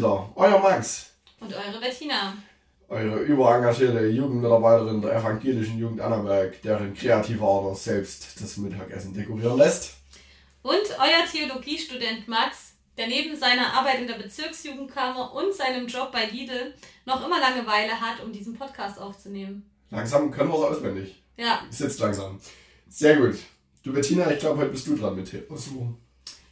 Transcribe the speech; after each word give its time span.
wieder, 0.00 0.32
euer 0.34 0.58
Max. 0.58 1.10
Und 1.40 1.52
eure 1.52 1.78
Bettina. 1.78 2.34
Eure 2.88 3.20
überengagierte 3.20 4.06
Jugendmitarbeiterin 4.06 5.02
der 5.02 5.16
evangelischen 5.16 5.78
Jugend 5.78 6.00
Annaberg, 6.00 6.60
deren 6.62 6.94
kreativer 6.94 7.46
Ader 7.46 7.74
selbst 7.74 8.40
das 8.40 8.56
Mittagessen 8.56 9.12
dekorieren 9.12 9.58
lässt. 9.58 9.98
Und 10.62 10.86
euer 10.98 11.26
Theologiestudent 11.30 12.26
Max, 12.26 12.74
der 12.96 13.08
neben 13.08 13.36
seiner 13.36 13.74
Arbeit 13.74 14.00
in 14.00 14.06
der 14.06 14.14
Bezirksjugendkammer 14.14 15.34
und 15.34 15.54
seinem 15.54 15.86
Job 15.86 16.10
bei 16.12 16.24
Lidl 16.24 16.74
noch 17.04 17.24
immer 17.24 17.38
Langeweile 17.38 18.00
hat, 18.00 18.24
um 18.24 18.32
diesen 18.32 18.54
Podcast 18.54 18.98
aufzunehmen. 18.98 19.70
Langsam 19.90 20.30
können 20.30 20.50
wir 20.50 20.56
es 20.56 20.76
auswendig. 20.76 21.22
Ja. 21.36 21.60
Sitzt 21.70 22.00
langsam. 22.00 22.40
Sehr 22.88 23.16
gut. 23.16 23.36
Du 23.82 23.92
Bettina, 23.92 24.30
ich 24.30 24.38
glaube, 24.40 24.60
heute 24.60 24.70
bist 24.70 24.86
du 24.86 24.96
dran 24.96 25.14
mit 25.14 25.50
aussuchen. 25.50 25.96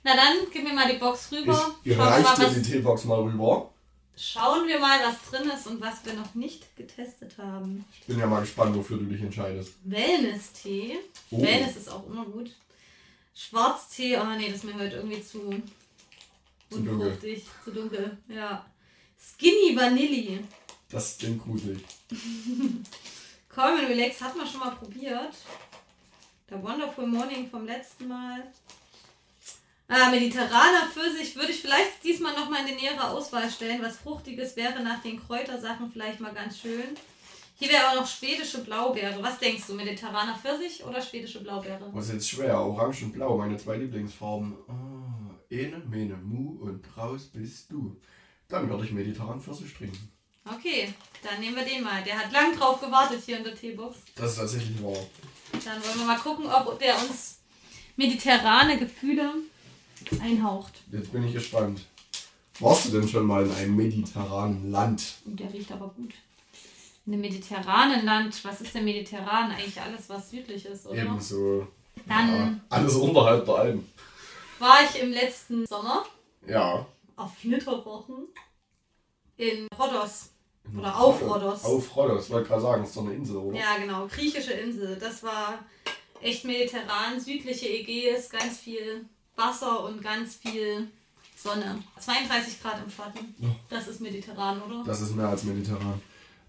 Na 0.09 0.17
dann, 0.17 0.37
gib 0.51 0.65
mir 0.65 0.73
mal 0.73 0.91
die 0.91 0.97
Box 0.99 1.31
rüber. 1.33 1.53
Ich 1.85 1.95
Schauen 1.95 1.99
wir, 1.99 1.99
reiche 1.99 2.23
mal, 2.23 2.37
dir 2.37 2.49
die 2.49 2.61
was, 2.61 2.67
Teebox 2.67 3.05
mal 3.05 3.21
rüber. 3.21 3.71
schauen 4.17 4.67
wir 4.67 4.81
mal, 4.81 4.99
was 5.05 5.31
drin 5.31 5.51
ist 5.51 5.67
und 5.67 5.83
was 5.83 6.03
wir 6.07 6.15
noch 6.15 6.35
nicht 6.35 6.75
getestet 6.77 7.37
haben. 7.37 7.85
Ich 8.01 8.07
bin 8.07 8.19
ja 8.19 8.27
mal 8.27 8.41
gespannt, 8.41 8.75
wofür 8.75 8.97
du 8.97 9.05
dich 9.05 9.21
entscheidest. 9.21 9.75
Wellness-Tee. 9.85 10.99
Oh. 11.31 11.43
Wellness 11.43 11.77
ist 11.77 11.91
auch 11.91 12.07
immer 12.07 12.25
gut. 12.25 12.51
Schwarztee, 13.35 14.17
oh 14.17 14.25
nee, 14.39 14.47
das 14.47 14.57
ist 14.57 14.65
mir 14.65 14.77
heute 14.77 14.97
irgendwie 14.97 15.23
zu 15.23 15.51
Zu 16.71 16.79
dunkel. 16.81 16.95
unfruchtig, 17.09 17.45
zu 17.65 17.71
dunkel. 17.71 18.17
Ja. 18.29 18.65
Skinny 19.21 19.77
Vanilli. 19.77 20.43
Das 20.89 21.19
klingt 21.19 21.45
gruselig. 21.45 21.85
Calm 23.51 23.79
and 23.79 23.89
Relax 23.91 24.23
hat 24.23 24.35
man 24.35 24.47
schon 24.47 24.61
mal 24.61 24.71
probiert. 24.75 25.35
Der 26.49 26.63
Wonderful 26.63 27.07
Morning 27.07 27.51
vom 27.51 27.67
letzten 27.67 28.09
Mal. 28.09 28.51
Ah, 29.91 30.11
mediterraner 30.11 30.87
Pfirsich 30.93 31.35
würde 31.35 31.51
ich 31.51 31.63
vielleicht 31.63 32.05
diesmal 32.05 32.35
nochmal 32.35 32.61
in 32.61 32.67
die 32.77 32.83
nähere 32.83 33.09
Auswahl 33.09 33.51
stellen. 33.51 33.83
Was 33.83 33.97
Fruchtiges 33.97 34.55
wäre 34.55 34.83
nach 34.83 35.03
den 35.03 35.19
Kräutersachen 35.19 35.91
vielleicht 35.91 36.21
mal 36.21 36.35
ganz 36.35 36.59
schön. 36.59 36.95
Hier 37.55 37.71
wäre 37.71 37.89
auch 37.89 37.95
noch 37.95 38.07
schwedische 38.07 38.63
Blaubeere. 38.63 39.23
Was 39.23 39.39
denkst 39.39 39.67
du, 39.67 39.75
mediterraner 39.75 40.37
Pfirsich 40.37 40.85
oder 40.85 41.01
schwedische 41.01 41.43
Blaubeere? 41.43 41.89
Was 41.93 42.09
ist 42.09 42.13
jetzt 42.13 42.29
schwer? 42.29 42.61
Orange 42.61 43.05
und 43.05 43.13
Blau, 43.13 43.39
meine 43.39 43.57
zwei 43.57 43.79
Lieblingsfarben. 43.79 44.55
Ah, 44.69 45.35
Ene, 45.49 45.79
Mene, 45.89 46.17
Mu 46.17 46.61
und 46.61 46.85
raus 46.97 47.31
bist 47.33 47.73
du. 47.73 47.99
Dann 48.47 48.69
würde 48.69 48.85
ich 48.85 48.93
mediterran 48.93 49.41
Pfirsich 49.41 49.73
trinken. 49.73 50.13
Okay, 50.45 50.93
dann 51.23 51.41
nehmen 51.41 51.57
wir 51.57 51.65
den 51.65 51.83
mal. 51.83 52.03
Der 52.05 52.19
hat 52.19 52.31
lang 52.31 52.55
drauf 52.57 52.81
gewartet 52.81 53.23
hier 53.25 53.39
in 53.39 53.45
der 53.45 53.55
Teebox. 53.55 53.97
Das 54.17 54.33
ist 54.33 54.39
tatsächlich 54.39 54.83
wahr. 54.83 54.99
Dann 55.53 55.83
wollen 55.83 55.99
wir 55.99 56.07
mal 56.07 56.19
gucken, 56.19 56.47
ob 56.47 56.79
der 56.79 56.95
uns 56.99 57.39
mediterrane 57.97 58.79
Gefühle 58.79 59.33
einhaucht. 60.21 60.73
Jetzt 60.93 61.13
bin 61.13 61.27
ich 61.27 61.33
gespannt. 61.35 61.81
Warst 62.61 62.87
du 62.87 62.91
denn 63.01 63.09
schon 63.09 63.27
mal 63.27 63.45
in 63.47 63.53
einem 63.53 63.77
mediterranen 63.77 64.71
Land? 64.71 65.15
Der 65.25 65.53
riecht 65.53 65.71
aber 65.71 65.89
gut. 65.89 66.13
In 67.07 67.13
einem 67.13 67.23
mediterranen 67.23 68.05
Land, 68.05 68.45
was 68.45 68.61
ist 68.61 68.75
denn 68.75 68.85
mediterran? 68.85 69.51
Eigentlich 69.53 69.81
alles, 69.81 70.09
was 70.09 70.31
südlich 70.31 70.65
ist, 70.67 70.87
oder? 70.87 71.03
Ebenso. 71.03 71.67
Dann 72.07 72.29
Ja, 72.29 72.61
alles 72.69 72.95
unterhalb 72.97 73.45
der 73.45 73.55
Alpen. 73.55 73.89
war 74.59 74.79
ich 74.85 75.01
im 75.01 75.13
letzten 75.13 75.67
Sommer 75.67 76.05
Ja. 76.47 76.87
auf 77.17 77.35
Flitterwochen 77.39 78.27
in 79.37 79.67
Rhodos. 79.79 80.31
Oder 80.77 80.99
auf 81.01 81.23
Rhodos. 81.23 81.65
Auf 81.65 81.97
Rhodos, 81.97 82.29
wollte 82.31 82.49
gerade 82.49 82.61
sagen, 82.63 82.85
ist 82.85 82.97
doch 82.97 83.03
eine 83.05 83.15
Insel, 83.15 83.37
oder? 83.37 83.59
Ja, 83.59 83.79
genau, 83.79 84.07
griechische 84.07 84.53
Insel. 84.53 84.97
Das 85.01 85.23
war 85.23 85.61
echt 86.21 86.45
mediterran, 86.45 87.19
südliche 87.19 87.69
Ägäis, 87.69 88.29
ganz 88.29 88.59
viel 88.59 89.07
Wasser 89.39 89.85
und 89.85 90.03
ganz 90.03 90.35
viel 90.37 90.89
Sonne. 91.37 91.83
32 91.99 92.61
Grad 92.61 92.83
im 92.85 92.91
Schatten. 92.91 93.35
Das 93.71 93.87
ist 93.89 94.01
mediterran, 94.01 94.61
oder? 94.63 94.83
Das 94.85 95.01
ist 95.01 95.15
mehr 95.15 95.29
als 95.29 95.45
mediterran. 95.45 96.01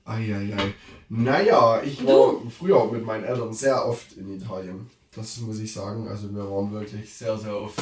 Eieiei. 0.06 0.74
Naja, 1.10 1.82
ich 1.84 2.04
war 2.06 2.36
früher 2.50 2.92
mit 2.92 3.06
meinen 3.06 3.24
Eltern 3.24 3.54
sehr 3.54 3.86
oft 3.86 4.14
in 4.14 4.36
Italien. 4.36 4.90
Das 5.16 5.38
muss 5.38 5.60
ich 5.60 5.72
sagen. 5.72 6.08
Also 6.08 6.34
wir 6.34 6.50
waren 6.50 6.72
wirklich 6.72 7.14
sehr, 7.14 7.38
sehr 7.38 7.56
oft 7.56 7.80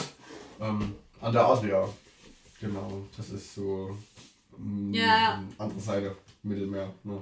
ähm, 0.59 0.95
an 1.21 1.31
der 1.33 1.45
Adria. 1.45 1.87
Genau, 2.59 3.03
das 3.15 3.29
ist 3.29 3.55
so 3.55 3.95
mm, 4.57 4.93
Ja. 4.93 5.41
andere 5.57 5.79
Seite, 5.79 6.15
Mittelmeer. 6.43 6.93
Ne? 7.03 7.21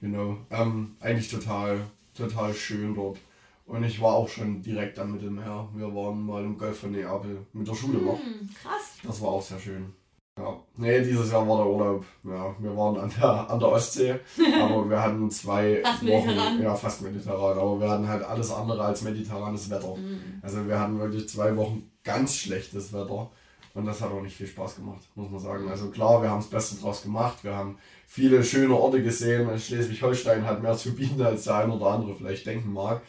Genau. 0.00 0.38
Ähm, 0.50 0.96
eigentlich 1.00 1.30
total, 1.30 1.84
total 2.16 2.52
schön 2.54 2.94
dort. 2.94 3.18
Und 3.66 3.84
ich 3.84 4.00
war 4.00 4.14
auch 4.14 4.28
schon 4.28 4.60
direkt 4.62 4.98
am 4.98 5.12
Mittelmeer. 5.12 5.68
Wir 5.74 5.94
waren 5.94 6.24
mal 6.26 6.44
im 6.44 6.58
Golf 6.58 6.80
von 6.80 6.92
Neapel 6.92 7.46
mit 7.52 7.66
der 7.66 7.74
Schule 7.74 7.98
noch. 7.98 8.18
Hm, 8.18 8.48
krass. 8.62 8.96
Das 9.04 9.20
war 9.22 9.28
auch 9.28 9.42
sehr 9.42 9.58
schön. 9.58 9.92
Ja. 10.38 10.58
Nee, 10.76 11.02
dieses 11.02 11.30
Jahr 11.30 11.46
war 11.46 11.58
der 11.58 11.66
Urlaub. 11.66 12.04
Ja, 12.24 12.54
wir 12.58 12.76
waren 12.76 12.96
an 12.98 13.12
der, 13.18 13.50
an 13.50 13.58
der 13.60 13.68
Ostsee, 13.68 14.14
aber 14.60 14.88
wir 14.88 15.02
hatten 15.02 15.30
zwei 15.30 15.82
Fast 15.82 16.06
Wochen. 16.06 16.26
mediterran. 16.26 16.62
Ja, 16.62 16.74
fast 16.74 17.02
mediterran. 17.02 17.58
Aber 17.58 17.80
wir 17.80 17.90
hatten 17.90 18.08
halt 18.08 18.22
alles 18.24 18.50
andere 18.50 18.82
als 18.82 19.02
mediterranes 19.02 19.68
Wetter. 19.70 19.94
Hm. 19.94 20.20
Also 20.40 20.66
wir 20.66 20.80
hatten 20.80 20.98
wirklich 20.98 21.28
zwei 21.28 21.54
Wochen 21.56 21.90
ganz 22.02 22.34
schlechtes 22.34 22.92
Wetter. 22.92 23.30
Und 23.74 23.86
das 23.86 24.02
hat 24.02 24.10
auch 24.10 24.20
nicht 24.20 24.36
viel 24.36 24.46
Spaß 24.46 24.76
gemacht, 24.76 25.00
muss 25.14 25.30
man 25.30 25.40
sagen. 25.40 25.68
Also 25.70 25.90
klar, 25.90 26.20
wir 26.22 26.28
haben 26.30 26.40
das 26.40 26.50
Beste 26.50 26.76
draus 26.76 27.02
gemacht. 27.02 27.38
Wir 27.42 27.56
haben 27.56 27.78
viele 28.06 28.44
schöne 28.44 28.74
Orte 28.74 29.02
gesehen. 29.02 29.58
Schleswig-Holstein 29.58 30.44
hat 30.44 30.62
mehr 30.62 30.76
zu 30.76 30.94
bieten, 30.94 31.22
als 31.22 31.44
der 31.44 31.56
ein 31.56 31.70
oder 31.70 31.86
andere 31.86 32.14
vielleicht 32.14 32.46
denken 32.46 32.72
mag. 32.72 33.00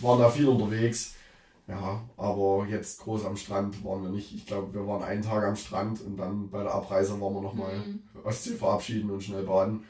Waren 0.00 0.20
da 0.20 0.28
viel 0.30 0.48
unterwegs. 0.48 1.14
Ja, 1.68 2.02
aber 2.16 2.66
jetzt 2.68 3.00
groß 3.00 3.24
am 3.24 3.36
Strand 3.36 3.84
waren 3.84 4.02
wir 4.02 4.10
nicht. 4.10 4.34
Ich 4.34 4.46
glaube, 4.46 4.74
wir 4.74 4.86
waren 4.86 5.02
einen 5.02 5.22
Tag 5.22 5.44
am 5.44 5.54
Strand 5.56 6.00
und 6.00 6.16
dann 6.16 6.50
bei 6.50 6.62
der 6.62 6.74
Abreise 6.74 7.20
waren 7.20 7.34
wir 7.34 7.40
nochmal 7.40 7.76
Mhm. 7.78 8.02
Ostsee 8.24 8.56
verabschieden 8.56 9.10
und 9.10 9.22
schnell 9.22 9.44
baden. 9.44 9.84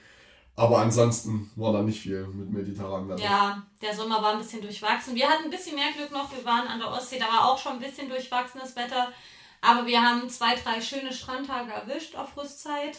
Aber 0.54 0.78
ansonsten 0.78 1.50
war 1.56 1.72
da 1.72 1.82
nicht 1.82 2.02
viel 2.02 2.26
mit 2.26 2.50
mediterranem 2.52 3.08
Wetter. 3.08 3.22
Ja, 3.24 3.62
der 3.80 3.94
Sommer 3.96 4.20
war 4.22 4.32
ein 4.32 4.38
bisschen 4.38 4.60
durchwachsen. 4.60 5.14
Wir 5.14 5.28
hatten 5.28 5.44
ein 5.44 5.50
bisschen 5.50 5.74
mehr 5.76 5.92
Glück 5.96 6.12
noch. 6.12 6.30
Wir 6.30 6.44
waren 6.44 6.68
an 6.68 6.78
der 6.78 6.90
Ostsee, 6.90 7.18
da 7.18 7.24
war 7.24 7.48
auch 7.50 7.58
schon 7.58 7.72
ein 7.72 7.78
bisschen 7.80 8.08
durchwachsenes 8.10 8.76
Wetter. 8.76 9.08
Aber 9.62 9.86
wir 9.86 10.02
haben 10.02 10.28
zwei, 10.28 10.54
drei 10.56 10.80
schöne 10.80 11.12
Strandtage 11.12 11.72
erwischt 11.72 12.14
auf 12.16 12.36
Rüstzeit. 12.36 12.98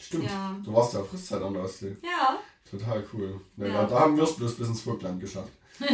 Stimmt. 0.00 0.24
Ja. 0.30 0.56
Du 0.64 0.72
warst 0.72 0.94
ja 0.94 1.02
Frisszeit 1.02 1.42
an 1.42 1.52
der 1.52 1.64
Ostsee. 1.64 1.96
Ja. 2.02 2.38
Total 2.70 3.04
cool. 3.12 3.40
Ja, 3.58 3.66
Ja. 3.66 3.84
Da 3.84 4.00
haben 4.00 4.16
wir 4.16 4.24
es 4.24 4.36
bloß 4.36 4.56
bis 4.56 4.68
ins 4.68 4.80
Vogtland 4.80 5.20
geschafft. 5.20 5.52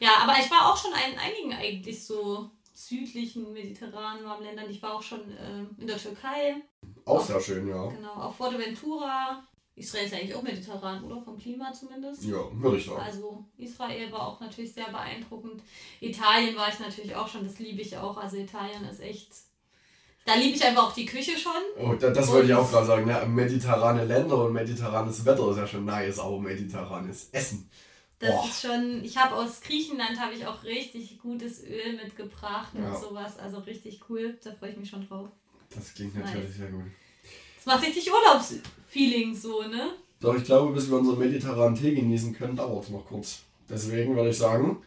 Ja, 0.00 0.10
aber 0.22 0.34
ich 0.38 0.50
war 0.50 0.70
auch 0.70 0.76
schon 0.76 0.90
in 0.90 1.18
einigen 1.18 1.54
eigentlich 1.54 2.04
so 2.04 2.50
südlichen, 2.74 3.52
mediterranen 3.52 4.24
warmen 4.24 4.44
Ländern. 4.44 4.68
Ich 4.68 4.82
war 4.82 4.94
auch 4.94 5.02
schon 5.02 5.20
ähm, 5.40 5.70
in 5.78 5.86
der 5.86 5.96
Türkei, 5.96 6.56
Auch 7.04 7.24
sehr 7.24 7.40
schön, 7.40 7.68
ja. 7.68 7.86
genau, 7.86 8.12
auf 8.14 8.36
Fuerteventura. 8.36 9.42
Israel 9.76 10.04
ist 10.04 10.14
eigentlich 10.14 10.34
auch 10.34 10.42
mediterran, 10.42 11.02
oder? 11.04 11.20
Vom 11.22 11.36
Klima 11.36 11.72
zumindest. 11.72 12.22
Ja, 12.24 12.38
würde 12.52 12.76
ich 12.76 12.86
sagen. 12.86 13.00
Also 13.00 13.44
Israel 13.56 14.12
war 14.12 14.28
auch 14.28 14.40
natürlich 14.40 14.72
sehr 14.72 14.88
beeindruckend. 14.88 15.62
Italien 16.00 16.54
war 16.56 16.68
ich 16.68 16.78
natürlich 16.78 17.14
auch 17.14 17.26
schon, 17.26 17.44
das 17.44 17.58
liebe 17.58 17.82
ich 17.82 17.96
auch. 17.96 18.16
Also 18.16 18.36
Italien 18.36 18.84
ist 18.84 19.00
echt. 19.00 19.32
Da 20.26 20.34
liebe 20.36 20.56
ich 20.56 20.64
einfach 20.64 20.84
auch 20.84 20.94
die 20.94 21.06
Küche 21.06 21.36
schon. 21.36 21.52
Oh, 21.78 21.94
da, 21.94 22.10
das 22.10 22.28
wollte 22.28 22.46
ich 22.46 22.54
auch 22.54 22.70
gerade 22.70 22.86
sagen. 22.86 23.06
Ne? 23.06 23.26
Mediterrane 23.26 24.04
Länder 24.04 24.44
und 24.44 24.52
mediterranes 24.52 25.24
Wetter 25.24 25.50
ist 25.50 25.56
ja 25.56 25.66
schon 25.66 25.84
nice, 25.84 26.18
aber 26.18 26.38
mediterranes 26.38 27.30
Essen. 27.32 27.68
Das 28.20 28.30
Boah. 28.30 28.44
ist 28.48 28.60
schon. 28.62 29.04
Ich 29.04 29.16
habe 29.16 29.34
aus 29.34 29.60
Griechenland 29.60 30.18
habe 30.20 30.34
ich 30.34 30.46
auch 30.46 30.62
richtig 30.64 31.18
gutes 31.20 31.62
Öl 31.64 31.94
mitgebracht 32.02 32.72
Ja. 32.78 32.88
und 32.92 33.00
sowas. 33.00 33.38
Also 33.38 33.58
richtig 33.58 34.00
cool. 34.08 34.38
Da 34.42 34.52
freue 34.52 34.70
ich 34.70 34.76
mich 34.76 34.88
schon 34.90 35.06
drauf. 35.08 35.28
Das 35.74 35.92
klingt 35.94 36.14
Nice. 36.14 36.26
natürlich 36.32 36.56
sehr 36.56 36.68
gut. 36.70 36.84
Das 37.56 37.66
macht 37.66 37.84
richtig 37.86 38.10
Urlaubsfeeling 38.12 39.34
so, 39.34 39.62
ne? 39.62 39.90
Doch 40.20 40.36
ich 40.36 40.44
glaube, 40.44 40.72
bis 40.72 40.88
wir 40.88 40.96
unseren 40.98 41.18
mediterranen 41.18 41.74
Tee 41.76 41.94
genießen 41.94 42.34
können, 42.34 42.56
dauert 42.56 42.84
es 42.84 42.90
noch 42.90 43.04
kurz. 43.04 43.40
Deswegen 43.68 44.14
würde 44.16 44.30
ich 44.30 44.38
sagen, 44.38 44.82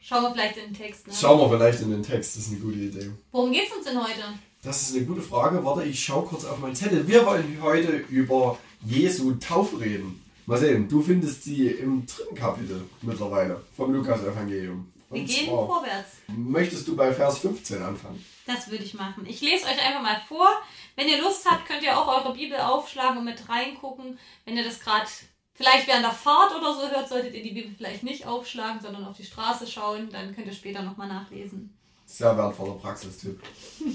Schauen 0.00 0.22
wir 0.22 0.32
vielleicht 0.32 0.56
in 0.58 0.64
den 0.66 0.74
Text. 0.74 1.06
Ne? 1.08 1.12
schauen 1.18 1.40
wir 1.40 1.56
vielleicht 1.58 1.80
in 1.82 1.90
den 1.90 2.02
Text. 2.02 2.36
Das 2.36 2.44
ist 2.44 2.50
eine 2.52 2.60
gute 2.60 2.78
Idee. 2.78 3.10
Worum 3.32 3.50
geht's 3.52 3.74
uns 3.74 3.86
denn 3.86 4.00
heute? 4.00 4.22
Das 4.62 4.82
ist 4.82 4.96
eine 4.96 5.04
gute 5.04 5.20
Frage. 5.22 5.64
Warte, 5.64 5.82
ich 5.84 6.02
schaue 6.04 6.24
kurz 6.26 6.44
auf 6.44 6.58
meinen 6.58 6.76
Zettel. 6.76 7.06
Wir 7.08 7.26
wollen 7.26 7.58
heute 7.60 7.96
über 8.08 8.56
Jesu 8.84 9.32
Taufe 9.34 9.80
reden. 9.80 10.22
Mal 10.48 10.58
sehen, 10.58 10.88
du 10.88 11.02
findest 11.02 11.42
sie 11.42 11.66
im 11.66 12.06
dritten 12.06 12.36
Kapitel 12.36 12.84
mittlerweile 13.02 13.60
vom 13.76 13.92
Lukas-Evangelium. 13.92 14.92
Wir 15.10 15.24
gehen 15.24 15.48
zwar, 15.48 15.66
vorwärts. 15.66 16.08
möchtest 16.28 16.86
du 16.86 16.94
bei 16.94 17.12
Vers 17.12 17.38
15 17.38 17.82
anfangen? 17.82 18.24
Das 18.46 18.70
würde 18.70 18.84
ich 18.84 18.94
machen. 18.94 19.26
Ich 19.26 19.40
lese 19.40 19.66
euch 19.66 19.84
einfach 19.84 20.02
mal 20.02 20.20
vor. 20.28 20.46
Wenn 20.94 21.08
ihr 21.08 21.20
Lust 21.20 21.50
habt, 21.50 21.66
könnt 21.66 21.82
ihr 21.82 21.98
auch 21.98 22.06
eure 22.06 22.32
Bibel 22.32 22.58
aufschlagen 22.58 23.18
und 23.18 23.24
mit 23.24 23.48
reingucken. 23.48 24.18
Wenn 24.44 24.56
ihr 24.56 24.62
das 24.62 24.78
gerade 24.78 25.06
vielleicht 25.54 25.88
während 25.88 26.04
der 26.04 26.12
Fahrt 26.12 26.54
oder 26.54 26.74
so 26.74 26.88
hört, 26.90 27.08
solltet 27.08 27.34
ihr 27.34 27.42
die 27.42 27.52
Bibel 27.52 27.74
vielleicht 27.76 28.04
nicht 28.04 28.24
aufschlagen, 28.24 28.80
sondern 28.80 29.04
auf 29.04 29.16
die 29.16 29.24
Straße 29.24 29.66
schauen. 29.66 30.10
Dann 30.10 30.32
könnt 30.32 30.46
ihr 30.46 30.52
später 30.52 30.82
nochmal 30.82 31.08
nachlesen. 31.08 31.76
Sehr 32.04 32.36
wertvoller 32.38 32.74
Praxistipp. 32.74 33.40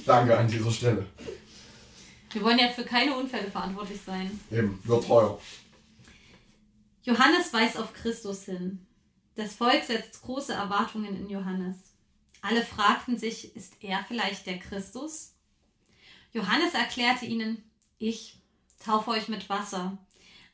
Danke 0.05 0.37
an 0.37 0.49
dieser 0.49 0.71
Stelle. 0.71 1.05
Wir 2.33 2.41
wollen 2.43 2.59
ja 2.59 2.67
für 2.69 2.83
keine 2.83 3.15
Unfälle 3.15 3.49
verantwortlich 3.49 3.99
sein. 4.05 4.37
Eben, 4.51 4.79
wird 4.83 5.07
teuer. 5.07 5.39
Johannes 7.03 7.51
weist 7.51 7.77
auf 7.77 7.93
Christus 7.93 8.45
hin. 8.45 8.85
Das 9.35 9.55
Volk 9.55 9.83
setzt 9.83 10.21
große 10.21 10.53
Erwartungen 10.53 11.15
in 11.15 11.29
Johannes. 11.29 11.95
Alle 12.41 12.63
fragten 12.63 13.17
sich, 13.17 13.55
ist 13.55 13.75
er 13.81 14.03
vielleicht 14.07 14.45
der 14.45 14.59
Christus? 14.59 15.35
Johannes 16.31 16.73
erklärte 16.73 17.25
ihnen, 17.25 17.63
ich 17.97 18.39
taufe 18.83 19.11
euch 19.11 19.27
mit 19.27 19.49
Wasser, 19.49 19.97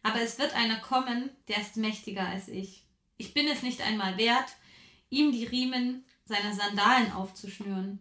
aber 0.03 0.21
es 0.21 0.39
wird 0.39 0.53
einer 0.53 0.79
kommen, 0.79 1.29
der 1.47 1.61
ist 1.61 1.77
mächtiger 1.77 2.27
als 2.27 2.47
ich. 2.47 2.85
Ich 3.17 3.33
bin 3.33 3.47
es 3.47 3.61
nicht 3.61 3.81
einmal 3.81 4.17
wert, 4.17 4.55
ihm 5.09 5.31
die 5.31 5.45
Riemen 5.45 6.05
seiner 6.25 6.53
Sandalen 6.53 7.11
aufzuschnüren. 7.11 7.99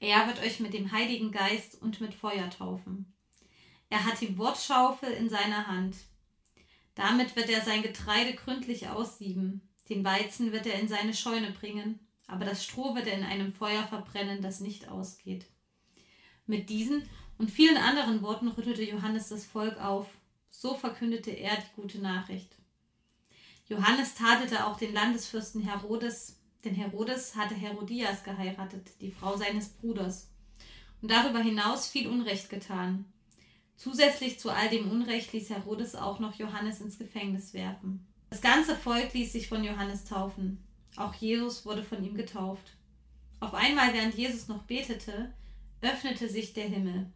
Er 0.00 0.26
wird 0.26 0.40
euch 0.40 0.60
mit 0.60 0.72
dem 0.74 0.92
Heiligen 0.92 1.32
Geist 1.32 1.80
und 1.82 2.00
mit 2.00 2.14
Feuer 2.14 2.48
taufen. 2.50 3.12
Er 3.90 4.04
hat 4.04 4.20
die 4.20 4.38
Wortschaufel 4.38 5.10
in 5.10 5.28
seiner 5.28 5.66
Hand. 5.66 5.96
Damit 6.98 7.36
wird 7.36 7.48
er 7.48 7.60
sein 7.60 7.82
Getreide 7.82 8.34
gründlich 8.34 8.88
aussieben. 8.88 9.62
Den 9.88 10.04
Weizen 10.04 10.50
wird 10.50 10.66
er 10.66 10.80
in 10.80 10.88
seine 10.88 11.14
Scheune 11.14 11.52
bringen, 11.52 12.00
aber 12.26 12.44
das 12.44 12.64
Stroh 12.64 12.96
wird 12.96 13.06
er 13.06 13.16
in 13.16 13.22
einem 13.22 13.52
Feuer 13.52 13.84
verbrennen, 13.84 14.42
das 14.42 14.58
nicht 14.58 14.88
ausgeht. 14.88 15.46
Mit 16.44 16.68
diesen 16.68 17.08
und 17.38 17.52
vielen 17.52 17.76
anderen 17.76 18.20
Worten 18.20 18.48
rüttelte 18.48 18.82
Johannes 18.82 19.28
das 19.28 19.44
Volk 19.44 19.80
auf. 19.80 20.08
So 20.50 20.74
verkündete 20.74 21.30
er 21.30 21.54
die 21.54 21.80
gute 21.80 22.00
Nachricht. 22.00 22.56
Johannes 23.68 24.16
tadelte 24.16 24.66
auch 24.66 24.76
den 24.76 24.92
Landesfürsten 24.92 25.62
Herodes, 25.62 26.40
denn 26.64 26.74
Herodes 26.74 27.36
hatte 27.36 27.54
Herodias 27.54 28.24
geheiratet, 28.24 28.90
die 29.00 29.12
Frau 29.12 29.36
seines 29.36 29.68
Bruders, 29.68 30.32
und 31.00 31.12
darüber 31.12 31.38
hinaus 31.38 31.86
viel 31.86 32.08
Unrecht 32.08 32.50
getan. 32.50 33.04
Zusätzlich 33.78 34.40
zu 34.40 34.50
all 34.50 34.68
dem 34.68 34.90
Unrecht 34.90 35.32
ließ 35.32 35.50
Herodes 35.50 35.94
auch 35.94 36.18
noch 36.18 36.34
Johannes 36.34 36.80
ins 36.80 36.98
Gefängnis 36.98 37.54
werfen. 37.54 38.04
Das 38.28 38.40
ganze 38.40 38.74
Volk 38.74 39.14
ließ 39.14 39.32
sich 39.32 39.48
von 39.48 39.62
Johannes 39.62 40.04
taufen. 40.04 40.58
Auch 40.96 41.14
Jesus 41.14 41.64
wurde 41.64 41.84
von 41.84 42.04
ihm 42.04 42.16
getauft. 42.16 42.72
Auf 43.38 43.54
einmal, 43.54 43.94
während 43.94 44.16
Jesus 44.16 44.48
noch 44.48 44.64
betete, 44.64 45.32
öffnete 45.80 46.28
sich 46.28 46.54
der 46.54 46.64
Himmel. 46.64 47.06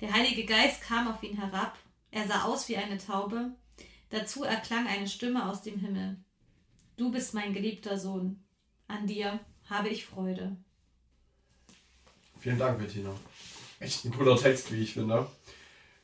Der 0.00 0.14
Heilige 0.14 0.46
Geist 0.46 0.80
kam 0.80 1.06
auf 1.06 1.22
ihn 1.22 1.36
herab. 1.36 1.78
Er 2.10 2.26
sah 2.26 2.44
aus 2.44 2.70
wie 2.70 2.78
eine 2.78 2.96
Taube. 2.96 3.50
Dazu 4.08 4.42
erklang 4.42 4.86
eine 4.86 5.06
Stimme 5.06 5.50
aus 5.50 5.60
dem 5.60 5.78
Himmel. 5.78 6.16
Du 6.96 7.12
bist 7.12 7.34
mein 7.34 7.52
geliebter 7.52 7.98
Sohn. 7.98 8.42
An 8.88 9.06
dir 9.06 9.38
habe 9.68 9.90
ich 9.90 10.06
Freude. 10.06 10.56
Vielen 12.38 12.58
Dank, 12.58 12.78
Bettina. 12.78 13.14
Echt 13.78 14.06
ein 14.06 14.12
cooler 14.12 14.38
Text, 14.38 14.72
wie 14.72 14.82
ich 14.82 14.94
finde. 14.94 15.30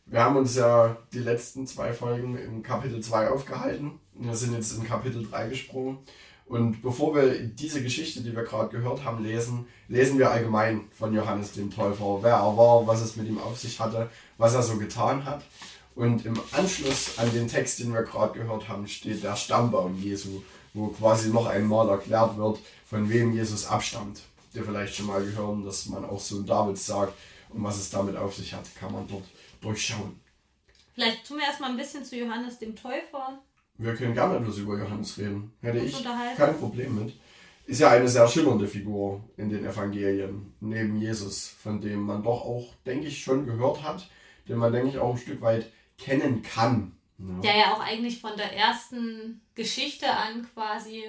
Wir 0.08 0.23
haben 0.23 0.37
uns 0.37 0.55
ja 0.55 0.97
die 1.12 1.19
letzten 1.19 1.67
zwei 1.67 1.93
Folgen 1.93 2.38
im 2.38 2.62
Kapitel 2.62 3.00
2 3.03 3.29
aufgehalten. 3.29 3.99
Wir 4.14 4.37
sind 4.37 4.55
jetzt 4.55 4.79
in 4.79 4.85
Kapitel 4.85 5.26
3 5.29 5.49
gesprungen. 5.49 5.99
Und 6.47 6.81
bevor 6.81 7.17
wir 7.17 7.41
diese 7.41 7.82
Geschichte, 7.82 8.20
die 8.20 8.37
wir 8.37 8.44
gerade 8.44 8.69
gehört 8.69 9.03
haben, 9.05 9.25
lesen, 9.25 9.67
lesen 9.88 10.17
wir 10.17 10.31
allgemein 10.31 10.85
von 10.93 11.12
Johannes 11.12 11.55
dem 11.55 11.73
Täufer, 11.73 12.23
wer 12.23 12.37
er 12.37 12.56
war, 12.56 12.87
was 12.87 13.00
es 13.00 13.17
mit 13.17 13.26
ihm 13.26 13.41
auf 13.41 13.58
sich 13.58 13.81
hatte, 13.81 14.08
was 14.38 14.55
er 14.55 14.62
so 14.62 14.79
getan 14.79 15.25
hat. 15.25 15.43
Und 15.97 16.25
im 16.25 16.38
Anschluss 16.52 17.19
an 17.19 17.32
den 17.32 17.49
Text, 17.49 17.81
den 17.81 17.93
wir 17.93 18.05
gerade 18.05 18.38
gehört 18.38 18.69
haben, 18.69 18.87
steht 18.87 19.25
der 19.25 19.35
Stammbaum 19.35 20.00
Jesu, 20.00 20.41
wo 20.73 20.87
quasi 20.87 21.31
noch 21.31 21.47
einmal 21.47 21.88
erklärt 21.88 22.37
wird, 22.37 22.61
von 22.85 23.11
wem 23.11 23.32
Jesus 23.32 23.67
abstammt. 23.67 24.20
Der 24.55 24.62
vielleicht 24.62 24.94
schon 24.94 25.06
mal 25.06 25.25
gehört, 25.25 25.67
dass 25.67 25.87
man 25.87 26.05
auch 26.05 26.20
so 26.20 26.43
Davids 26.43 26.87
sagt 26.87 27.12
und 27.49 27.64
was 27.64 27.79
es 27.79 27.91
damit 27.91 28.17
auf 28.17 28.37
sich 28.37 28.55
hat, 28.55 28.64
kann 28.79 28.93
man 28.93 29.09
dort 29.09 29.25
durchschauen. 29.67 30.21
Vielleicht 30.95 31.27
tun 31.27 31.39
wir 31.39 31.45
erstmal 31.45 31.71
ein 31.71 31.77
bisschen 31.77 32.05
zu 32.05 32.17
Johannes 32.17 32.59
dem 32.59 32.75
Täufer. 32.75 33.39
Wir 33.79 33.95
können 33.95 34.15
gerne 34.15 34.39
etwas 34.39 34.57
über 34.59 34.79
Johannes 34.79 35.19
reden. 35.19 35.53
Hätte 35.61 35.79
ich 35.79 36.05
kein 36.37 36.59
Problem 36.59 37.05
mit. 37.05 37.15
Ist 37.67 37.81
ja 37.81 37.91
eine 37.91 38.09
sehr 38.09 38.27
schillernde 38.29 38.69
Figur 38.69 39.23
in 39.37 39.51
den 39.51 39.67
Evangelien, 39.67 40.55
neben 40.61 41.01
Jesus, 41.01 41.49
von 41.49 41.81
dem 41.81 42.03
man 42.03 42.23
doch 42.23 42.43
auch, 42.45 42.73
denke 42.87 43.09
ich, 43.09 43.23
schon 43.23 43.45
gehört 43.45 43.83
hat, 43.83 44.09
den 44.49 44.57
man, 44.57 44.73
denke 44.73 44.89
ich, 44.89 44.99
auch 44.99 45.13
ein 45.13 45.19
Stück 45.19 45.43
weit 45.43 45.71
kennen 45.99 46.43
kann. 46.43 46.97
Ja. 47.19 47.41
Der 47.41 47.57
ja 47.57 47.75
auch 47.75 47.81
eigentlich 47.81 48.21
von 48.21 48.37
der 48.37 48.53
ersten 48.53 49.41
Geschichte 49.55 50.09
an 50.09 50.47
quasi 50.55 51.05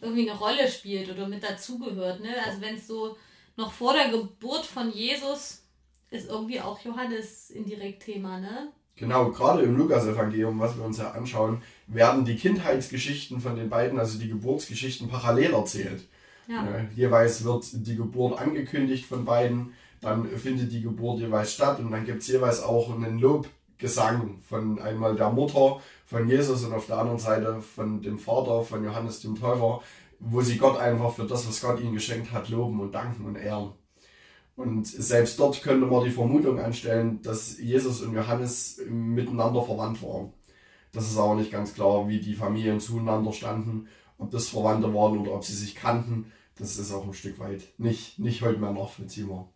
irgendwie 0.00 0.28
eine 0.28 0.38
Rolle 0.38 0.68
spielt 0.68 1.10
oder 1.10 1.28
mit 1.28 1.42
dazugehört. 1.42 2.20
Ne? 2.20 2.34
Also 2.44 2.60
wenn 2.60 2.74
es 2.74 2.88
so 2.88 3.16
noch 3.56 3.72
vor 3.72 3.94
der 3.94 4.08
Geburt 4.08 4.66
von 4.66 4.92
Jesus 4.92 5.65
ist 6.16 6.28
irgendwie 6.28 6.60
auch 6.60 6.80
Johannes 6.80 7.50
indirekt 7.50 8.02
Thema, 8.02 8.40
ne? 8.40 8.72
Genau, 8.96 9.30
gerade 9.30 9.62
im 9.62 9.76
Lukas-Evangelium, 9.76 10.58
was 10.58 10.76
wir 10.76 10.84
uns 10.84 10.96
ja 10.96 11.10
anschauen, 11.10 11.60
werden 11.86 12.24
die 12.24 12.36
Kindheitsgeschichten 12.36 13.40
von 13.40 13.54
den 13.54 13.68
beiden, 13.68 13.98
also 13.98 14.18
die 14.18 14.28
Geburtsgeschichten, 14.28 15.08
parallel 15.08 15.52
erzählt. 15.52 16.08
Ja. 16.48 16.66
Äh, 16.66 16.86
jeweils 16.94 17.44
wird 17.44 17.66
die 17.86 17.96
Geburt 17.96 18.40
angekündigt 18.40 19.04
von 19.04 19.26
beiden, 19.26 19.74
dann 20.00 20.26
findet 20.26 20.72
die 20.72 20.80
Geburt 20.80 21.20
jeweils 21.20 21.52
statt 21.52 21.78
und 21.78 21.90
dann 21.90 22.06
gibt 22.06 22.22
es 22.22 22.28
jeweils 22.28 22.62
auch 22.62 22.94
einen 22.94 23.18
Lobgesang 23.18 24.38
von 24.48 24.78
einmal 24.78 25.14
der 25.14 25.30
Mutter 25.30 25.80
von 26.06 26.28
Jesus 26.28 26.64
und 26.64 26.72
auf 26.72 26.86
der 26.86 26.98
anderen 26.98 27.18
Seite 27.18 27.60
von 27.60 28.00
dem 28.00 28.18
Vater 28.18 28.62
von 28.62 28.82
Johannes 28.82 29.20
dem 29.20 29.34
Täufer, 29.34 29.82
wo 30.20 30.40
sie 30.40 30.56
Gott 30.56 30.78
einfach 30.78 31.12
für 31.12 31.24
das, 31.24 31.46
was 31.46 31.60
Gott 31.60 31.80
ihnen 31.80 31.94
geschenkt 31.94 32.32
hat, 32.32 32.48
loben 32.48 32.80
und 32.80 32.92
danken 32.94 33.26
und 33.26 33.36
ehren. 33.36 33.72
Und 34.56 34.86
selbst 34.86 35.38
dort 35.38 35.62
könnte 35.62 35.86
man 35.86 36.04
die 36.04 36.10
Vermutung 36.10 36.58
anstellen, 36.58 37.20
dass 37.22 37.58
Jesus 37.58 38.00
und 38.00 38.14
Johannes 38.14 38.80
miteinander 38.88 39.62
verwandt 39.62 40.02
waren. 40.02 40.32
Das 40.92 41.10
ist 41.10 41.18
aber 41.18 41.34
nicht 41.34 41.52
ganz 41.52 41.74
klar, 41.74 42.08
wie 42.08 42.20
die 42.20 42.34
Familien 42.34 42.80
zueinander 42.80 43.32
standen, 43.32 43.88
ob 44.16 44.30
das 44.30 44.48
Verwandte 44.48 44.92
waren 44.94 45.18
oder 45.18 45.32
ob 45.32 45.44
sie 45.44 45.54
sich 45.54 45.74
kannten. 45.74 46.32
Das 46.58 46.78
ist 46.78 46.90
auch 46.90 47.04
ein 47.04 47.12
Stück 47.12 47.38
weit 47.38 47.64
nicht, 47.76 48.18
nicht 48.18 48.40
heute 48.40 48.58
mehr 48.58 48.72
nachvollziehbar. 48.72 49.46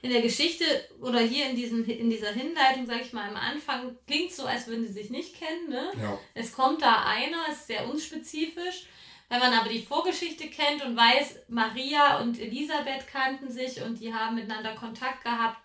In 0.00 0.10
der 0.10 0.22
Geschichte 0.22 0.64
oder 1.00 1.18
hier 1.20 1.50
in, 1.50 1.56
diesem, 1.56 1.84
in 1.84 2.08
dieser 2.08 2.32
Hinleitung, 2.32 2.86
sage 2.86 3.02
ich 3.02 3.12
mal, 3.12 3.28
am 3.28 3.36
Anfang 3.36 3.96
klingt 4.06 4.30
es 4.30 4.36
so, 4.36 4.44
als 4.44 4.68
würden 4.68 4.86
sie 4.86 4.92
sich 4.92 5.10
nicht 5.10 5.34
kennen. 5.34 5.68
Ne? 5.68 5.90
Ja. 6.00 6.18
Es 6.34 6.52
kommt 6.52 6.82
da 6.82 7.04
einer, 7.04 7.48
ist 7.50 7.66
sehr 7.66 7.90
unspezifisch. 7.90 8.86
Wenn 9.28 9.40
man 9.40 9.52
aber 9.52 9.68
die 9.68 9.82
Vorgeschichte 9.82 10.48
kennt 10.48 10.84
und 10.84 10.96
weiß, 10.96 11.36
Maria 11.48 12.20
und 12.20 12.38
Elisabeth 12.38 13.08
kannten 13.10 13.50
sich 13.50 13.82
und 13.82 14.00
die 14.00 14.14
haben 14.14 14.36
miteinander 14.36 14.74
Kontakt 14.74 15.24
gehabt 15.24 15.58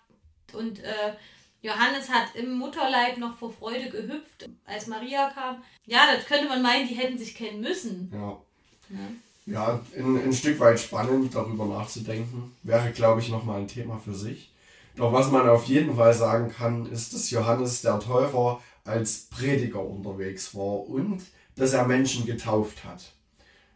und 0.52 0.80
äh, 0.80 1.14
Johannes 1.60 2.10
hat 2.10 2.34
im 2.34 2.54
Mutterleib 2.58 3.18
noch 3.18 3.36
vor 3.36 3.52
Freude 3.52 3.88
gehüpft, 3.88 4.48
als 4.64 4.88
Maria 4.88 5.30
kam. 5.30 5.62
Ja, 5.86 6.12
das 6.12 6.26
könnte 6.26 6.48
man 6.48 6.60
meinen, 6.60 6.88
die 6.88 6.94
hätten 6.94 7.16
sich 7.16 7.36
kennen 7.36 7.60
müssen. 7.60 8.10
Ja. 8.12 8.36
Ja, 8.90 8.98
ja 9.46 9.80
ein, 9.96 10.24
ein 10.24 10.32
Stück 10.32 10.58
weit 10.58 10.80
spannend, 10.80 11.32
darüber 11.32 11.66
nachzudenken. 11.66 12.56
Wäre, 12.64 12.90
glaube 12.90 13.20
ich, 13.20 13.28
nochmal 13.28 13.60
ein 13.60 13.68
Thema 13.68 14.00
für 14.00 14.14
sich. 14.14 14.50
Doch 14.96 15.12
was 15.12 15.30
man 15.30 15.48
auf 15.48 15.64
jeden 15.66 15.94
Fall 15.94 16.12
sagen 16.12 16.52
kann, 16.52 16.86
ist, 16.86 17.14
dass 17.14 17.30
Johannes 17.30 17.80
der 17.82 18.00
Täufer 18.00 18.60
als 18.84 19.28
Prediger 19.30 19.82
unterwegs 19.82 20.52
war 20.56 20.88
und 20.88 21.22
dass 21.54 21.72
er 21.72 21.86
Menschen 21.86 22.26
getauft 22.26 22.82
hat 22.82 23.12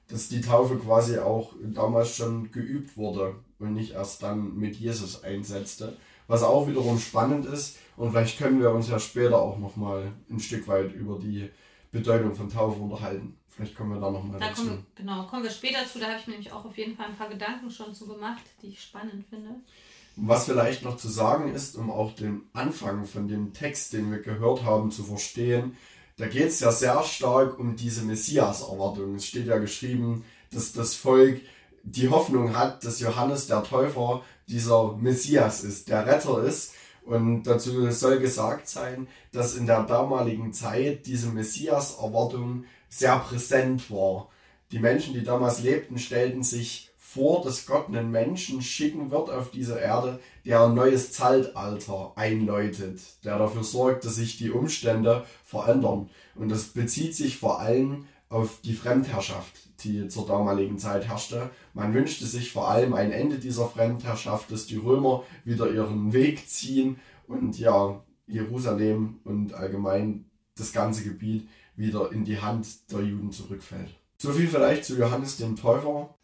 dass 0.08 0.28
die 0.28 0.40
Taufe 0.40 0.76
quasi 0.76 1.18
auch 1.18 1.54
damals 1.62 2.16
schon 2.16 2.50
geübt 2.52 2.96
wurde 2.96 3.36
und 3.58 3.74
nicht 3.74 3.92
erst 3.92 4.22
dann 4.22 4.56
mit 4.56 4.76
Jesus 4.76 5.24
einsetzte. 5.24 5.96
Was 6.28 6.42
auch 6.42 6.68
wiederum 6.68 6.98
spannend 6.98 7.46
ist 7.46 7.78
und 7.96 8.10
vielleicht 8.10 8.38
können 8.38 8.60
wir 8.60 8.70
uns 8.70 8.88
ja 8.88 8.98
später 8.98 9.40
auch 9.40 9.58
nochmal 9.58 10.12
ein 10.30 10.40
Stück 10.40 10.66
weit 10.68 10.92
über 10.92 11.18
die 11.18 11.50
Bedeutung 11.92 12.34
von 12.34 12.48
Taufe 12.48 12.80
unterhalten. 12.80 13.36
Vielleicht 13.48 13.74
kommen 13.74 13.94
wir 13.94 14.00
da 14.00 14.10
nochmal 14.10 14.38
da 14.38 14.48
dazu. 14.48 14.66
Kommen, 14.66 14.86
genau, 14.94 15.26
kommen 15.26 15.42
wir 15.42 15.50
später 15.50 15.86
zu. 15.90 15.98
Da 15.98 16.08
habe 16.08 16.18
ich 16.20 16.26
nämlich 16.26 16.52
auch 16.52 16.64
auf 16.64 16.76
jeden 16.76 16.94
Fall 16.94 17.06
ein 17.06 17.16
paar 17.16 17.30
Gedanken 17.30 17.70
schon 17.70 17.94
zu 17.94 18.06
gemacht, 18.06 18.42
die 18.60 18.68
ich 18.68 18.82
spannend 18.82 19.24
finde. 19.30 19.50
Was 20.16 20.44
vielleicht 20.46 20.82
noch 20.82 20.96
zu 20.96 21.08
sagen 21.08 21.54
ist, 21.54 21.76
um 21.76 21.90
auch 21.90 22.14
den 22.14 22.42
Anfang 22.52 23.06
von 23.06 23.28
dem 23.28 23.52
Text, 23.52 23.92
den 23.92 24.10
wir 24.10 24.18
gehört 24.18 24.64
haben, 24.64 24.90
zu 24.90 25.04
verstehen, 25.04 25.76
da 26.16 26.26
geht 26.26 26.48
es 26.48 26.60
ja 26.60 26.72
sehr 26.72 27.02
stark 27.02 27.58
um 27.58 27.76
diese 27.76 28.02
Messias-Erwartung. 28.02 29.16
Es 29.16 29.26
steht 29.26 29.46
ja 29.46 29.58
geschrieben, 29.58 30.24
dass 30.50 30.72
das 30.72 30.94
Volk 30.94 31.40
die 31.82 32.08
Hoffnung 32.08 32.56
hat, 32.56 32.84
dass 32.84 33.00
Johannes 33.00 33.46
der 33.46 33.62
Täufer 33.62 34.22
dieser 34.48 34.94
Messias 34.94 35.62
ist, 35.62 35.88
der 35.88 36.06
Retter 36.06 36.42
ist. 36.42 36.72
Und 37.04 37.44
dazu 37.44 37.88
soll 37.90 38.18
gesagt 38.18 38.68
sein, 38.68 39.06
dass 39.30 39.54
in 39.54 39.66
der 39.66 39.84
damaligen 39.84 40.52
Zeit 40.52 41.06
diese 41.06 41.28
Messias-Erwartung 41.28 42.64
sehr 42.88 43.18
präsent 43.18 43.90
war. 43.90 44.28
Die 44.72 44.80
Menschen, 44.80 45.14
die 45.14 45.22
damals 45.22 45.62
lebten, 45.62 45.98
stellten 45.98 46.42
sich 46.42 46.90
vor, 47.16 47.42
dass 47.42 47.64
Gott 47.64 47.88
einen 47.88 48.10
Menschen 48.10 48.60
schicken 48.60 49.10
wird 49.10 49.30
auf 49.30 49.50
diese 49.50 49.78
Erde, 49.78 50.20
der 50.44 50.60
ein 50.64 50.74
neues 50.74 51.12
Zeitalter 51.12 52.12
einläutet, 52.14 53.00
der 53.24 53.38
dafür 53.38 53.64
sorgt, 53.64 54.04
dass 54.04 54.16
sich 54.16 54.36
die 54.36 54.50
Umstände 54.50 55.24
verändern. 55.42 56.10
Und 56.34 56.50
das 56.50 56.64
bezieht 56.64 57.16
sich 57.16 57.38
vor 57.38 57.58
allem 57.60 58.04
auf 58.28 58.60
die 58.62 58.74
Fremdherrschaft, 58.74 59.54
die 59.82 60.08
zur 60.08 60.26
damaligen 60.26 60.78
Zeit 60.78 61.08
herrschte. 61.08 61.48
Man 61.72 61.94
wünschte 61.94 62.26
sich 62.26 62.52
vor 62.52 62.68
allem 62.68 62.92
ein 62.92 63.12
Ende 63.12 63.38
dieser 63.38 63.66
Fremdherrschaft, 63.66 64.52
dass 64.52 64.66
die 64.66 64.76
Römer 64.76 65.24
wieder 65.44 65.70
ihren 65.70 66.12
Weg 66.12 66.46
ziehen 66.48 66.98
und 67.26 67.58
ja, 67.58 68.02
Jerusalem 68.26 69.20
und 69.24 69.54
allgemein 69.54 70.26
das 70.56 70.72
ganze 70.72 71.02
Gebiet 71.02 71.48
wieder 71.76 72.12
in 72.12 72.24
die 72.24 72.40
Hand 72.40 72.66
der 72.90 73.00
Juden 73.00 73.32
zurückfällt. 73.32 73.94
So 74.18 74.32
viel 74.32 74.48
vielleicht 74.48 74.84
zu 74.84 74.96
Johannes 74.96 75.36
dem 75.36 75.56
Täufer. 75.56 76.14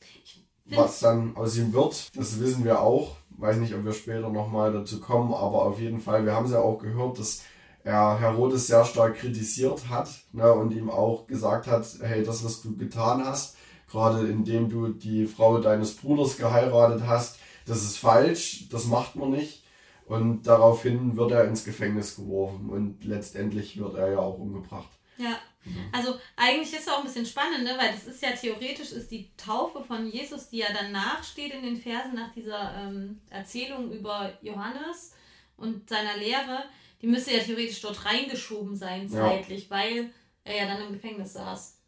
Was 0.67 1.01
dann 1.01 1.37
aus 1.37 1.57
ihm 1.57 1.73
wird, 1.73 2.17
das 2.17 2.41
wissen 2.41 2.65
wir 2.65 2.81
auch. 2.81 3.17
Weiß 3.31 3.57
nicht, 3.57 3.75
ob 3.75 3.85
wir 3.85 3.93
später 3.93 4.29
nochmal 4.29 4.73
dazu 4.73 5.01
kommen, 5.01 5.35
aber 5.35 5.65
auf 5.65 5.81
jeden 5.81 6.01
Fall, 6.01 6.25
wir 6.25 6.35
haben 6.35 6.47
es 6.47 6.53
ja 6.53 6.61
auch 6.61 6.79
gehört, 6.79 7.19
dass 7.19 7.43
er 7.85 8.21
Herodes 8.21 8.69
sehr 8.69 8.85
stark 8.85 9.17
kritisiert 9.17 9.89
hat 9.89 10.09
ne, 10.33 10.53
und 10.53 10.73
ihm 10.73 10.89
auch 10.89 11.27
gesagt 11.27 11.67
hat, 11.67 11.87
hey, 12.01 12.23
das, 12.23 12.45
was 12.45 12.63
du 12.63 12.77
getan 12.77 13.25
hast, 13.25 13.57
gerade 13.91 14.29
indem 14.29 14.69
du 14.69 14.89
die 14.89 15.27
Frau 15.27 15.59
deines 15.59 15.95
Bruders 15.97 16.37
geheiratet 16.37 17.03
hast, 17.07 17.39
das 17.67 17.83
ist 17.83 17.99
falsch, 17.99 18.69
das 18.71 18.87
macht 18.87 19.17
man 19.17 19.31
nicht. 19.31 19.65
Und 20.07 20.47
daraufhin 20.47 21.17
wird 21.17 21.31
er 21.33 21.45
ins 21.45 21.65
Gefängnis 21.65 22.17
geworfen 22.17 22.71
und 22.71 23.05
letztendlich 23.05 23.79
wird 23.79 23.95
er 23.95 24.13
ja 24.13 24.19
auch 24.19 24.39
umgebracht. 24.39 24.91
Ja, 25.17 25.37
also 25.93 26.19
eigentlich 26.37 26.73
ist 26.73 26.87
es 26.87 26.89
auch 26.89 26.99
ein 26.99 27.05
bisschen 27.05 27.27
spannend, 27.27 27.65
ne? 27.65 27.75
weil 27.79 27.93
das 27.93 28.07
ist 28.07 28.23
ja 28.23 28.31
theoretisch 28.33 28.93
ist 28.93 29.11
die 29.11 29.31
Taufe 29.37 29.85
von 29.85 30.07
Jesus, 30.07 30.49
die 30.49 30.59
ja 30.59 30.67
danach 30.73 31.23
steht 31.23 31.55
in 31.55 31.63
den 31.63 31.77
Versen 31.77 32.15
nach 32.15 32.33
dieser 32.33 32.75
ähm, 32.77 33.21
Erzählung 33.31 33.93
über 33.93 34.33
Johannes 34.43 35.13
und 35.57 35.89
seiner 35.89 36.17
Lehre, 36.17 36.65
die 37.01 37.07
müsste 37.07 37.33
ja 37.33 37.43
theoretisch 37.43 37.81
dort 37.81 38.05
reingeschoben 38.05 38.77
sein 38.77 39.09
zeitlich, 39.09 39.65
ja. 39.65 39.71
weil 39.71 40.11
er 40.45 40.57
ja 40.57 40.67
dann 40.67 40.87
im 40.87 40.93
Gefängnis 40.93 41.35
saß. 41.35 41.79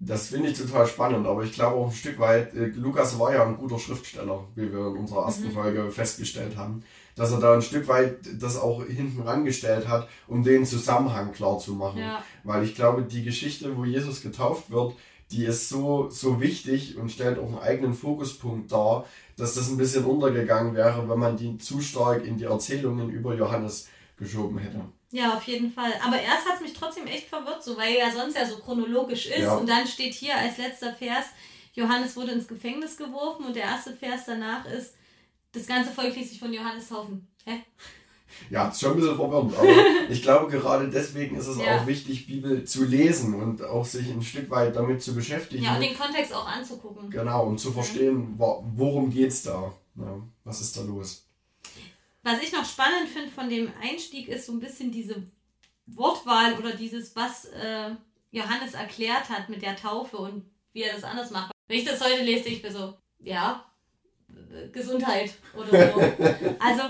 Das 0.00 0.28
finde 0.28 0.50
ich 0.50 0.56
total 0.56 0.86
spannend, 0.86 1.26
aber 1.26 1.42
ich 1.42 1.52
glaube 1.52 1.76
auch 1.76 1.88
ein 1.88 1.92
Stück 1.92 2.20
weit, 2.20 2.54
äh, 2.54 2.66
Lukas 2.66 3.18
war 3.18 3.34
ja 3.34 3.44
ein 3.44 3.56
guter 3.56 3.78
Schriftsteller, 3.78 4.46
wie 4.54 4.72
wir 4.72 4.86
in 4.88 4.98
unserer 4.98 5.24
ersten 5.24 5.48
mhm. 5.48 5.52
Folge 5.52 5.90
festgestellt 5.90 6.56
haben, 6.56 6.84
dass 7.18 7.32
er 7.32 7.40
da 7.40 7.52
ein 7.52 7.62
Stück 7.62 7.88
weit 7.88 8.18
das 8.40 8.56
auch 8.56 8.84
hinten 8.84 9.22
rangestellt 9.22 9.88
hat, 9.88 10.08
um 10.26 10.42
den 10.42 10.64
Zusammenhang 10.64 11.32
klar 11.32 11.58
zu 11.58 11.74
machen. 11.74 11.98
Ja. 12.00 12.22
Weil 12.44 12.64
ich 12.64 12.74
glaube, 12.74 13.02
die 13.02 13.24
Geschichte, 13.24 13.76
wo 13.76 13.84
Jesus 13.84 14.22
getauft 14.22 14.70
wird, 14.70 14.94
die 15.30 15.44
ist 15.44 15.68
so, 15.68 16.08
so 16.08 16.40
wichtig 16.40 16.96
und 16.96 17.10
stellt 17.10 17.38
auch 17.38 17.48
einen 17.48 17.58
eigenen 17.58 17.94
Fokuspunkt 17.94 18.72
dar, 18.72 19.04
dass 19.36 19.54
das 19.54 19.68
ein 19.68 19.76
bisschen 19.76 20.04
untergegangen 20.04 20.74
wäre, 20.74 21.08
wenn 21.08 21.18
man 21.18 21.36
die 21.36 21.58
zu 21.58 21.80
stark 21.80 22.24
in 22.24 22.38
die 22.38 22.44
Erzählungen 22.44 23.10
über 23.10 23.34
Johannes 23.34 23.88
geschoben 24.16 24.58
hätte. 24.58 24.80
Ja, 25.10 25.34
auf 25.34 25.44
jeden 25.44 25.72
Fall. 25.72 25.92
Aber 26.04 26.20
erst 26.20 26.46
hat 26.46 26.56
es 26.56 26.60
mich 26.60 26.72
trotzdem 26.72 27.06
echt 27.06 27.28
verwirrt, 27.28 27.62
so 27.62 27.76
weil 27.76 27.94
er 27.94 28.10
sonst 28.12 28.36
ja 28.36 28.46
so 28.46 28.56
chronologisch 28.56 29.26
ist. 29.26 29.40
Ja. 29.40 29.56
Und 29.56 29.68
dann 29.68 29.86
steht 29.86 30.14
hier 30.14 30.36
als 30.36 30.58
letzter 30.58 30.92
Vers, 30.94 31.26
Johannes 31.74 32.16
wurde 32.16 32.32
ins 32.32 32.48
Gefängnis 32.48 32.96
geworfen 32.96 33.46
und 33.46 33.54
der 33.54 33.64
erste 33.64 33.92
Vers 33.94 34.22
danach 34.26 34.66
ist, 34.66 34.94
das 35.58 35.66
ganze 35.66 35.90
Volk 35.90 36.14
ließ 36.14 36.28
sich 36.28 36.38
von 36.38 36.52
Johannes 36.52 36.88
taufen. 36.88 37.26
Hä? 37.44 37.62
Ja, 38.50 38.68
ist 38.68 38.80
schon 38.80 38.92
ein 38.92 38.96
bisschen 39.00 39.16
verwirrend, 39.16 39.54
aber 39.56 39.68
ich 40.10 40.22
glaube, 40.22 40.50
gerade 40.50 40.88
deswegen 40.88 41.36
ist 41.36 41.46
es 41.46 41.58
ja. 41.58 41.78
auch 41.78 41.86
wichtig, 41.86 42.26
Bibel 42.26 42.64
zu 42.64 42.84
lesen 42.84 43.34
und 43.34 43.62
auch 43.62 43.84
sich 43.84 44.08
ein 44.08 44.22
Stück 44.22 44.50
weit 44.50 44.76
damit 44.76 45.02
zu 45.02 45.14
beschäftigen. 45.14 45.64
Ja, 45.64 45.74
und 45.74 45.82
den 45.82 45.98
Kontext 45.98 46.32
auch 46.32 46.46
anzugucken. 46.46 47.10
Genau, 47.10 47.46
um 47.46 47.58
zu 47.58 47.72
verstehen, 47.72 48.34
worum 48.38 49.10
geht 49.10 49.30
es 49.30 49.42
da? 49.42 49.72
Ja, 49.96 50.20
was 50.44 50.60
ist 50.60 50.76
da 50.76 50.82
los? 50.82 51.26
Was 52.22 52.42
ich 52.42 52.52
noch 52.52 52.64
spannend 52.64 53.08
finde 53.08 53.30
von 53.30 53.48
dem 53.48 53.70
Einstieg 53.82 54.28
ist 54.28 54.46
so 54.46 54.52
ein 54.52 54.60
bisschen 54.60 54.92
diese 54.92 55.22
Wortwahl 55.86 56.54
oder 56.58 56.72
dieses, 56.74 57.16
was 57.16 57.46
äh, 57.46 57.90
Johannes 58.30 58.74
erklärt 58.74 59.30
hat 59.30 59.48
mit 59.48 59.62
der 59.62 59.76
Taufe 59.76 60.18
und 60.18 60.44
wie 60.72 60.82
er 60.82 60.94
das 60.94 61.04
anders 61.04 61.30
macht. 61.30 61.52
Wenn 61.66 61.78
ich 61.78 61.84
das 61.84 62.00
heute 62.00 62.22
lese, 62.22 62.48
ich 62.48 62.62
bin 62.62 62.72
so, 62.72 62.94
ja, 63.18 63.64
Gesundheit 64.72 65.32
oder 65.54 65.92
so. 65.92 66.00
also 66.58 66.82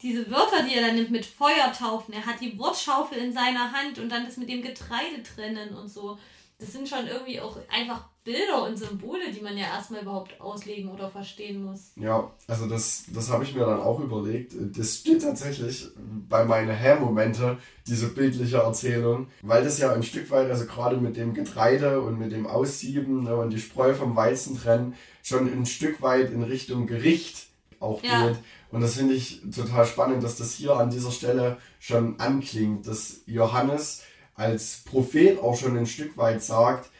diese 0.00 0.30
Wörter, 0.30 0.62
die 0.62 0.74
er 0.74 0.86
dann 0.86 0.96
nimmt 0.96 1.10
mit 1.10 1.26
Feuer 1.26 1.72
taufen, 1.76 2.14
er 2.14 2.24
hat 2.24 2.40
die 2.40 2.58
Wortschaufel 2.58 3.18
in 3.18 3.32
seiner 3.32 3.72
Hand 3.72 3.98
und 3.98 4.08
dann 4.10 4.24
das 4.24 4.36
mit 4.36 4.48
dem 4.48 4.62
Getreide 4.62 5.22
trennen 5.22 5.74
und 5.74 5.88
so. 5.88 6.18
Das 6.58 6.72
sind 6.72 6.88
schon 6.88 7.06
irgendwie 7.06 7.40
auch 7.40 7.56
einfach 7.70 8.08
Bilder 8.24 8.64
und 8.64 8.76
Symbole, 8.76 9.32
die 9.32 9.40
man 9.40 9.56
ja 9.56 9.66
erstmal 9.66 10.02
überhaupt 10.02 10.40
auslegen 10.40 10.90
oder 10.90 11.08
verstehen 11.08 11.62
muss. 11.62 11.92
Ja, 11.96 12.30
also 12.46 12.66
das, 12.66 13.04
das 13.14 13.30
habe 13.30 13.44
ich 13.44 13.54
mir 13.54 13.64
dann 13.64 13.80
auch 13.80 14.00
überlegt. 14.00 14.52
Das 14.76 14.96
steht 14.96 15.22
tatsächlich 15.22 15.88
bei 16.28 16.44
meinen 16.44 16.76
Hä-Momente, 16.76 17.58
diese 17.86 18.08
bildliche 18.08 18.58
Erzählung, 18.58 19.28
weil 19.42 19.64
das 19.64 19.78
ja 19.78 19.94
ein 19.94 20.02
Stück 20.02 20.30
weit, 20.30 20.50
also 20.50 20.66
gerade 20.66 20.98
mit 20.98 21.16
dem 21.16 21.32
Getreide 21.32 22.02
und 22.02 22.18
mit 22.18 22.32
dem 22.32 22.46
Aussieben 22.46 23.22
ne, 23.22 23.36
und 23.36 23.50
die 23.50 23.60
Spreu 23.60 23.94
vom 23.94 24.14
Weizen 24.14 24.58
trennen, 24.58 24.94
schon 25.22 25.50
ein 25.50 25.64
Stück 25.64 26.02
weit 26.02 26.30
in 26.30 26.42
Richtung 26.42 26.86
Gericht 26.86 27.46
auch 27.80 28.02
ja. 28.02 28.26
geht. 28.26 28.38
Und 28.70 28.82
das 28.82 28.96
finde 28.96 29.14
ich 29.14 29.40
total 29.54 29.86
spannend, 29.86 30.22
dass 30.22 30.36
das 30.36 30.52
hier 30.52 30.74
an 30.76 30.90
dieser 30.90 31.12
Stelle 31.12 31.56
schon 31.80 32.20
anklingt, 32.20 32.86
dass 32.86 33.22
Johannes 33.26 34.02
als 34.38 34.84
Prophet 34.84 35.40
auch 35.40 35.56
schon 35.56 35.76
ein 35.76 35.86
Stück 35.86 36.16
weit 36.16 36.42
sagt, 36.42 36.90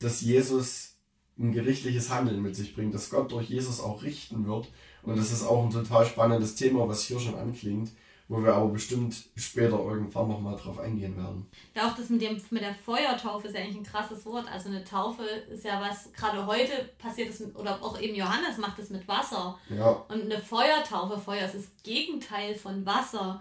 dass 0.00 0.20
Jesus 0.20 0.96
ein 1.38 1.52
gerichtliches 1.52 2.10
Handeln 2.10 2.42
mit 2.42 2.56
sich 2.56 2.74
bringt, 2.74 2.92
dass 2.94 3.10
Gott 3.10 3.30
durch 3.30 3.48
Jesus 3.48 3.80
auch 3.80 4.02
richten 4.02 4.46
wird. 4.46 4.68
Und 5.02 5.16
das 5.16 5.30
ist 5.30 5.44
auch 5.44 5.64
ein 5.64 5.70
total 5.70 6.04
spannendes 6.04 6.56
Thema, 6.56 6.86
was 6.88 7.04
hier 7.04 7.20
schon 7.20 7.36
anklingt, 7.36 7.92
wo 8.28 8.42
wir 8.42 8.54
aber 8.54 8.68
bestimmt 8.68 9.14
später 9.36 9.78
irgendwann 9.78 10.28
nochmal 10.28 10.56
drauf 10.56 10.80
eingehen 10.80 11.16
werden. 11.16 11.46
Ja, 11.76 11.88
auch 11.88 11.96
das 11.96 12.10
mit, 12.10 12.20
dem, 12.22 12.42
mit 12.50 12.62
der 12.62 12.74
Feuertaufe 12.74 13.46
ist 13.46 13.54
ja 13.54 13.60
eigentlich 13.60 13.76
ein 13.76 13.84
krasses 13.84 14.26
Wort. 14.26 14.46
Also 14.52 14.68
eine 14.68 14.84
Taufe 14.84 15.22
ist 15.22 15.64
ja 15.64 15.80
was, 15.80 16.12
gerade 16.12 16.44
heute 16.44 16.90
passiert 16.98 17.30
es, 17.30 17.54
oder 17.54 17.82
auch 17.82 17.98
eben 18.00 18.16
Johannes 18.16 18.58
macht 18.58 18.80
es 18.80 18.90
mit 18.90 19.06
Wasser. 19.06 19.56
Ja. 19.70 19.90
Und 20.08 20.22
eine 20.22 20.40
Feuertaufe, 20.40 21.18
Feuer 21.18 21.46
ist 21.46 21.54
das 21.54 21.70
Gegenteil 21.84 22.56
von 22.56 22.84
Wasser. 22.84 23.40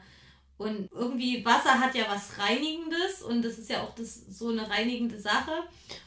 Und 0.59 0.89
irgendwie 0.91 1.45
Wasser 1.45 1.79
hat 1.79 1.95
ja 1.95 2.03
was 2.09 2.37
Reinigendes 2.37 3.21
und 3.21 3.43
das 3.43 3.57
ist 3.57 3.69
ja 3.69 3.81
auch 3.81 3.95
das, 3.95 4.25
so 4.29 4.49
eine 4.49 4.69
reinigende 4.69 5.17
Sache. 5.17 5.53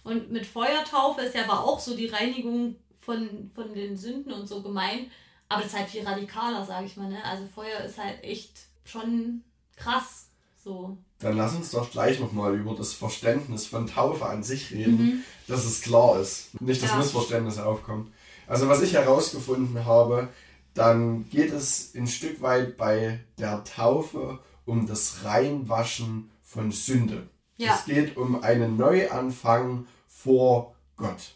Und 0.05 0.31
mit 0.31 0.45
Feuertaufe 0.45 1.23
ist 1.23 1.35
ja 1.35 1.45
aber 1.45 1.65
auch 1.65 1.81
so 1.81 1.97
die 1.97 2.09
Reinigung 2.09 2.77
von, 3.01 3.51
von 3.55 3.73
den 3.73 3.97
Sünden 3.97 4.31
und 4.31 4.47
so 4.47 4.63
gemeint. 4.63 5.09
Aber 5.49 5.63
das 5.63 5.73
ist 5.73 5.79
halt 5.79 5.89
viel 5.89 6.07
radikaler, 6.07 6.67
sage 6.67 6.85
ich 6.85 6.99
mal. 6.99 7.09
Ne? 7.09 7.25
Also 7.25 7.45
Feuer 7.55 7.81
ist 7.81 7.97
halt 7.97 8.23
echt 8.23 8.53
schon 8.85 9.43
krass. 9.75 10.29
So. 10.63 10.99
Dann 11.19 11.39
lass 11.39 11.55
uns 11.55 11.71
doch 11.71 11.91
gleich 11.91 12.21
nochmal 12.21 12.55
über 12.55 12.75
das 12.75 12.93
Verständnis 12.93 13.67
von 13.67 13.87
Taufe 13.87 14.27
an 14.27 14.43
sich 14.43 14.71
reden, 14.71 15.03
mhm. 15.03 15.25
dass 15.49 15.65
es 15.65 15.81
klar 15.81 16.21
ist. 16.21 16.61
Nicht, 16.61 16.83
dass 16.83 16.91
ja. 16.91 16.99
Missverständnisse 16.99 17.65
aufkommen. 17.65 18.13
Also 18.47 18.69
was 18.69 18.83
ich 18.83 18.93
herausgefunden 18.93 19.87
habe, 19.87 20.29
dann 20.75 21.29
geht 21.29 21.53
es 21.53 21.95
ein 21.95 22.07
Stück 22.07 22.41
weit 22.41 22.77
bei 22.77 23.21
der 23.39 23.65
Taufe 23.65 24.39
um 24.65 24.87
das 24.87 25.25
Reinwaschen 25.25 26.31
von 26.43 26.71
Sünde. 26.71 27.29
Ja. 27.57 27.75
Es 27.75 27.85
geht 27.85 28.17
um 28.17 28.43
einen 28.43 28.77
Neuanfang 28.77 29.87
vor 30.07 30.75
Gott. 30.97 31.35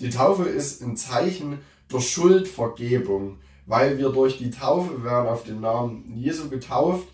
Die 0.00 0.10
Taufe 0.10 0.44
ist 0.44 0.82
ein 0.82 0.96
Zeichen 0.96 1.60
der 1.92 2.00
Schuldvergebung, 2.00 3.38
weil 3.66 3.98
wir 3.98 4.10
durch 4.10 4.38
die 4.38 4.50
Taufe 4.50 5.04
werden 5.04 5.28
auf 5.28 5.44
den 5.44 5.60
Namen 5.60 6.16
Jesu 6.16 6.48
getauft, 6.48 7.06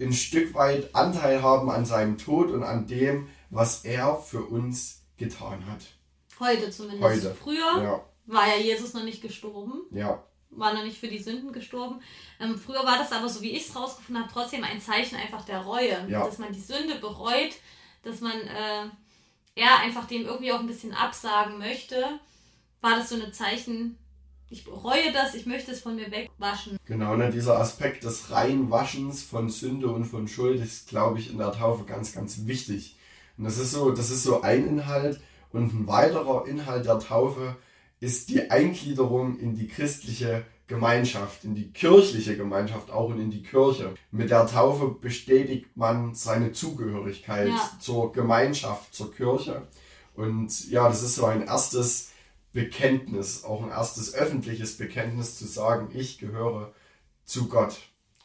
ein 0.00 0.12
Stück 0.12 0.54
weit 0.54 0.94
Anteil 0.94 1.42
haben 1.42 1.70
an 1.70 1.84
seinem 1.84 2.18
Tod 2.18 2.50
und 2.50 2.62
an 2.62 2.86
dem, 2.86 3.28
was 3.50 3.84
er 3.84 4.16
für 4.16 4.42
uns 4.42 5.02
getan 5.16 5.66
hat. 5.66 5.80
Heute 6.38 6.70
zumindest. 6.70 7.02
Heute. 7.02 7.34
Früher 7.34 7.82
ja. 7.82 8.04
war 8.26 8.46
ja 8.46 8.62
Jesus 8.62 8.94
noch 8.94 9.02
nicht 9.02 9.22
gestorben. 9.22 9.82
Ja 9.90 10.22
war 10.50 10.74
noch 10.74 10.84
nicht 10.84 10.98
für 10.98 11.08
die 11.08 11.22
Sünden 11.22 11.52
gestorben. 11.52 12.00
Ähm, 12.40 12.56
früher 12.56 12.84
war 12.84 12.98
das 12.98 13.12
aber, 13.12 13.28
so 13.28 13.42
wie 13.42 13.52
ich 13.52 13.68
es 13.68 13.76
rausgefunden 13.76 14.22
habe, 14.22 14.32
trotzdem 14.32 14.64
ein 14.64 14.80
Zeichen 14.80 15.16
einfach 15.16 15.44
der 15.44 15.60
Reue. 15.60 16.06
Ja. 16.08 16.24
Dass 16.24 16.38
man 16.38 16.52
die 16.52 16.60
Sünde 16.60 16.96
bereut, 16.96 17.54
dass 18.02 18.20
man 18.20 18.32
äh, 18.32 18.88
ja 19.54 19.78
einfach 19.82 20.06
dem 20.06 20.24
irgendwie 20.24 20.52
auch 20.52 20.60
ein 20.60 20.66
bisschen 20.66 20.94
absagen 20.94 21.58
möchte. 21.58 22.20
War 22.80 22.96
das 22.96 23.08
so 23.08 23.16
ein 23.16 23.32
Zeichen, 23.32 23.98
ich 24.50 24.64
bereue 24.64 25.12
das, 25.12 25.34
ich 25.34 25.46
möchte 25.46 25.72
es 25.72 25.80
von 25.80 25.96
mir 25.96 26.10
wegwaschen. 26.10 26.78
Genau, 26.86 27.16
ne, 27.16 27.30
dieser 27.30 27.58
Aspekt 27.58 28.04
des 28.04 28.30
Reinwaschens 28.30 29.22
von 29.22 29.50
Sünde 29.50 29.88
und 29.88 30.06
von 30.06 30.26
Schuld 30.26 30.60
ist, 30.62 30.88
glaube 30.88 31.18
ich, 31.18 31.30
in 31.30 31.38
der 31.38 31.52
Taufe 31.52 31.84
ganz, 31.84 32.14
ganz 32.14 32.46
wichtig. 32.46 32.96
Und 33.36 33.44
das 33.44 33.58
ist 33.58 33.72
so, 33.72 33.90
das 33.90 34.10
ist 34.10 34.22
so 34.22 34.40
ein 34.40 34.66
Inhalt 34.66 35.20
und 35.52 35.74
ein 35.74 35.86
weiterer 35.86 36.46
Inhalt 36.46 36.86
der 36.86 36.98
Taufe 36.98 37.56
ist 38.00 38.28
die 38.28 38.50
Eingliederung 38.50 39.38
in 39.38 39.54
die 39.54 39.68
christliche 39.68 40.44
Gemeinschaft, 40.66 41.44
in 41.44 41.54
die 41.54 41.72
kirchliche 41.72 42.36
Gemeinschaft 42.36 42.90
auch 42.90 43.08
und 43.08 43.20
in 43.20 43.30
die 43.30 43.42
Kirche. 43.42 43.94
Mit 44.10 44.30
der 44.30 44.46
Taufe 44.46 44.88
bestätigt 44.88 45.76
man 45.76 46.14
seine 46.14 46.52
Zugehörigkeit 46.52 47.48
ja. 47.48 47.70
zur 47.80 48.12
Gemeinschaft, 48.12 48.94
zur 48.94 49.12
Kirche. 49.12 49.66
Und 50.14 50.70
ja, 50.70 50.88
das 50.88 51.02
ist 51.02 51.14
so 51.14 51.24
ein 51.24 51.46
erstes 51.46 52.10
Bekenntnis, 52.52 53.44
auch 53.44 53.62
ein 53.62 53.70
erstes 53.70 54.14
öffentliches 54.14 54.76
Bekenntnis 54.76 55.38
zu 55.38 55.46
sagen, 55.46 55.90
ich 55.94 56.18
gehöre 56.18 56.74
zu 57.24 57.48
Gott. 57.48 57.78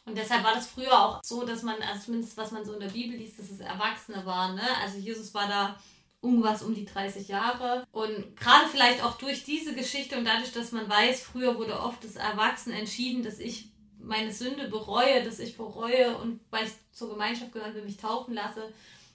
Und 0.06 0.18
deshalb 0.18 0.44
war 0.44 0.54
das 0.54 0.66
früher 0.66 0.92
auch 0.92 1.20
so, 1.24 1.46
dass 1.46 1.62
man, 1.62 1.76
also 1.80 2.04
zumindest 2.04 2.36
was 2.36 2.50
man 2.50 2.64
so 2.64 2.74
in 2.74 2.80
der 2.80 2.88
Bibel 2.88 3.16
liest, 3.16 3.38
dass 3.38 3.50
es 3.50 3.60
Erwachsene 3.60 4.26
waren. 4.26 4.54
Ne? 4.54 4.62
Also 4.82 4.98
Jesus 4.98 5.32
war 5.32 5.48
da 5.48 5.76
irgendwas 6.24 6.62
um 6.62 6.74
die 6.74 6.86
30 6.86 7.28
Jahre. 7.28 7.84
Und 7.92 8.36
gerade 8.36 8.68
vielleicht 8.70 9.04
auch 9.04 9.16
durch 9.18 9.44
diese 9.44 9.74
Geschichte 9.74 10.16
und 10.16 10.24
dadurch, 10.24 10.52
dass 10.52 10.72
man 10.72 10.88
weiß, 10.88 11.20
früher 11.20 11.58
wurde 11.58 11.78
oft 11.78 12.02
das 12.02 12.16
Erwachsen 12.16 12.72
entschieden, 12.72 13.22
dass 13.22 13.38
ich 13.38 13.68
meine 13.98 14.32
Sünde 14.32 14.68
bereue, 14.68 15.22
dass 15.24 15.38
ich 15.38 15.56
bereue 15.56 16.16
und 16.18 16.40
weil 16.50 16.66
ich 16.66 16.72
zur 16.92 17.10
Gemeinschaft 17.10 17.52
gehören 17.52 17.74
will, 17.74 17.84
mich 17.84 17.96
taufen 17.96 18.34
lasse. 18.34 18.72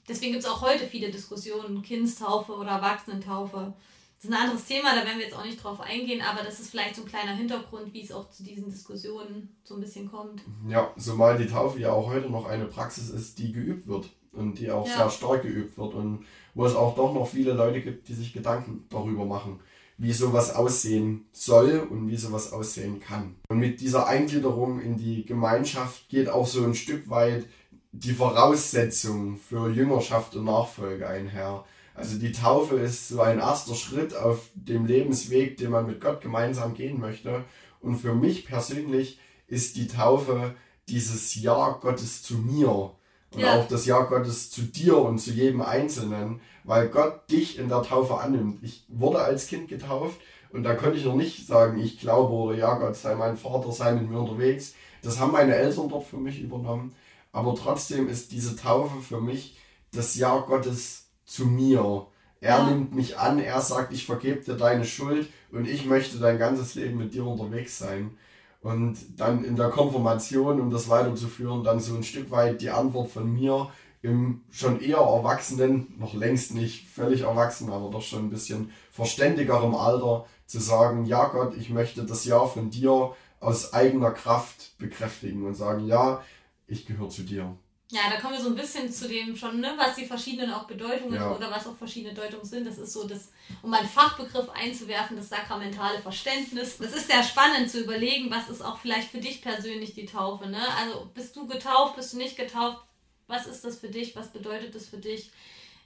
Deswegen 0.07 0.33
gibt 0.33 0.43
es 0.43 0.49
auch 0.49 0.61
heute 0.61 0.85
viele 0.85 1.11
Diskussionen, 1.11 1.83
Kindstaufe 1.83 2.53
oder 2.53 2.71
Erwachsenentaufe. 2.71 3.73
Das 4.15 4.25
ist 4.25 4.35
ein 4.35 4.41
anderes 4.41 4.65
Thema, 4.65 4.95
da 4.95 5.05
werden 5.05 5.17
wir 5.17 5.25
jetzt 5.25 5.37
auch 5.37 5.45
nicht 5.45 5.63
drauf 5.63 5.79
eingehen, 5.79 6.21
aber 6.21 6.43
das 6.43 6.59
ist 6.59 6.71
vielleicht 6.71 6.95
so 6.95 7.03
ein 7.03 7.07
kleiner 7.07 7.33
Hintergrund, 7.33 7.93
wie 7.93 8.01
es 8.01 8.11
auch 8.11 8.29
zu 8.31 8.43
diesen 8.43 8.69
Diskussionen 8.69 9.55
so 9.63 9.75
ein 9.75 9.79
bisschen 9.79 10.11
kommt. 10.11 10.41
Ja, 10.67 10.93
zumal 10.97 11.37
die 11.37 11.47
Taufe 11.47 11.79
ja 11.79 11.93
auch 11.93 12.07
heute 12.07 12.29
noch 12.29 12.45
eine 12.45 12.65
Praxis 12.65 13.09
ist, 13.09 13.39
die 13.39 13.53
geübt 13.53 13.87
wird 13.87 14.09
und 14.33 14.59
die 14.59 14.71
auch 14.71 14.87
ja. 14.87 14.97
sehr 14.97 15.09
stark 15.09 15.43
geübt 15.43 15.77
wird 15.77 15.93
und 15.93 16.25
wo 16.53 16.65
es 16.65 16.75
auch 16.75 16.95
doch 16.95 17.13
noch 17.13 17.27
viele 17.27 17.53
Leute 17.53 17.81
gibt, 17.81 18.07
die 18.07 18.13
sich 18.13 18.33
Gedanken 18.33 18.85
darüber 18.89 19.25
machen, 19.25 19.59
wie 19.97 20.13
sowas 20.13 20.55
aussehen 20.55 21.25
soll 21.31 21.85
und 21.89 22.09
wie 22.09 22.15
sowas 22.15 22.53
aussehen 22.53 22.99
kann. 22.99 23.35
Und 23.49 23.59
mit 23.59 23.81
dieser 23.81 24.07
Eingliederung 24.07 24.79
in 24.79 24.97
die 24.97 25.25
Gemeinschaft 25.25 26.07
geht 26.09 26.29
auch 26.29 26.47
so 26.47 26.63
ein 26.63 26.75
Stück 26.75 27.09
weit 27.09 27.45
die 27.91 28.13
Voraussetzung 28.13 29.37
für 29.37 29.69
Jüngerschaft 29.69 30.35
und 30.35 30.45
Nachfolge 30.45 31.07
einher. 31.07 31.65
Also 31.95 32.17
die 32.17 32.31
Taufe 32.31 32.75
ist 32.75 33.09
so 33.09 33.19
ein 33.19 33.39
erster 33.39 33.75
Schritt 33.75 34.15
auf 34.15 34.49
dem 34.53 34.85
Lebensweg, 34.85 35.57
den 35.57 35.71
man 35.71 35.85
mit 35.85 35.99
Gott 35.99 36.21
gemeinsam 36.21 36.75
gehen 36.75 36.99
möchte. 36.99 37.43
Und 37.81 37.97
für 37.97 38.13
mich 38.13 38.45
persönlich 38.45 39.19
ist 39.47 39.75
die 39.75 39.87
Taufe 39.87 40.55
dieses 40.87 41.35
Ja 41.35 41.77
Gottes 41.81 42.23
zu 42.23 42.35
mir 42.35 42.91
und 43.33 43.41
ja. 43.41 43.59
auch 43.59 43.67
das 43.67 43.85
Ja 43.85 44.01
Gottes 44.01 44.49
zu 44.49 44.61
dir 44.61 44.97
und 44.97 45.19
zu 45.19 45.31
jedem 45.31 45.61
Einzelnen, 45.61 46.41
weil 46.63 46.89
Gott 46.89 47.29
dich 47.29 47.57
in 47.59 47.69
der 47.69 47.83
Taufe 47.83 48.19
annimmt. 48.19 48.59
Ich 48.63 48.85
wurde 48.87 49.19
als 49.19 49.47
Kind 49.47 49.69
getauft 49.69 50.19
und 50.51 50.63
da 50.63 50.75
konnte 50.75 50.97
ich 50.97 51.05
noch 51.05 51.15
nicht 51.15 51.45
sagen, 51.45 51.79
ich 51.79 51.99
glaube 51.99 52.33
oder 52.33 52.57
ja 52.57 52.73
Gott 52.77 52.95
sei 52.95 53.15
mein 53.15 53.37
Vater, 53.37 53.71
sei 53.71 53.93
mit 53.93 54.09
mir 54.09 54.19
unterwegs. 54.19 54.73
Das 55.03 55.19
haben 55.19 55.31
meine 55.31 55.55
Eltern 55.55 55.89
dort 55.89 56.05
für 56.05 56.17
mich 56.17 56.41
übernommen. 56.41 56.93
Aber 57.31 57.55
trotzdem 57.55 58.09
ist 58.09 58.31
diese 58.31 58.55
Taufe 58.55 59.01
für 59.01 59.21
mich 59.21 59.57
das 59.91 60.15
Ja 60.15 60.39
Gottes 60.39 61.07
zu 61.25 61.45
mir. 61.45 62.07
Er 62.41 62.57
ja. 62.57 62.69
nimmt 62.69 62.95
mich 62.95 63.17
an, 63.17 63.39
er 63.39 63.61
sagt, 63.61 63.93
ich 63.93 64.05
vergebe 64.05 64.41
dir 64.41 64.55
deine 64.55 64.85
Schuld 64.85 65.27
und 65.51 65.67
ich 65.67 65.85
möchte 65.85 66.17
dein 66.17 66.39
ganzes 66.39 66.75
Leben 66.75 66.97
mit 66.97 67.13
dir 67.13 67.25
unterwegs 67.25 67.77
sein. 67.77 68.17
Und 68.61 68.97
dann 69.17 69.43
in 69.43 69.55
der 69.55 69.69
Konfirmation, 69.69 70.59
um 70.59 70.69
das 70.69 70.89
weiterzuführen, 70.89 71.63
dann 71.63 71.79
so 71.79 71.95
ein 71.95 72.03
Stück 72.03 72.29
weit 72.29 72.61
die 72.61 72.69
Antwort 72.69 73.09
von 73.09 73.31
mir 73.31 73.69
im 74.01 74.41
schon 74.49 74.81
eher 74.81 74.97
erwachsenen, 74.97 75.93
noch 75.97 76.13
längst 76.13 76.53
nicht 76.53 76.87
völlig 76.87 77.21
erwachsen, 77.21 77.71
aber 77.71 77.89
doch 77.89 78.01
schon 78.01 78.25
ein 78.25 78.29
bisschen 78.29 78.71
verständigerem 78.91 79.75
Alter, 79.75 80.25
zu 80.45 80.59
sagen, 80.59 81.05
ja 81.05 81.27
Gott, 81.27 81.55
ich 81.55 81.69
möchte 81.69 82.05
das 82.05 82.25
Ja 82.25 82.45
von 82.45 82.69
dir 82.71 83.13
aus 83.39 83.73
eigener 83.73 84.11
Kraft 84.11 84.77
bekräftigen 84.79 85.45
und 85.45 85.53
sagen, 85.53 85.85
ja, 85.85 86.23
ich 86.67 86.85
gehöre 86.85 87.09
zu 87.09 87.23
dir. 87.23 87.55
Ja, 87.91 88.01
da 88.07 88.19
kommen 88.19 88.33
wir 88.33 88.41
so 88.41 88.49
ein 88.49 88.55
bisschen 88.55 88.91
zu 88.91 89.07
dem 89.07 89.35
schon, 89.35 89.61
ne, 89.61 89.73
was 89.75 89.95
die 89.95 90.05
verschiedenen 90.05 90.53
auch 90.53 90.65
Bedeutungen 90.65 91.15
ja. 91.15 91.35
oder 91.35 91.49
was 91.49 91.65
auch 91.65 91.75
verschiedene 91.75 92.13
Deutungen 92.13 92.45
sind. 92.45 92.67
Das 92.67 92.77
ist 92.77 92.93
so 92.93 93.07
das, 93.07 93.31
um 93.63 93.73
einen 93.73 93.87
Fachbegriff 93.87 94.47
einzuwerfen, 94.49 95.17
das 95.17 95.29
sakramentale 95.29 95.99
Verständnis. 95.99 96.77
Das 96.77 96.93
ist 96.93 97.07
sehr 97.07 97.23
spannend 97.23 97.71
zu 97.71 97.81
überlegen, 97.81 98.29
was 98.29 98.47
ist 98.47 98.61
auch 98.61 98.77
vielleicht 98.77 99.09
für 99.09 99.17
dich 99.17 99.41
persönlich 99.41 99.95
die 99.95 100.05
Taufe. 100.05 100.47
Ne? 100.47 100.61
Also 100.77 101.09
bist 101.15 101.35
du 101.35 101.47
getauft, 101.47 101.95
bist 101.95 102.13
du 102.13 102.17
nicht 102.17 102.37
getauft? 102.37 102.77
Was 103.25 103.47
ist 103.47 103.65
das 103.65 103.79
für 103.79 103.89
dich? 103.89 104.15
Was 104.15 104.27
bedeutet 104.27 104.75
das 104.75 104.87
für 104.87 104.97
dich? 104.97 105.31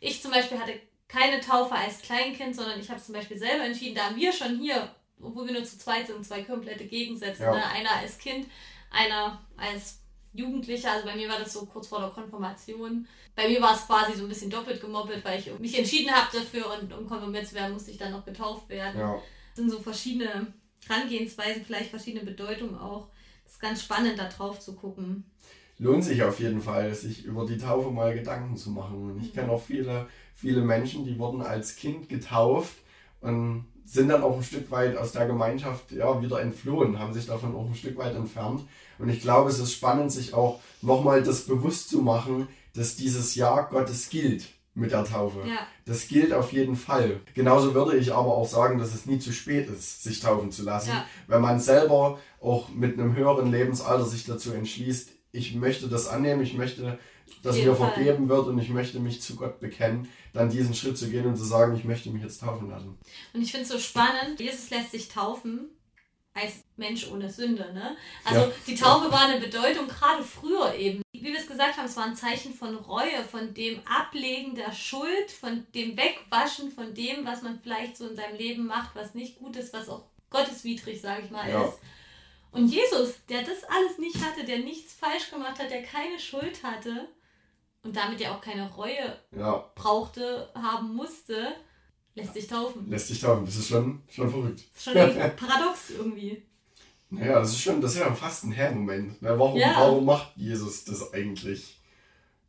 Ich 0.01 0.21
zum 0.21 0.31
Beispiel 0.31 0.59
hatte 0.59 0.81
keine 1.07 1.39
Taufe 1.39 1.75
als 1.75 2.01
Kleinkind, 2.01 2.53
sondern 2.53 2.81
ich 2.81 2.89
habe 2.89 3.01
zum 3.01 3.13
Beispiel 3.13 3.37
selber 3.37 3.63
entschieden, 3.63 3.95
da 3.95 4.07
haben 4.07 4.17
wir 4.17 4.33
schon 4.33 4.59
hier, 4.59 4.93
obwohl 5.21 5.45
wir 5.45 5.53
nur 5.53 5.63
zu 5.63 5.77
zweit 5.77 6.07
sind, 6.07 6.25
zwei 6.25 6.43
komplette 6.43 6.85
Gegensätze. 6.85 7.43
Ja. 7.43 7.55
Ne? 7.55 7.65
Einer 7.65 7.91
als 7.91 8.17
Kind, 8.17 8.47
einer 8.91 9.41
als 9.55 10.02
Jugendlicher, 10.33 10.91
also 10.91 11.05
bei 11.05 11.15
mir 11.15 11.29
war 11.29 11.39
das 11.39 11.53
so 11.53 11.65
kurz 11.65 11.87
vor 11.87 11.99
der 11.99 12.09
Konfirmation. 12.09 13.07
Bei 13.35 13.47
mir 13.47 13.61
war 13.61 13.75
es 13.75 13.85
quasi 13.85 14.17
so 14.17 14.23
ein 14.23 14.29
bisschen 14.29 14.49
doppelt 14.49 14.81
gemoppelt, 14.81 15.23
weil 15.23 15.39
ich 15.39 15.59
mich 15.59 15.77
entschieden 15.77 16.11
habe 16.11 16.35
dafür 16.35 16.65
und 16.79 16.91
um 16.91 17.07
konfirmiert 17.07 17.47
zu 17.47 17.55
werden, 17.55 17.73
musste 17.73 17.91
ich 17.91 17.97
dann 17.97 18.11
noch 18.11 18.25
getauft 18.25 18.67
werden. 18.69 18.99
Ja. 18.99 19.13
Das 19.13 19.57
sind 19.57 19.69
so 19.69 19.79
verschiedene 19.79 20.47
Herangehensweisen, 20.87 21.63
vielleicht 21.63 21.91
verschiedene 21.91 22.25
Bedeutungen 22.25 22.75
auch. 22.75 23.07
Das 23.43 23.53
ist 23.53 23.61
ganz 23.61 23.83
spannend, 23.83 24.17
da 24.17 24.27
drauf 24.27 24.59
zu 24.59 24.73
gucken. 24.73 25.23
Lohnt 25.77 26.03
sich 26.03 26.23
auf 26.23 26.39
jeden 26.39 26.61
Fall, 26.61 26.93
sich 26.93 27.25
über 27.25 27.45
die 27.45 27.57
Taufe 27.57 27.91
mal 27.91 28.13
Gedanken 28.13 28.57
zu 28.57 28.71
machen. 28.71 29.11
Und 29.11 29.23
ich 29.23 29.33
kenne 29.33 29.51
auch 29.51 29.61
viele, 29.61 30.07
viele 30.35 30.61
Menschen, 30.61 31.05
die 31.05 31.17
wurden 31.17 31.41
als 31.41 31.75
Kind 31.75 32.09
getauft 32.09 32.82
und 33.23 33.65
sind 33.85 34.09
dann 34.09 34.23
auch 34.23 34.37
ein 34.37 34.43
Stück 34.43 34.69
weit 34.71 34.97
aus 34.97 35.11
der 35.11 35.25
Gemeinschaft 35.25 35.91
ja, 35.91 36.21
wieder 36.21 36.41
entflohen, 36.41 36.99
haben 36.99 37.13
sich 37.13 37.25
davon 37.25 37.55
auch 37.55 37.65
ein 37.65 37.75
Stück 37.75 37.97
weit 37.97 38.15
entfernt. 38.15 38.61
Und 38.99 39.09
ich 39.09 39.21
glaube, 39.21 39.49
es 39.49 39.59
ist 39.59 39.73
spannend, 39.73 40.11
sich 40.11 40.33
auch 40.33 40.59
nochmal 40.81 41.23
das 41.23 41.45
bewusst 41.45 41.89
zu 41.89 42.01
machen, 42.01 42.47
dass 42.75 42.95
dieses 42.95 43.35
Jahr 43.35 43.69
Gottes 43.69 44.09
gilt 44.09 44.47
mit 44.75 44.91
der 44.91 45.05
Taufe. 45.05 45.39
Ja. 45.47 45.67
Das 45.85 46.07
gilt 46.07 46.33
auf 46.33 46.51
jeden 46.53 46.75
Fall. 46.75 47.19
Genauso 47.35 47.73
würde 47.73 47.97
ich 47.97 48.13
aber 48.13 48.35
auch 48.35 48.47
sagen, 48.47 48.79
dass 48.79 48.93
es 48.93 49.05
nie 49.05 49.19
zu 49.19 49.31
spät 49.31 49.69
ist, 49.69 50.03
sich 50.03 50.19
taufen 50.19 50.51
zu 50.51 50.63
lassen. 50.63 50.89
Ja. 50.89 51.05
Wenn 51.27 51.41
man 51.41 51.59
selber 51.59 52.19
auch 52.41 52.69
mit 52.69 52.99
einem 52.99 53.15
höheren 53.15 53.51
Lebensalter 53.51 54.05
sich 54.05 54.25
dazu 54.25 54.51
entschließt, 54.53 55.09
ich 55.31 55.55
möchte 55.55 55.87
das 55.87 56.07
annehmen, 56.07 56.41
ich 56.41 56.55
möchte, 56.55 56.97
dass 57.41 57.55
mir 57.55 57.75
Fall. 57.75 57.93
vergeben 57.93 58.29
wird 58.29 58.47
und 58.47 58.59
ich 58.59 58.69
möchte 58.69 58.99
mich 58.99 59.21
zu 59.21 59.35
Gott 59.35 59.59
bekennen, 59.59 60.07
dann 60.33 60.49
diesen 60.49 60.73
Schritt 60.73 60.97
zu 60.97 61.09
gehen 61.09 61.25
und 61.25 61.35
zu 61.35 61.43
sagen, 61.43 61.75
ich 61.75 61.83
möchte 61.83 62.09
mich 62.09 62.23
jetzt 62.23 62.41
taufen 62.41 62.69
lassen. 62.69 62.97
Und 63.33 63.41
ich 63.41 63.51
finde 63.51 63.63
es 63.63 63.71
so 63.71 63.79
spannend, 63.79 64.39
Jesus 64.39 64.69
lässt 64.69 64.91
sich 64.91 65.09
taufen 65.09 65.69
als 66.33 66.63
Mensch 66.77 67.07
ohne 67.11 67.29
Sünde. 67.29 67.71
Ne? 67.73 67.95
Also 68.23 68.41
ja. 68.41 68.51
die 68.65 68.75
Taufe 68.75 69.11
war 69.11 69.27
eine 69.27 69.39
Bedeutung, 69.39 69.87
gerade 69.87 70.23
früher 70.23 70.73
eben. 70.75 71.01
Wie 71.13 71.31
wir 71.31 71.39
es 71.39 71.47
gesagt 71.47 71.77
haben, 71.77 71.85
es 71.85 71.95
war 71.95 72.05
ein 72.05 72.15
Zeichen 72.15 72.53
von 72.53 72.75
Reue, 72.75 73.23
von 73.29 73.53
dem 73.53 73.79
Ablegen 73.85 74.55
der 74.55 74.71
Schuld, 74.73 75.31
von 75.31 75.65
dem 75.73 75.95
Wegwaschen 75.95 76.71
von 76.71 76.93
dem, 76.93 77.25
was 77.25 77.43
man 77.43 77.59
vielleicht 77.61 77.97
so 77.97 78.07
in 78.07 78.15
seinem 78.15 78.35
Leben 78.37 78.65
macht, 78.65 78.95
was 78.95 79.13
nicht 79.13 79.39
gut 79.39 79.55
ist, 79.55 79.73
was 79.73 79.89
auch 79.89 80.03
gotteswidrig, 80.29 80.99
sage 80.99 81.23
ich 81.25 81.31
mal, 81.31 81.49
ja. 81.49 81.63
ist. 81.65 81.77
Und 82.51 82.67
Jesus, 82.67 83.13
der 83.29 83.41
das 83.41 83.63
alles 83.63 83.97
nicht 83.97 84.23
hatte, 84.23 84.43
der 84.43 84.59
nichts 84.59 84.93
falsch 84.93 85.31
gemacht 85.31 85.59
hat, 85.59 85.71
der 85.71 85.83
keine 85.83 86.19
Schuld 86.19 86.63
hatte 86.63 87.07
und 87.83 87.95
damit 87.95 88.19
ja 88.19 88.35
auch 88.35 88.41
keine 88.41 88.71
Reue 88.73 89.17
ja. 89.31 89.69
brauchte, 89.75 90.49
haben 90.55 90.95
musste, 90.95 91.53
Lässt 92.15 92.33
sich 92.33 92.47
taufen. 92.47 92.89
Lässt 92.89 93.07
sich 93.07 93.19
taufen, 93.19 93.45
das 93.45 93.55
ist 93.55 93.69
schon, 93.69 94.03
schon 94.07 94.29
verrückt. 94.29 94.63
Das 94.73 94.87
ist 94.87 94.93
schon 94.93 94.93
paradox 95.35 95.89
irgendwie. 95.97 96.43
Naja, 97.09 97.39
das 97.39 97.51
ist 97.51 97.61
schon, 97.61 97.81
das 97.81 97.93
ist 97.93 97.99
ja 97.99 98.13
fast 98.13 98.43
ein 98.43 98.51
Herr-Moment. 98.51 99.15
Warum, 99.21 99.57
ja. 99.57 99.73
warum 99.75 100.05
macht 100.05 100.35
Jesus 100.35 100.83
das 100.85 101.13
eigentlich? 101.13 101.79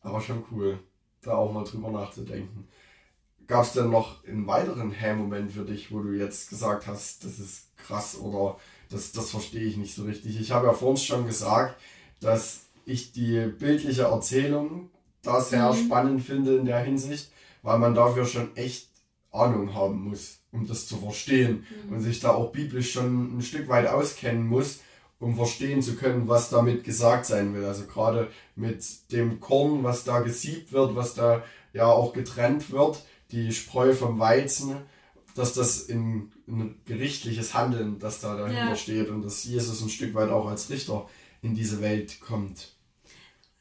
Aber 0.00 0.20
schon 0.20 0.44
cool, 0.50 0.78
da 1.22 1.34
auch 1.34 1.52
mal 1.52 1.64
drüber 1.64 1.90
nachzudenken. 1.90 2.68
Gab 3.46 3.64
es 3.64 3.72
denn 3.72 3.90
noch 3.90 4.24
einen 4.24 4.46
weiteren 4.46 4.90
Herr-Moment 4.90 5.52
für 5.52 5.64
dich, 5.64 5.90
wo 5.92 6.00
du 6.00 6.12
jetzt 6.12 6.50
gesagt 6.50 6.86
hast, 6.86 7.24
das 7.24 7.38
ist 7.38 7.76
krass 7.76 8.18
oder 8.18 8.58
das, 8.90 9.12
das 9.12 9.30
verstehe 9.30 9.64
ich 9.64 9.76
nicht 9.76 9.94
so 9.94 10.04
richtig? 10.04 10.38
Ich 10.40 10.50
habe 10.50 10.66
ja 10.66 10.72
vorhin 10.72 10.96
schon 10.96 11.26
gesagt, 11.26 11.80
dass 12.20 12.66
ich 12.86 13.12
die 13.12 13.46
bildliche 13.46 14.04
Erzählung 14.04 14.90
da 15.24 15.40
sehr 15.40 15.72
mhm. 15.72 15.76
spannend 15.76 16.22
finde 16.22 16.56
in 16.56 16.66
der 16.66 16.80
Hinsicht, 16.80 17.30
weil 17.62 17.78
man 17.78 17.94
dafür 17.94 18.26
schon 18.26 18.56
echt 18.56 18.88
Ahnung 19.32 19.74
haben 19.74 20.08
muss, 20.08 20.38
um 20.52 20.66
das 20.66 20.86
zu 20.86 20.96
verstehen 20.96 21.66
mhm. 21.86 21.94
und 21.94 22.00
sich 22.00 22.20
da 22.20 22.30
auch 22.30 22.52
biblisch 22.52 22.92
schon 22.92 23.36
ein 23.36 23.42
Stück 23.42 23.68
weit 23.68 23.88
auskennen 23.88 24.46
muss, 24.46 24.80
um 25.18 25.36
verstehen 25.36 25.82
zu 25.82 25.96
können, 25.96 26.28
was 26.28 26.50
damit 26.50 26.84
gesagt 26.84 27.26
sein 27.26 27.54
will. 27.54 27.64
Also 27.64 27.84
gerade 27.86 28.28
mit 28.54 28.84
dem 29.10 29.40
Korn, 29.40 29.82
was 29.82 30.04
da 30.04 30.20
gesiebt 30.20 30.72
wird, 30.72 30.94
was 30.94 31.14
da 31.14 31.42
ja 31.72 31.86
auch 31.86 32.12
getrennt 32.12 32.70
wird, 32.70 33.02
die 33.32 33.52
Spreu 33.52 33.94
vom 33.94 34.18
Weizen, 34.18 34.76
dass 35.34 35.54
das 35.54 35.82
in, 35.82 36.30
ein 36.46 36.78
gerichtliches 36.84 37.54
Handeln, 37.54 37.98
das 37.98 38.20
da 38.20 38.36
dahinter 38.36 38.70
ja. 38.70 38.76
steht 38.76 39.08
und 39.08 39.22
dass 39.22 39.42
Jesus 39.44 39.82
ein 39.82 39.88
Stück 39.88 40.14
weit 40.14 40.30
auch 40.30 40.46
als 40.46 40.70
Richter 40.70 41.08
in 41.42 41.54
diese 41.54 41.80
Welt 41.80 42.20
kommt 42.20 42.74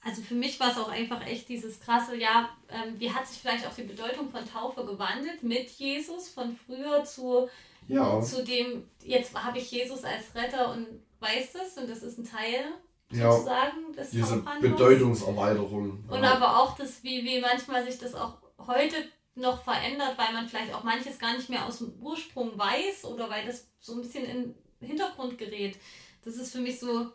also 0.04 0.22
für 0.22 0.36
mich 0.36 0.60
war 0.60 0.72
es 0.72 0.78
auch 0.78 0.90
einfach 0.90 1.26
echt 1.26 1.48
dieses 1.48 1.80
krasse, 1.80 2.18
ja, 2.18 2.50
ähm, 2.70 3.00
wie 3.00 3.12
hat 3.12 3.26
sich 3.26 3.40
vielleicht 3.40 3.66
auch 3.66 3.74
die 3.74 3.84
Bedeutung 3.84 4.30
von 4.30 4.46
Taufe 4.46 4.86
gewandelt 4.86 5.44
mit 5.44 5.70
Jesus 5.70 6.30
von 6.30 6.58
früher 6.66 7.04
zu, 7.06 7.48
ja. 7.88 8.22
zu 8.22 8.44
dem, 8.44 8.90
jetzt 9.02 9.34
habe 9.34 9.60
ich 9.60 9.72
Jesus 9.72 10.04
als 10.04 10.36
Retter 10.36 10.72
und 10.72 10.88
weiß 11.20 11.54
das 11.54 11.78
und 11.82 11.90
das 11.90 12.04
ist 12.04 12.18
ein 12.18 12.30
Teil 12.30 12.66
ja. 13.12 13.32
sozusagen 13.32 13.94
des 13.94 14.10
Diese 14.10 14.44
Bedeutungserweiterung. 14.62 16.04
Und 16.08 16.24
ja. 16.24 16.34
aber 16.34 16.60
auch 16.60 16.76
das, 16.76 17.04
wie, 17.04 17.24
wie 17.24 17.40
manchmal 17.40 17.86
sich 17.86 17.98
das 17.98 18.14
auch 18.14 18.38
heute 18.58 18.96
noch 19.36 19.64
verändert, 19.64 20.18
weil 20.18 20.34
man 20.34 20.48
vielleicht 20.48 20.74
auch 20.74 20.84
manches 20.84 21.18
gar 21.18 21.36
nicht 21.36 21.50
mehr 21.50 21.66
aus 21.66 21.80
dem 21.80 21.94
Ursprung 22.02 22.58
weiß 22.58 23.06
oder 23.06 23.30
weil 23.30 23.46
das 23.46 23.68
so 23.80 23.94
ein 23.94 24.02
bisschen 24.02 24.26
in 24.26 24.56
den 24.82 24.88
Hintergrund 24.88 25.38
gerät. 25.38 25.78
Das 26.24 26.36
ist 26.36 26.52
für 26.52 26.62
mich 26.62 26.80
so, 26.80 27.08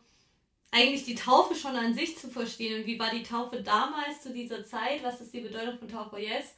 eigentlich 0.70 1.04
die 1.04 1.14
Taufe 1.14 1.54
schon 1.54 1.76
an 1.76 1.94
sich 1.94 2.18
zu 2.18 2.28
verstehen 2.28 2.80
und 2.80 2.86
wie 2.86 2.98
war 2.98 3.10
die 3.10 3.22
Taufe 3.22 3.62
damals 3.62 4.22
zu 4.22 4.32
dieser 4.32 4.64
Zeit, 4.64 5.02
was 5.02 5.20
ist 5.20 5.32
die 5.32 5.40
Bedeutung 5.40 5.78
von 5.78 5.88
Taufe 5.88 6.18
jetzt, 6.18 6.54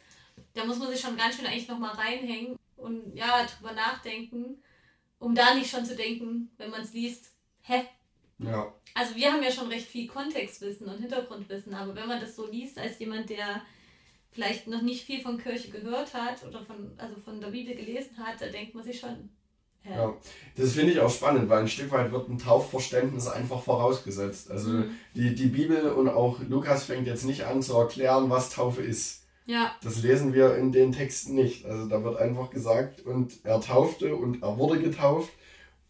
da 0.54 0.64
muss 0.64 0.78
man 0.78 0.90
sich 0.90 1.00
schon 1.00 1.16
ganz 1.16 1.36
schön 1.36 1.46
eigentlich 1.46 1.68
nochmal 1.68 1.94
reinhängen 1.94 2.56
und 2.76 3.14
ja, 3.14 3.46
drüber 3.46 3.72
nachdenken, 3.72 4.62
um 5.18 5.34
da 5.34 5.54
nicht 5.54 5.70
schon 5.70 5.84
zu 5.84 5.94
denken, 5.94 6.50
wenn 6.56 6.70
man 6.70 6.80
es 6.80 6.92
liest, 6.92 7.32
hä? 7.62 7.84
Ja. 8.38 8.72
Also 8.94 9.14
wir 9.14 9.32
haben 9.32 9.42
ja 9.42 9.52
schon 9.52 9.68
recht 9.68 9.86
viel 9.86 10.08
Kontextwissen 10.08 10.88
und 10.88 10.98
Hintergrundwissen, 10.98 11.74
aber 11.74 11.94
wenn 11.94 12.08
man 12.08 12.20
das 12.20 12.34
so 12.34 12.50
liest 12.50 12.78
als 12.78 12.98
jemand, 12.98 13.30
der 13.30 13.62
vielleicht 14.32 14.66
noch 14.66 14.82
nicht 14.82 15.04
viel 15.04 15.20
von 15.20 15.38
Kirche 15.38 15.70
gehört 15.70 16.14
hat 16.14 16.44
oder 16.44 16.64
von, 16.64 16.92
also 16.96 17.16
von 17.20 17.40
der 17.40 17.48
Bibel 17.48 17.74
gelesen 17.74 18.16
hat, 18.18 18.40
da 18.40 18.46
denkt 18.46 18.74
man 18.74 18.84
sich 18.84 18.98
schon, 18.98 19.28
ja. 19.84 20.14
das 20.56 20.72
finde 20.72 20.92
ich 20.92 21.00
auch 21.00 21.10
spannend, 21.10 21.48
weil 21.48 21.60
ein 21.60 21.68
Stück 21.68 21.90
weit 21.90 22.12
wird 22.12 22.28
ein 22.28 22.38
Taufverständnis 22.38 23.28
einfach 23.28 23.62
vorausgesetzt. 23.62 24.50
Also 24.50 24.70
mhm. 24.70 24.90
die, 25.14 25.34
die 25.34 25.46
Bibel 25.46 25.90
und 25.90 26.08
auch 26.08 26.40
Lukas 26.48 26.84
fängt 26.84 27.06
jetzt 27.06 27.24
nicht 27.24 27.44
an 27.44 27.62
zu 27.62 27.76
erklären, 27.76 28.30
was 28.30 28.50
Taufe 28.50 28.82
ist. 28.82 29.22
Ja. 29.46 29.72
Das 29.82 30.02
lesen 30.02 30.32
wir 30.32 30.56
in 30.56 30.70
den 30.70 30.92
Texten 30.92 31.34
nicht. 31.34 31.66
Also 31.66 31.86
da 31.86 32.04
wird 32.04 32.18
einfach 32.18 32.50
gesagt, 32.50 33.00
und 33.04 33.44
er 33.44 33.60
taufte 33.60 34.14
und 34.14 34.42
er 34.42 34.58
wurde 34.58 34.80
getauft 34.80 35.30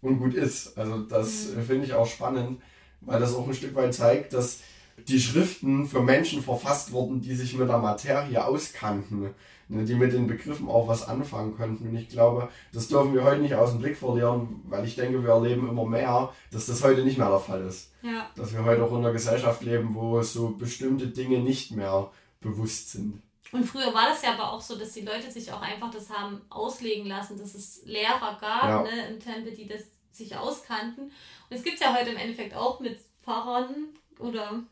und 0.00 0.18
gut 0.18 0.34
ist. 0.34 0.78
Also 0.78 0.98
das 1.00 1.48
mhm. 1.48 1.62
finde 1.62 1.86
ich 1.86 1.94
auch 1.94 2.06
spannend, 2.06 2.60
weil 3.00 3.20
das 3.20 3.34
auch 3.34 3.46
ein 3.46 3.54
Stück 3.54 3.74
weit 3.74 3.94
zeigt, 3.94 4.32
dass 4.32 4.60
die 5.08 5.20
Schriften 5.20 5.86
für 5.86 6.02
Menschen 6.02 6.42
verfasst 6.42 6.92
wurden, 6.92 7.20
die 7.20 7.34
sich 7.34 7.56
mit 7.56 7.68
der 7.68 7.78
Materie 7.78 8.44
auskannten, 8.44 9.34
die 9.70 9.94
mit 9.94 10.12
den 10.12 10.26
Begriffen 10.26 10.68
auch 10.68 10.88
was 10.88 11.06
anfangen 11.06 11.56
konnten. 11.56 11.88
Und 11.88 11.96
ich 11.96 12.08
glaube, 12.08 12.48
das 12.72 12.88
dürfen 12.88 13.14
wir 13.14 13.24
heute 13.24 13.40
nicht 13.40 13.54
aus 13.54 13.70
dem 13.70 13.80
Blick 13.80 13.96
verlieren, 13.96 14.62
weil 14.68 14.84
ich 14.84 14.96
denke, 14.96 15.22
wir 15.22 15.30
erleben 15.30 15.68
immer 15.68 15.86
mehr, 15.86 16.32
dass 16.50 16.66
das 16.66 16.82
heute 16.82 17.04
nicht 17.04 17.18
mehr 17.18 17.30
der 17.30 17.38
Fall 17.38 17.62
ist. 17.62 17.92
Ja. 18.02 18.28
Dass 18.34 18.52
wir 18.52 18.64
heute 18.64 18.82
auch 18.82 18.90
in 18.90 18.98
einer 18.98 19.12
Gesellschaft 19.12 19.62
leben, 19.62 19.94
wo 19.94 20.20
so 20.22 20.50
bestimmte 20.50 21.06
Dinge 21.06 21.38
nicht 21.38 21.70
mehr 21.72 22.10
bewusst 22.40 22.90
sind. 22.90 23.22
Und 23.52 23.64
früher 23.64 23.92
war 23.92 24.08
das 24.08 24.22
ja 24.22 24.34
aber 24.34 24.52
auch 24.52 24.60
so, 24.60 24.76
dass 24.76 24.92
die 24.92 25.00
Leute 25.00 25.30
sich 25.30 25.52
auch 25.52 25.60
einfach 25.60 25.90
das 25.90 26.10
haben 26.10 26.40
auslegen 26.50 27.06
lassen, 27.06 27.38
dass 27.38 27.54
es 27.54 27.82
Lehrer 27.84 28.38
gab 28.40 28.64
ja. 28.64 28.82
ne, 28.82 29.08
im 29.08 29.18
Tempel, 29.18 29.52
die 29.52 29.66
das 29.66 29.82
sich 30.12 30.36
auskannten. 30.36 31.04
Und 31.04 31.56
es 31.56 31.62
gibt 31.62 31.76
es 31.76 31.80
ja 31.80 31.94
heute 31.96 32.10
im 32.10 32.16
Endeffekt 32.16 32.54
auch 32.54 32.80
mit 32.80 33.00
Pfarrern 33.22 33.88
oder 34.18 34.62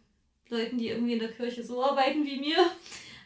Leuten, 0.48 0.78
die 0.78 0.88
irgendwie 0.88 1.14
in 1.14 1.18
der 1.18 1.32
Kirche 1.32 1.64
so 1.64 1.82
arbeiten 1.82 2.24
wie 2.24 2.40
mir. 2.40 2.58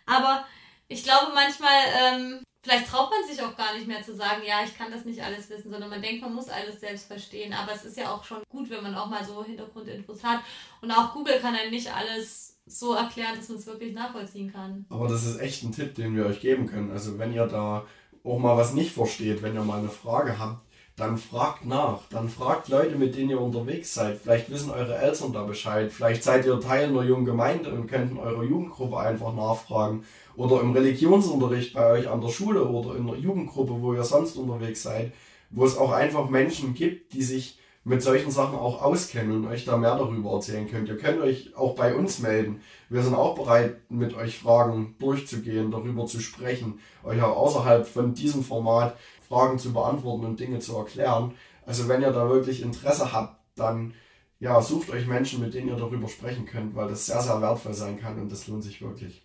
Aber 0.06 0.46
ich 0.92 1.04
glaube 1.04 1.32
manchmal, 1.34 1.80
ähm, 2.00 2.42
vielleicht 2.62 2.88
traut 2.88 3.10
man 3.10 3.28
sich 3.28 3.42
auch 3.42 3.56
gar 3.56 3.74
nicht 3.74 3.86
mehr 3.86 4.02
zu 4.02 4.14
sagen, 4.14 4.42
ja, 4.46 4.62
ich 4.64 4.76
kann 4.76 4.90
das 4.90 5.04
nicht 5.04 5.22
alles 5.22 5.48
wissen, 5.50 5.70
sondern 5.70 5.90
man 5.90 6.02
denkt, 6.02 6.22
man 6.22 6.34
muss 6.34 6.48
alles 6.48 6.80
selbst 6.80 7.06
verstehen. 7.06 7.52
Aber 7.52 7.72
es 7.72 7.84
ist 7.84 7.96
ja 7.96 8.14
auch 8.14 8.24
schon 8.24 8.42
gut, 8.48 8.70
wenn 8.70 8.82
man 8.82 8.94
auch 8.94 9.08
mal 9.08 9.24
so 9.24 9.44
Hintergrundinfos 9.44 10.22
hat. 10.22 10.40
Und 10.80 10.90
auch 10.90 11.12
Google 11.12 11.40
kann 11.40 11.54
einem 11.54 11.70
nicht 11.70 11.92
alles 11.92 12.58
so 12.66 12.94
erklären, 12.94 13.36
dass 13.36 13.48
man 13.48 13.58
es 13.58 13.66
wirklich 13.66 13.92
nachvollziehen 13.92 14.52
kann. 14.52 14.86
Aber 14.88 15.08
das 15.08 15.24
ist 15.24 15.40
echt 15.40 15.62
ein 15.64 15.72
Tipp, 15.72 15.94
den 15.94 16.16
wir 16.16 16.26
euch 16.26 16.40
geben 16.40 16.66
können. 16.66 16.92
Also 16.92 17.18
wenn 17.18 17.32
ihr 17.32 17.46
da 17.46 17.84
auch 18.24 18.38
mal 18.38 18.56
was 18.56 18.72
nicht 18.72 18.92
versteht, 18.92 19.42
wenn 19.42 19.54
ihr 19.54 19.64
mal 19.64 19.80
eine 19.80 19.88
Frage 19.88 20.38
habt, 20.38 20.64
dann 20.96 21.16
fragt 21.16 21.64
nach. 21.64 22.02
Dann 22.10 22.28
fragt 22.28 22.68
Leute, 22.68 22.96
mit 22.96 23.16
denen 23.16 23.30
ihr 23.30 23.40
unterwegs 23.40 23.94
seid. 23.94 24.18
Vielleicht 24.18 24.50
wissen 24.50 24.70
eure 24.70 24.96
Eltern 24.96 25.32
da 25.32 25.42
Bescheid. 25.42 25.90
Vielleicht 25.90 26.22
seid 26.22 26.44
ihr 26.44 26.60
Teil 26.60 26.88
einer 26.88 27.02
jungen 27.02 27.24
Gemeinde 27.24 27.72
und 27.72 27.86
könnt 27.86 28.12
in 28.12 28.18
eurer 28.18 28.44
Jugendgruppe 28.44 28.98
einfach 28.98 29.34
nachfragen. 29.34 30.04
Oder 30.36 30.60
im 30.60 30.72
Religionsunterricht 30.72 31.74
bei 31.74 31.92
euch 31.92 32.08
an 32.08 32.20
der 32.20 32.28
Schule 32.28 32.64
oder 32.64 32.96
in 32.96 33.06
der 33.06 33.16
Jugendgruppe, 33.16 33.74
wo 33.80 33.94
ihr 33.94 34.04
sonst 34.04 34.36
unterwegs 34.36 34.82
seid. 34.82 35.12
Wo 35.50 35.64
es 35.64 35.76
auch 35.76 35.92
einfach 35.92 36.30
Menschen 36.30 36.74
gibt, 36.74 37.12
die 37.12 37.22
sich 37.22 37.58
mit 37.84 38.02
solchen 38.02 38.30
Sachen 38.30 38.56
auch 38.56 38.80
auskennen 38.80 39.32
und 39.36 39.46
euch 39.46 39.64
da 39.64 39.76
mehr 39.76 39.96
darüber 39.96 40.34
erzählen 40.34 40.68
könnt. 40.68 40.88
Ihr 40.88 40.96
könnt 40.96 41.20
euch 41.20 41.56
auch 41.56 41.74
bei 41.74 41.94
uns 41.94 42.20
melden. 42.20 42.60
Wir 42.88 43.02
sind 43.02 43.14
auch 43.14 43.34
bereit, 43.34 43.90
mit 43.90 44.14
euch 44.14 44.38
Fragen 44.38 44.94
durchzugehen, 45.00 45.70
darüber 45.70 46.06
zu 46.06 46.20
sprechen, 46.20 46.78
euch 47.02 47.20
auch 47.20 47.36
außerhalb 47.36 47.86
von 47.86 48.14
diesem 48.14 48.44
Format 48.44 48.96
Fragen 49.28 49.58
zu 49.58 49.72
beantworten 49.72 50.26
und 50.26 50.38
Dinge 50.38 50.60
zu 50.60 50.76
erklären. 50.76 51.32
Also 51.66 51.88
wenn 51.88 52.02
ihr 52.02 52.12
da 52.12 52.28
wirklich 52.28 52.62
Interesse 52.62 53.12
habt, 53.12 53.40
dann 53.56 53.94
ja, 54.38 54.60
sucht 54.60 54.90
euch 54.90 55.06
Menschen, 55.06 55.40
mit 55.40 55.54
denen 55.54 55.68
ihr 55.68 55.76
darüber 55.76 56.08
sprechen 56.08 56.46
könnt, 56.46 56.74
weil 56.74 56.88
das 56.88 57.06
sehr, 57.06 57.20
sehr 57.20 57.40
wertvoll 57.40 57.74
sein 57.74 58.00
kann 58.00 58.20
und 58.20 58.30
das 58.30 58.46
lohnt 58.48 58.62
sich 58.62 58.82
wirklich. 58.82 59.24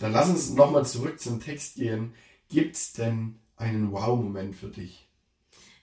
Dann 0.00 0.12
lass 0.12 0.30
uns 0.30 0.50
nochmal 0.50 0.86
zurück 0.86 1.20
zum 1.20 1.40
Text 1.40 1.76
gehen. 1.76 2.14
Gibt 2.48 2.74
es 2.74 2.94
denn 2.94 3.38
einen 3.56 3.92
Wow-Moment 3.92 4.56
für 4.56 4.68
dich? 4.68 5.06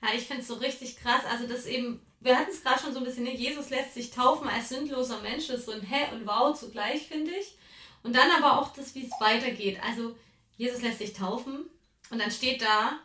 Ja, 0.02 0.10
ich 0.16 0.24
finde 0.24 0.42
es 0.42 0.48
so 0.48 0.56
richtig 0.56 0.98
krass. 0.98 1.22
Also 1.30 1.48
das 1.48 1.68
eben, 1.68 2.02
wir 2.20 2.36
hatten 2.36 2.50
es 2.52 2.64
gerade 2.64 2.82
schon 2.82 2.94
so 2.94 3.00
ein 3.00 3.06
bisschen, 3.06 3.24
ne? 3.24 3.36
Jesus 3.36 3.70
lässt 3.70 3.94
sich 3.94 4.10
taufen 4.10 4.50
als 4.50 4.70
sündloser 4.70 5.22
Mensch. 5.22 5.48
Das 5.48 5.60
ist 5.60 5.66
so 5.68 5.72
ein 5.72 5.84
Hä 5.84 6.14
und 6.16 6.26
Wow 6.26 6.60
zugleich, 6.60 7.08
finde 7.08 7.32
ich. 7.32 7.58
Und 8.02 8.16
dann 8.16 8.32
aber 8.32 8.60
auch 8.60 8.74
das, 8.74 8.96
wie 8.96 9.06
es 9.06 9.12
weitergeht. 9.20 9.80
Also 9.84 10.16
Jesus 10.58 10.82
lässt 10.82 10.98
sich 10.98 11.14
taufen 11.14 11.66
und 12.10 12.20
dann 12.20 12.32
steht 12.32 12.64
da, 12.64 13.00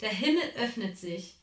der 0.00 0.10
Himmel 0.10 0.42
öffnet 0.56 0.98
sich. 0.98 1.36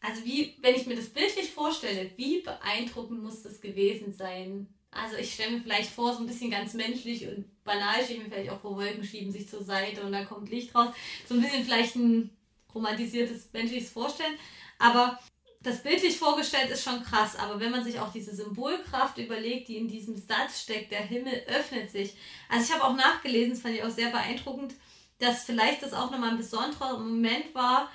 Also 0.00 0.24
wie, 0.24 0.56
wenn 0.60 0.74
ich 0.74 0.86
mir 0.86 0.96
das 0.96 1.10
bildlich 1.10 1.52
vorstelle, 1.52 2.10
wie 2.16 2.42
beeindruckend 2.42 3.22
muss 3.22 3.42
das 3.42 3.60
gewesen 3.60 4.12
sein? 4.12 4.68
Also 4.90 5.16
ich 5.16 5.34
stelle 5.34 5.52
mir 5.52 5.60
vielleicht 5.60 5.90
vor, 5.90 6.14
so 6.14 6.20
ein 6.20 6.26
bisschen 6.26 6.50
ganz 6.50 6.74
menschlich 6.74 7.26
und 7.26 7.44
banal, 7.64 8.02
stelle 8.02 8.18
ich 8.18 8.24
mir 8.24 8.30
vielleicht 8.30 8.50
auch 8.50 8.60
vor, 8.60 8.76
Wolken 8.76 9.04
schieben 9.04 9.32
sich 9.32 9.48
zur 9.48 9.62
Seite 9.62 10.02
und 10.02 10.12
dann 10.12 10.26
kommt 10.26 10.50
Licht 10.50 10.74
raus. 10.74 10.94
So 11.28 11.34
ein 11.34 11.42
bisschen 11.42 11.64
vielleicht 11.64 11.96
ein 11.96 12.30
romantisiertes 12.74 13.50
menschliches 13.52 13.90
Vorstellen. 13.90 14.36
Aber 14.78 15.18
das 15.60 15.82
bildlich 15.82 16.18
vorgestellt 16.18 16.70
ist 16.70 16.84
schon 16.84 17.02
krass, 17.02 17.36
aber 17.36 17.58
wenn 17.58 17.72
man 17.72 17.82
sich 17.82 17.98
auch 17.98 18.12
diese 18.12 18.34
Symbolkraft 18.34 19.18
überlegt, 19.18 19.68
die 19.68 19.76
in 19.76 19.88
diesem 19.88 20.16
Satz 20.16 20.62
steckt, 20.62 20.92
der 20.92 21.02
Himmel 21.02 21.42
öffnet 21.48 21.90
sich. 21.90 22.14
Also 22.48 22.64
ich 22.64 22.72
habe 22.72 22.84
auch 22.84 22.96
nachgelesen, 22.96 23.50
das 23.50 23.62
fand 23.62 23.74
ich 23.74 23.82
auch 23.82 23.90
sehr 23.90 24.10
beeindruckend, 24.10 24.74
dass 25.18 25.44
vielleicht 25.44 25.82
das 25.82 25.92
auch 25.92 26.10
nochmal 26.10 26.30
ein 26.30 26.38
besonderer 26.38 26.98
Moment 26.98 27.54
war, 27.54 27.90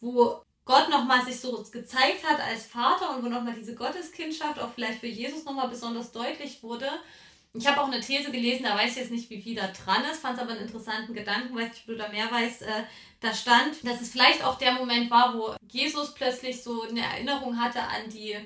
wo 0.00 0.42
Gott 0.68 0.90
nochmal 0.90 1.24
sich 1.24 1.40
so 1.40 1.64
gezeigt 1.72 2.28
hat 2.28 2.40
als 2.40 2.66
Vater 2.66 3.16
und 3.16 3.24
wo 3.24 3.28
nochmal 3.30 3.54
diese 3.54 3.74
Gotteskindschaft 3.74 4.60
auch 4.60 4.68
vielleicht 4.74 5.00
für 5.00 5.06
Jesus 5.06 5.46
nochmal 5.46 5.68
besonders 5.68 6.12
deutlich 6.12 6.62
wurde. 6.62 6.90
Ich 7.54 7.66
habe 7.66 7.80
auch 7.80 7.86
eine 7.86 8.00
These 8.00 8.30
gelesen, 8.30 8.64
da 8.64 8.76
weiß 8.76 8.90
ich 8.90 8.96
jetzt 8.98 9.10
nicht, 9.10 9.30
wie 9.30 9.40
viel 9.40 9.56
da 9.56 9.68
dran 9.68 10.04
ist, 10.04 10.20
fand 10.20 10.36
es 10.36 10.42
aber 10.42 10.52
einen 10.52 10.66
interessanten 10.66 11.14
Gedanken, 11.14 11.56
weiß 11.56 11.70
nicht, 11.70 11.80
ob 11.80 11.86
du 11.86 11.96
da 11.96 12.10
mehr 12.10 12.30
weißt. 12.30 12.62
Äh, 12.62 12.84
da 13.20 13.32
stand, 13.32 13.82
dass 13.82 14.02
es 14.02 14.10
vielleicht 14.10 14.44
auch 14.44 14.58
der 14.58 14.72
Moment 14.72 15.10
war, 15.10 15.34
wo 15.34 15.56
Jesus 15.66 16.12
plötzlich 16.12 16.62
so 16.62 16.82
eine 16.82 17.00
Erinnerung 17.00 17.58
hatte 17.58 17.80
an 17.80 18.10
die 18.12 18.36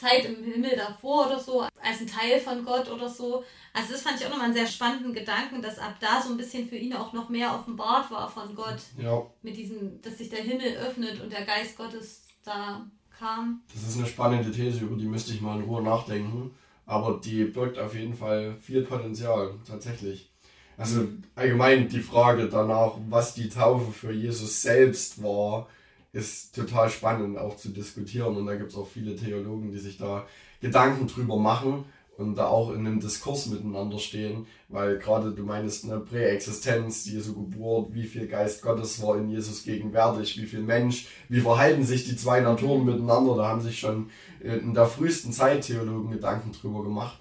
Zeit 0.00 0.24
im 0.24 0.42
Himmel 0.42 0.76
davor 0.76 1.26
oder 1.26 1.38
so, 1.38 1.60
als 1.60 2.00
ein 2.00 2.06
Teil 2.06 2.40
von 2.40 2.64
Gott 2.64 2.90
oder 2.90 3.08
so. 3.08 3.44
Also 3.72 3.92
das 3.92 4.02
fand 4.02 4.18
ich 4.18 4.26
auch 4.26 4.30
nochmal 4.30 4.46
einen 4.46 4.54
sehr 4.54 4.66
spannenden 4.66 5.12
Gedanken, 5.12 5.62
dass 5.62 5.78
ab 5.78 5.96
da 6.00 6.22
so 6.22 6.30
ein 6.30 6.36
bisschen 6.36 6.68
für 6.68 6.76
ihn 6.76 6.94
auch 6.94 7.12
noch 7.12 7.28
mehr 7.28 7.54
offenbart 7.54 8.10
war 8.10 8.28
von 8.28 8.54
Gott. 8.54 8.78
Ja. 8.98 9.24
Mit 9.42 9.56
diesem, 9.56 10.00
dass 10.02 10.18
sich 10.18 10.30
der 10.30 10.42
Himmel 10.42 10.76
öffnet 10.76 11.20
und 11.20 11.32
der 11.32 11.44
Geist 11.44 11.76
Gottes 11.76 12.22
da 12.44 12.86
kam. 13.18 13.62
Das 13.72 13.82
ist 13.82 13.98
eine 13.98 14.06
spannende 14.06 14.50
These, 14.50 14.80
über 14.80 14.96
die 14.96 15.06
müsste 15.06 15.32
ich 15.32 15.40
mal 15.40 15.58
in 15.58 15.64
Ruhe 15.64 15.82
nachdenken. 15.82 16.54
Aber 16.86 17.20
die 17.22 17.44
birgt 17.44 17.78
auf 17.78 17.94
jeden 17.94 18.14
Fall 18.14 18.56
viel 18.60 18.82
Potenzial, 18.82 19.54
tatsächlich. 19.64 20.32
Also 20.76 21.06
allgemein 21.34 21.88
die 21.88 22.00
Frage 22.00 22.48
danach, 22.48 22.94
was 23.08 23.34
die 23.34 23.50
Taufe 23.50 23.92
für 23.92 24.12
Jesus 24.12 24.62
selbst 24.62 25.22
war, 25.22 25.68
ist 26.12 26.54
total 26.54 26.90
spannend 26.90 27.38
auch 27.38 27.56
zu 27.56 27.68
diskutieren 27.68 28.36
und 28.36 28.46
da 28.46 28.56
gibt 28.56 28.70
es 28.70 28.76
auch 28.76 28.88
viele 28.88 29.14
Theologen, 29.16 29.70
die 29.70 29.78
sich 29.78 29.96
da 29.96 30.26
Gedanken 30.60 31.06
drüber 31.06 31.36
machen 31.36 31.84
und 32.20 32.36
da 32.36 32.48
auch 32.48 32.70
in 32.70 32.86
einem 32.86 33.00
Diskurs 33.00 33.46
miteinander 33.46 33.98
stehen, 33.98 34.46
weil 34.68 34.98
gerade 34.98 35.32
du 35.32 35.42
meinst 35.42 35.84
eine 35.84 36.00
Präexistenz, 36.00 37.06
Jesu 37.06 37.34
Geburt, 37.34 37.94
wie 37.94 38.04
viel 38.04 38.26
Geist 38.26 38.62
Gottes 38.62 39.00
war 39.02 39.16
in 39.16 39.30
Jesus 39.30 39.64
gegenwärtig, 39.64 40.40
wie 40.40 40.46
viel 40.46 40.60
Mensch, 40.60 41.06
wie 41.28 41.40
verhalten 41.40 41.84
sich 41.84 42.04
die 42.04 42.16
zwei 42.16 42.40
Naturen 42.40 42.84
miteinander, 42.84 43.36
da 43.36 43.48
haben 43.48 43.62
sich 43.62 43.78
schon 43.78 44.10
in 44.40 44.74
der 44.74 44.86
frühesten 44.86 45.32
Zeit 45.32 45.62
Theologen 45.62 46.10
Gedanken 46.10 46.52
drüber 46.52 46.82
gemacht. 46.82 47.18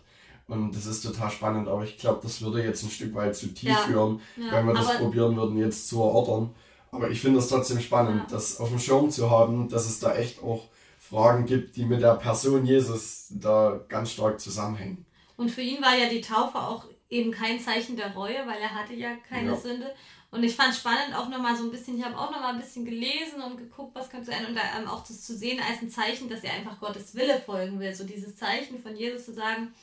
Und 0.48 0.76
das 0.76 0.88
ist 0.88 1.04
total 1.04 1.30
spannend, 1.30 1.68
aber 1.68 1.84
ich 1.84 1.98
glaube, 1.98 2.22
das 2.24 2.42
würde 2.42 2.64
jetzt 2.64 2.84
ein 2.84 2.90
Stück 2.90 3.14
weit 3.14 3.36
zu 3.36 3.54
tief 3.54 3.70
ja, 3.70 3.78
führen, 3.86 4.20
ja, 4.36 4.52
wenn 4.52 4.66
wir 4.66 4.74
das 4.74 4.98
probieren 4.98 5.36
würden, 5.36 5.60
jetzt 5.60 5.88
zu 5.88 6.02
erörtern. 6.02 6.50
Aber 6.92 7.10
ich 7.10 7.22
finde 7.22 7.40
es 7.40 7.48
trotzdem 7.48 7.80
spannend, 7.80 8.24
ja. 8.24 8.36
das 8.36 8.60
auf 8.60 8.70
dem 8.70 8.80
Schirm 8.80 9.12
zu 9.12 9.30
haben, 9.30 9.70
dass 9.70 9.86
es 9.86 10.00
da 10.00 10.16
echt 10.16 10.42
auch 10.42 10.68
Fragen 11.00 11.46
gibt, 11.46 11.76
die 11.76 11.86
mit 11.86 12.02
der 12.02 12.16
Person 12.16 12.66
Jesus 12.66 13.28
da 13.30 13.80
ganz 13.88 14.12
stark 14.12 14.40
zusammenhängen. 14.40 15.06
Und 15.38 15.50
für 15.50 15.62
ihn 15.62 15.82
war 15.82 15.96
ja 15.96 16.10
die 16.10 16.22
Taufe 16.22 16.60
auch 16.60 16.86
eben 17.10 17.32
kein 17.32 17.60
Zeichen 17.60 17.96
der 17.96 18.14
Reue, 18.14 18.46
weil 18.46 18.60
er 18.62 18.76
hatte 18.76 18.94
ja 18.94 19.16
keine 19.28 19.52
ja. 19.52 19.56
Sünde. 19.56 19.94
Und 20.32 20.44
ich 20.44 20.56
fand 20.56 20.70
es 20.70 20.80
spannend 20.80 21.16
auch 21.16 21.28
nochmal 21.30 21.56
so 21.56 21.64
ein 21.64 21.72
bisschen, 21.72 21.98
ich 21.98 22.06
habe 22.06 22.18
auch 22.18 22.30
nochmal 22.30 22.54
ein 22.54 22.60
bisschen 22.60 22.86
gelesen 22.86 23.42
und 23.42 23.58
geguckt, 23.58 23.96
was 23.96 24.10
könnte 24.10 24.28
sein 24.28 24.46
und 24.46 24.56
da 24.56 24.62
ähm, 24.78 24.88
auch 24.88 25.04
das 25.04 25.24
zu 25.24 25.36
sehen 25.36 25.60
als 25.60 25.82
ein 25.82 25.90
Zeichen, 25.90 26.30
dass 26.30 26.44
er 26.44 26.54
einfach 26.54 26.80
Gottes 26.80 27.16
Wille 27.16 27.42
folgen 27.44 27.80
will. 27.80 27.96
So 27.96 28.04
dieses 28.04 28.36
Zeichen 28.36 28.80
von 28.80 28.96
Jesus 28.96 29.26
zu 29.26 29.34
sagen, 29.34 29.74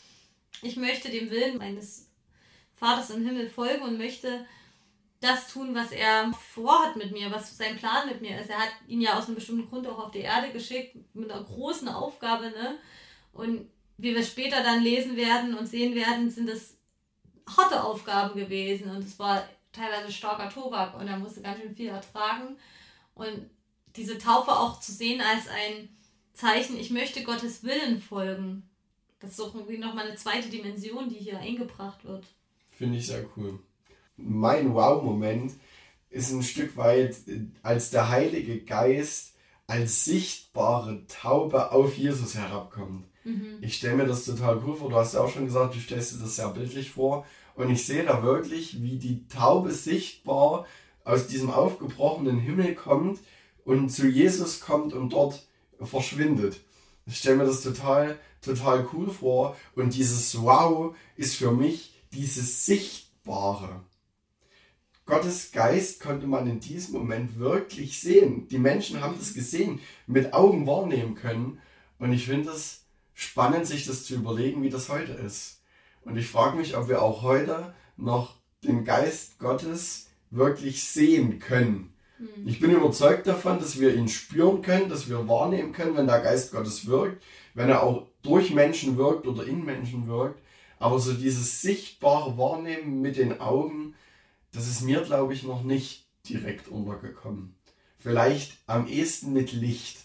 ich 0.62 0.76
möchte 0.76 1.10
dem 1.10 1.30
Willen 1.30 1.58
meines 1.58 2.08
Vaters 2.76 3.10
im 3.10 3.26
Himmel 3.26 3.50
folgen 3.50 3.82
und 3.82 3.98
möchte 3.98 4.46
das 5.20 5.52
tun, 5.52 5.74
was 5.74 5.92
er 5.92 6.32
vorhat 6.32 6.96
mit 6.96 7.12
mir, 7.12 7.30
was 7.30 7.56
sein 7.56 7.76
Plan 7.76 8.08
mit 8.08 8.20
mir 8.20 8.40
ist. 8.40 8.50
Er 8.50 8.58
hat 8.58 8.72
ihn 8.86 9.00
ja 9.00 9.18
aus 9.18 9.26
einem 9.26 9.36
bestimmten 9.36 9.68
Grund 9.68 9.86
auch 9.86 9.98
auf 9.98 10.10
die 10.10 10.20
Erde 10.20 10.52
geschickt, 10.52 10.96
mit 11.14 11.30
einer 11.30 11.42
großen 11.42 11.88
Aufgabe, 11.88 12.50
ne? 12.50 12.78
Und 13.32 13.68
wie 13.98 14.14
wir 14.14 14.24
später 14.24 14.62
dann 14.62 14.82
lesen 14.82 15.16
werden 15.16 15.56
und 15.56 15.66
sehen 15.66 15.94
werden, 15.94 16.30
sind 16.30 16.48
es 16.48 16.76
harte 17.56 17.82
Aufgaben 17.82 18.38
gewesen 18.38 18.90
und 18.90 19.04
es 19.04 19.18
war 19.18 19.48
teilweise 19.72 20.12
starker 20.12 20.50
Tobak 20.50 20.98
und 20.98 21.06
er 21.06 21.18
musste 21.18 21.42
ganz 21.42 21.60
schön 21.60 21.74
viel 21.74 21.88
ertragen. 21.88 22.56
Und 23.14 23.50
diese 23.94 24.18
Taufe 24.18 24.52
auch 24.52 24.80
zu 24.80 24.92
sehen 24.92 25.20
als 25.20 25.48
ein 25.48 25.88
Zeichen, 26.34 26.78
ich 26.78 26.90
möchte 26.90 27.22
Gottes 27.22 27.62
Willen 27.64 28.00
folgen. 28.00 28.68
Das 29.20 29.32
ist 29.32 29.40
auch 29.40 29.54
irgendwie 29.54 29.78
nochmal 29.78 30.06
eine 30.06 30.16
zweite 30.16 30.48
Dimension, 30.50 31.08
die 31.08 31.16
hier 31.16 31.38
eingebracht 31.38 32.04
wird. 32.04 32.26
Finde 32.70 32.98
ich 32.98 33.06
sehr 33.06 33.24
cool. 33.36 33.58
Mein 34.16 34.74
Wow-Moment 34.74 35.52
ist 36.10 36.32
ein 36.32 36.42
Stück 36.42 36.76
weit, 36.76 37.16
als 37.62 37.90
der 37.90 38.08
Heilige 38.08 38.60
Geist 38.60 39.34
als 39.66 40.04
sichtbare 40.04 41.06
Taube 41.08 41.72
auf 41.72 41.96
Jesus 41.96 42.36
herabkommt. 42.36 43.04
Mhm. 43.24 43.58
Ich 43.60 43.76
stelle 43.76 43.96
mir 43.96 44.06
das 44.06 44.24
total 44.24 44.62
cool 44.64 44.76
vor. 44.76 44.90
Du 44.90 44.96
hast 44.96 45.14
ja 45.14 45.20
auch 45.20 45.30
schon 45.30 45.46
gesagt, 45.46 45.74
du 45.74 45.80
stellst 45.80 46.14
dir 46.14 46.18
das 46.18 46.36
sehr 46.36 46.48
bildlich 46.50 46.90
vor. 46.92 47.26
Und 47.56 47.70
ich 47.70 47.84
sehe 47.84 48.04
da 48.04 48.22
wirklich, 48.22 48.82
wie 48.82 48.98
die 48.98 49.26
Taube 49.28 49.72
sichtbar 49.72 50.66
aus 51.04 51.26
diesem 51.26 51.50
aufgebrochenen 51.50 52.38
Himmel 52.38 52.74
kommt 52.74 53.18
und 53.64 53.90
zu 53.90 54.06
Jesus 54.06 54.60
kommt 54.60 54.92
und 54.92 55.12
dort 55.12 55.46
verschwindet. 55.80 56.60
Ich 57.06 57.18
stelle 57.18 57.36
mir 57.36 57.46
das 57.46 57.62
total, 57.62 58.18
total 58.42 58.86
cool 58.92 59.10
vor. 59.10 59.56
Und 59.74 59.94
dieses 59.94 60.40
Wow 60.40 60.94
ist 61.16 61.36
für 61.36 61.50
mich 61.50 61.94
dieses 62.12 62.66
Sichtbare. 62.66 63.80
Gottes 65.06 65.52
Geist 65.52 66.00
konnte 66.00 66.26
man 66.26 66.48
in 66.48 66.58
diesem 66.58 66.94
Moment 66.94 67.38
wirklich 67.38 68.00
sehen. 68.00 68.48
Die 68.48 68.58
Menschen 68.58 69.00
haben 69.00 69.16
das 69.16 69.34
gesehen, 69.34 69.80
mit 70.08 70.34
Augen 70.34 70.66
wahrnehmen 70.66 71.14
können. 71.14 71.60
Und 72.00 72.12
ich 72.12 72.26
finde 72.26 72.50
es 72.50 72.82
spannend, 73.14 73.66
sich 73.66 73.86
das 73.86 74.04
zu 74.04 74.16
überlegen, 74.16 74.62
wie 74.62 74.68
das 74.68 74.88
heute 74.88 75.12
ist. 75.12 75.60
Und 76.04 76.16
ich 76.16 76.28
frage 76.28 76.56
mich, 76.56 76.76
ob 76.76 76.88
wir 76.88 77.02
auch 77.02 77.22
heute 77.22 77.72
noch 77.96 78.34
den 78.64 78.84
Geist 78.84 79.38
Gottes 79.38 80.08
wirklich 80.30 80.84
sehen 80.84 81.38
können. 81.38 81.92
Mhm. 82.18 82.46
Ich 82.46 82.58
bin 82.58 82.72
überzeugt 82.72 83.28
davon, 83.28 83.60
dass 83.60 83.78
wir 83.78 83.94
ihn 83.94 84.08
spüren 84.08 84.60
können, 84.60 84.88
dass 84.88 85.08
wir 85.08 85.28
wahrnehmen 85.28 85.72
können, 85.72 85.96
wenn 85.96 86.06
der 86.08 86.20
Geist 86.20 86.50
Gottes 86.50 86.86
wirkt, 86.86 87.22
wenn 87.54 87.68
er 87.68 87.84
auch 87.84 88.06
durch 88.22 88.52
Menschen 88.52 88.96
wirkt 88.96 89.26
oder 89.26 89.46
in 89.46 89.64
Menschen 89.64 90.08
wirkt. 90.08 90.40
Aber 90.78 90.98
so 90.98 91.12
dieses 91.14 91.62
sichtbare 91.62 92.36
Wahrnehmen 92.36 93.00
mit 93.00 93.16
den 93.16 93.40
Augen, 93.40 93.94
das 94.56 94.68
ist 94.68 94.80
mir, 94.80 95.02
glaube 95.02 95.34
ich, 95.34 95.42
noch 95.42 95.62
nicht 95.62 96.06
direkt 96.28 96.68
untergekommen. 96.68 97.54
Vielleicht 97.98 98.56
am 98.66 98.86
ehesten 98.86 99.32
mit 99.32 99.52
Licht, 99.52 99.98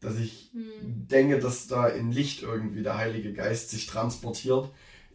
dass 0.00 0.18
ich 0.18 0.50
mhm. 0.54 1.06
denke, 1.08 1.38
dass 1.38 1.66
da 1.66 1.86
in 1.88 2.10
Licht 2.10 2.42
irgendwie 2.42 2.82
der 2.82 2.96
Heilige 2.96 3.32
Geist 3.34 3.70
sich 3.70 3.86
transportiert. 3.86 4.70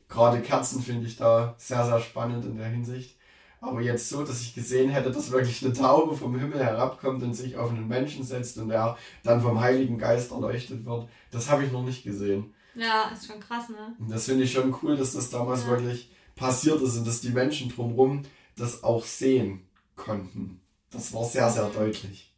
Gerade 0.09 0.41
Kerzen 0.41 0.81
finde 0.81 1.07
ich 1.07 1.17
da 1.17 1.55
sehr, 1.57 1.85
sehr 1.85 1.99
spannend 1.99 2.45
in 2.45 2.57
der 2.57 2.67
Hinsicht. 2.67 3.17
Aber 3.61 3.81
jetzt 3.81 4.09
so, 4.09 4.23
dass 4.23 4.41
ich 4.41 4.53
gesehen 4.53 4.91
hätte, 4.91 5.09
dass 5.09 5.31
wirklich 5.31 5.63
eine 5.63 5.73
Taube 5.73 6.15
vom 6.15 6.37
Himmel 6.37 6.59
herabkommt 6.59 7.23
und 7.23 7.33
sich 7.33 7.55
auf 7.55 7.71
einen 7.71 7.87
Menschen 7.87 8.23
setzt 8.23 8.57
und 8.57 8.69
der 8.69 8.97
dann 9.23 9.41
vom 9.41 9.59
Heiligen 9.59 9.97
Geist 9.97 10.31
erleuchtet 10.31 10.85
wird, 10.85 11.07
das 11.31 11.49
habe 11.49 11.63
ich 11.63 11.71
noch 11.71 11.83
nicht 11.83 12.03
gesehen. 12.03 12.53
Ja, 12.75 13.09
ist 13.13 13.25
schon 13.25 13.39
krass, 13.39 13.69
ne? 13.69 13.95
Und 13.97 14.11
das 14.11 14.25
finde 14.25 14.43
ich 14.43 14.51
schon 14.51 14.75
cool, 14.83 14.97
dass 14.97 15.13
das 15.13 15.29
damals 15.29 15.63
ja. 15.63 15.69
wirklich 15.69 16.11
passiert 16.35 16.81
ist 16.81 16.97
und 16.97 17.07
dass 17.07 17.21
die 17.21 17.29
Menschen 17.29 17.69
drumherum 17.69 18.23
das 18.55 18.83
auch 18.83 19.05
sehen 19.05 19.67
konnten. 19.95 20.61
Das 20.91 21.13
war 21.13 21.25
sehr, 21.25 21.49
sehr 21.49 21.69
deutlich. 21.69 22.31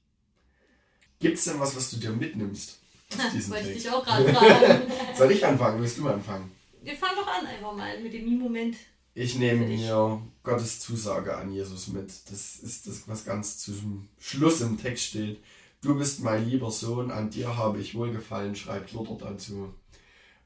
Gibt 1.19 1.37
es 1.37 1.45
denn 1.45 1.59
was, 1.59 1.75
was 1.75 1.91
du 1.91 1.97
dir 1.97 2.11
mitnimmst? 2.11 2.79
Wollte 3.49 3.69
ich 3.69 3.83
dich 3.83 3.89
auch 3.89 4.03
gerade 4.03 4.33
fragen. 4.33 4.83
Soll 5.17 5.31
ich 5.31 5.45
anfangen? 5.45 5.81
Willst 5.81 5.97
du 5.97 6.07
anfangen? 6.07 6.51
Wir 6.81 6.95
fangen 6.95 7.15
doch 7.17 7.27
an 7.27 7.45
einfach 7.45 7.75
mal 7.75 7.99
mit 8.01 8.13
dem 8.13 8.25
Mi-Moment. 8.25 8.75
Ich 9.13 9.35
nehme 9.35 9.65
mir 9.65 10.21
Gottes 10.43 10.79
Zusage 10.81 11.35
an 11.37 11.51
Jesus 11.51 11.87
mit. 11.87 12.11
Das 12.29 12.57
ist 12.57 12.87
das, 12.87 13.07
was 13.07 13.25
ganz 13.25 13.57
zum 13.59 14.09
Schluss 14.19 14.61
im 14.61 14.79
Text 14.79 15.05
steht. 15.05 15.41
Du 15.81 15.95
bist 15.95 16.21
mein 16.21 16.49
lieber 16.49 16.71
Sohn, 16.71 17.11
an 17.11 17.29
dir 17.29 17.55
habe 17.57 17.79
ich 17.79 17.95
wohlgefallen, 17.95 18.55
schreibt 18.55 18.91
Luther 18.91 19.17
dazu. 19.19 19.73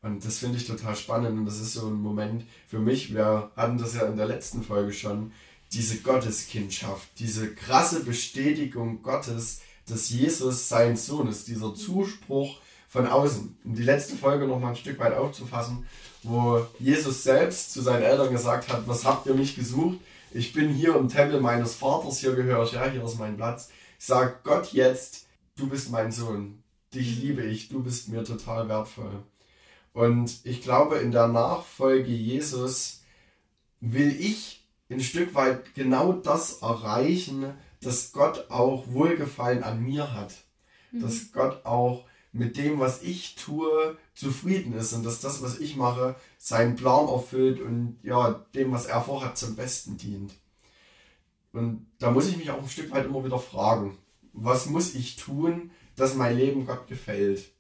Und 0.02 0.24
das 0.24 0.38
finde 0.38 0.58
ich 0.58 0.68
total 0.68 0.96
spannend 0.96 1.40
und 1.40 1.46
das 1.46 1.60
ist 1.60 1.74
so 1.74 1.88
ein 1.88 2.02
Moment 2.02 2.46
für 2.68 2.80
mich, 2.80 3.14
wir 3.14 3.52
hatten 3.56 3.78
das 3.78 3.96
ja 3.96 4.06
in 4.06 4.18
der 4.18 4.28
letzten 4.28 4.64
Folge 4.64 4.94
schon, 4.94 5.34
diese 5.74 5.98
Gotteskindschaft, 5.98 7.08
diese 7.20 7.54
krasse 7.54 8.04
Bestätigung 8.04 9.04
Gottes, 9.04 9.62
dass 9.88 10.10
Jesus 10.10 10.70
sein 10.70 10.98
Sohn 10.98 11.28
ist, 11.28 11.48
dieser 11.48 11.74
Zuspruch 11.76 12.60
von 12.88 13.08
außen. 13.08 13.58
Um 13.64 13.76
die 13.76 13.84
letzte 13.84 14.16
Folge 14.16 14.48
noch 14.48 14.60
mal 14.60 14.70
ein 14.70 14.76
Stück 14.76 15.00
weit 15.00 15.14
aufzufassen, 15.14 15.86
wo 16.24 16.66
Jesus 16.80 17.24
selbst 17.24 17.72
zu 17.72 17.82
seinen 17.82 18.04
Eltern 18.04 18.32
gesagt 18.32 18.72
hat, 18.72 18.88
was 18.88 19.06
habt 19.06 19.28
ihr 19.28 19.36
mich 19.36 19.56
gesucht? 19.56 20.00
Ich 20.32 20.54
bin 20.54 20.74
hier 20.74 20.96
im 20.96 21.10
Tempel 21.10 21.40
meines 21.40 21.76
Vaters, 21.76 22.20
hier 22.20 22.36
gehöre 22.36 22.64
ich, 22.64 22.74
ja, 22.74 22.90
hier 22.90 23.04
ist 23.04 23.20
mein 23.20 23.38
Platz. 23.38 23.70
Ich 24.00 24.06
sage 24.06 24.36
Gott 24.44 24.74
jetzt, 24.74 25.28
du 25.56 25.68
bist 25.68 25.92
mein 25.92 26.12
Sohn, 26.12 26.64
dich 26.94 27.18
liebe 27.18 27.44
ich, 27.44 27.70
du 27.70 27.84
bist 27.84 28.10
mir 28.10 28.24
total 28.24 28.70
wertvoll. 28.70 29.24
Und 29.94 30.40
ich 30.44 30.62
glaube, 30.62 30.98
in 30.98 31.12
der 31.12 31.28
Nachfolge 31.28 32.12
Jesus 32.12 33.02
will 33.82 34.16
ich 34.20 34.59
ein 34.90 35.02
Stück 35.02 35.36
weit 35.36 35.76
genau 35.76 36.14
das 36.14 36.62
erreichen, 36.62 37.54
dass 37.82 38.12
Gott 38.12 38.50
auch 38.50 38.88
Wohlgefallen 38.88 39.64
an 39.64 39.84
mir 39.84 40.14
hat. 40.14 40.34
Mhm. 40.92 41.02
Dass 41.02 41.32
Gott 41.32 41.66
auch 41.66 42.06
mit 42.32 42.58
dem, 42.58 42.80
was 42.80 43.02
ich 43.02 43.36
tue, 43.36 43.98
zufrieden 44.14 44.74
ist 44.74 44.94
und 44.94 45.04
dass 45.04 45.20
das, 45.20 45.42
was 45.42 45.60
ich 45.60 45.76
mache, 45.76 46.16
seinen 46.38 46.76
Plan 46.76 47.08
erfüllt 47.08 47.60
und 47.60 48.00
ja, 48.04 48.46
dem, 48.54 48.72
was 48.72 48.86
er 48.86 49.02
vorhat, 49.02 49.38
zum 49.38 49.56
Besten 49.56 49.98
dient. 49.98 50.34
Und 51.54 51.88
da 51.98 52.12
muss 52.12 52.28
ich 52.28 52.38
mich 52.38 52.52
auch 52.52 52.62
ein 52.62 52.70
Stück 52.70 52.92
weit 52.92 53.06
immer 53.06 53.24
wieder 53.26 53.40
fragen, 53.40 53.98
was 54.34 54.68
muss 54.68 54.94
ich 54.94 55.16
tun, 55.16 55.72
dass 55.96 56.16
mein 56.16 56.38
Leben 56.38 56.68
Gott 56.68 56.88
gefällt? 56.88 57.52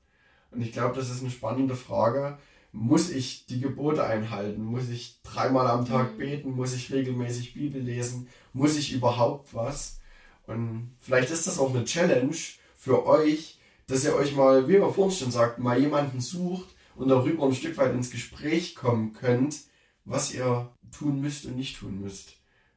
Und 0.52 0.62
ich 0.62 0.72
glaube, 0.72 0.96
das 0.96 1.10
ist 1.10 1.22
eine 1.22 1.32
spannende 1.32 1.76
Frage. 1.76 2.38
Muss 2.72 3.10
ich 3.10 3.46
die 3.48 3.60
Gebote 3.60 4.04
einhalten? 4.04 4.64
Muss 4.64 4.90
ich 4.90 5.20
dreimal 5.24 5.68
am 5.68 5.86
Tag 5.86 6.14
mhm. 6.14 6.18
beten? 6.18 6.56
Muss 6.56 6.74
ich 6.74 6.92
regelmäßig 6.92 7.54
Bibel 7.54 7.82
lesen? 7.82 8.28
Muss 8.54 8.78
ich 8.78 8.94
überhaupt 8.94 9.54
was? 9.54 10.00
Und 10.46 10.96
vielleicht 11.00 11.32
ist 11.32 11.48
das 11.48 11.60
auch 11.60 11.74
eine 11.74 11.86
Challenge 11.86 12.36
für 12.76 13.06
euch, 13.06 13.60
dass 13.88 14.04
ihr 14.04 14.16
euch 14.16 14.36
mal, 14.36 14.68
wie 14.68 14.74
wir 14.74 14.90
vorhin 14.90 15.16
schon 15.16 15.32
sagten, 15.32 15.64
mal 15.64 15.80
jemanden 15.80 16.22
sucht 16.22 16.70
und 16.96 17.10
darüber 17.10 17.46
ein 17.46 17.56
Stück 17.56 17.78
weit 17.78 17.94
ins 17.94 18.12
Gespräch 18.12 18.76
kommen 18.76 19.14
könnt, 19.14 19.58
was 20.06 20.34
ihr 20.34 20.70
tun 20.92 21.22
müsst 21.22 21.46
und 21.46 21.56
nicht 21.56 21.78
tun 21.78 22.02
müsst. 22.02 22.34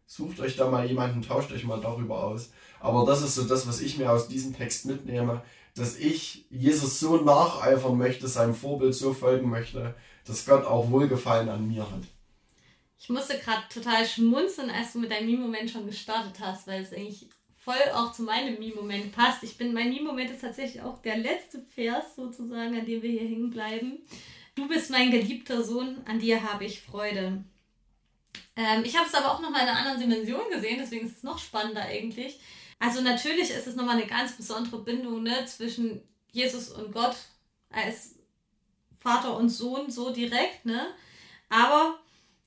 Sucht 0.07 0.41
euch 0.41 0.57
da 0.57 0.71
mal 0.71 0.87
jemanden, 0.87 1.23
tauscht 1.23 1.53
euch 1.53 1.65
mal 1.65 1.81
darüber 1.81 2.25
aus. 2.25 2.51
Aber 2.81 3.07
das 3.07 3.23
ist 3.23 3.35
so 3.35 3.45
das, 3.45 3.67
was 3.67 3.81
ich 3.81 3.97
mir 3.97 4.11
aus 4.11 4.29
diesem 4.29 4.55
Text 4.55 4.85
mitnehme, 4.85 5.43
dass 5.75 5.97
ich 5.99 6.47
Jesus 6.51 7.01
so 7.01 7.17
nacheifern 7.17 7.97
möchte, 7.97 8.29
seinem 8.29 8.55
Vorbild 8.55 8.95
so 8.95 9.15
folgen 9.15 9.49
möchte, 9.49 9.95
dass 10.27 10.47
Gott 10.47 10.65
auch 10.65 10.91
Wohlgefallen 10.91 11.49
an 11.49 11.67
mir 11.67 11.91
hat. 11.91 12.03
Ich 13.01 13.09
musste 13.09 13.39
gerade 13.39 13.63
total 13.73 14.07
schmunzeln, 14.07 14.71
als 14.71 14.93
du 14.93 15.01
mit 15.01 15.11
deinem 15.11 15.27
Mi-Moment 15.27 15.71
schon 15.71 15.87
gestartet 15.87 16.35
hast, 16.41 16.67
weil 16.67 16.83
es 16.83 16.93
eigentlich 16.93 17.27
voll 17.57 17.75
auch 17.95 18.13
zu 18.13 18.23
meinem 18.23 18.59
Mi-Moment 18.59 19.13
passt. 19.13 19.43
Ich 19.43 19.57
bin, 19.57 19.73
mein 19.73 19.91
Mi-Moment 19.91 20.31
ist 20.31 20.43
tatsächlich 20.43 20.83
auch 20.83 21.01
der 21.03 21.19
letzte 21.19 21.61
Vers 21.75 22.15
sozusagen, 22.17 22.79
an 22.79 22.87
dem 22.87 23.03
wir 23.03 23.11
hier 23.11 23.29
hängen 23.29 23.51
bleiben. 23.51 23.99
Du 24.55 24.69
bist 24.69 24.91
mein 24.91 25.11
geliebter 25.11 25.65
Sohn, 25.65 26.01
an 26.05 26.21
dir 26.21 26.43
habe 26.43 26.65
ich 26.65 26.83
Freude. 26.83 27.43
Ähm, 28.55 28.85
ich 28.85 28.97
habe 28.97 29.09
es 29.09 29.15
aber 29.15 29.33
auch 29.33 29.41
nochmal 29.41 29.63
in 29.63 29.69
einer 29.69 29.79
anderen 29.79 30.01
Dimension 30.01 30.51
gesehen, 30.51 30.77
deswegen 30.79 31.07
ist 31.07 31.17
es 31.17 31.23
noch 31.23 31.39
spannender 31.39 31.83
eigentlich. 31.83 32.39
Also 32.83 33.01
natürlich 33.01 33.51
ist 33.51 33.69
es 33.69 33.77
nochmal 33.77 33.97
eine 33.97 34.09
ganz 34.09 34.33
besondere 34.33 34.81
Bindung 34.81 35.23
ne, 35.23 35.47
zwischen 35.47 36.03
Jesus 36.33 36.69
und 36.71 36.93
Gott 36.93 37.15
als 37.71 38.17
Vater 38.99 39.37
und 39.37 39.51
Sohn 39.51 39.89
so 39.89 40.13
direkt, 40.13 40.67
ne? 40.67 40.89
Aber 41.49 42.01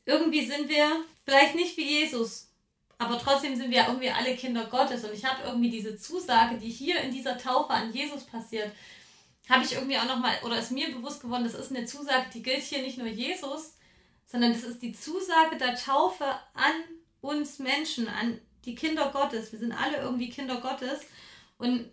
irgendwie 0.03 0.45
sind 0.45 0.67
wir 0.67 1.05
vielleicht 1.23 1.55
nicht 1.55 1.77
wie 1.77 2.01
Jesus, 2.01 2.51
aber 2.97 3.17
trotzdem 3.17 3.55
sind 3.55 3.71
wir 3.71 3.85
irgendwie 3.87 4.09
alle 4.09 4.35
Kinder 4.35 4.65
Gottes 4.65 5.05
und 5.05 5.13
ich 5.13 5.23
habe 5.23 5.41
irgendwie 5.47 5.69
diese 5.69 5.97
Zusage, 5.97 6.57
die 6.57 6.69
hier 6.69 6.99
in 6.99 7.13
dieser 7.13 7.37
Taufe 7.37 7.69
an 7.69 7.93
Jesus 7.93 8.25
passiert, 8.25 8.73
habe 9.47 9.63
ich 9.63 9.71
irgendwie 9.71 9.97
auch 9.97 10.05
nochmal, 10.05 10.35
oder 10.43 10.59
ist 10.59 10.71
mir 10.71 10.93
bewusst 10.93 11.21
geworden, 11.21 11.45
das 11.45 11.53
ist 11.53 11.73
eine 11.73 11.85
Zusage, 11.85 12.25
die 12.33 12.43
gilt 12.43 12.61
hier 12.61 12.81
nicht 12.81 12.97
nur 12.97 13.07
Jesus, 13.07 13.77
sondern 14.25 14.51
das 14.51 14.63
ist 14.63 14.81
die 14.81 14.91
Zusage 14.91 15.55
der 15.57 15.77
Taufe 15.77 16.25
an 16.53 16.73
uns 17.21 17.59
Menschen, 17.59 18.09
an 18.09 18.41
die 18.65 18.75
Kinder 18.75 19.12
Gottes. 19.12 19.51
Wir 19.51 19.60
sind 19.60 19.71
alle 19.71 19.97
irgendwie 19.97 20.30
Kinder 20.30 20.60
Gottes 20.62 21.01
und 21.58 21.89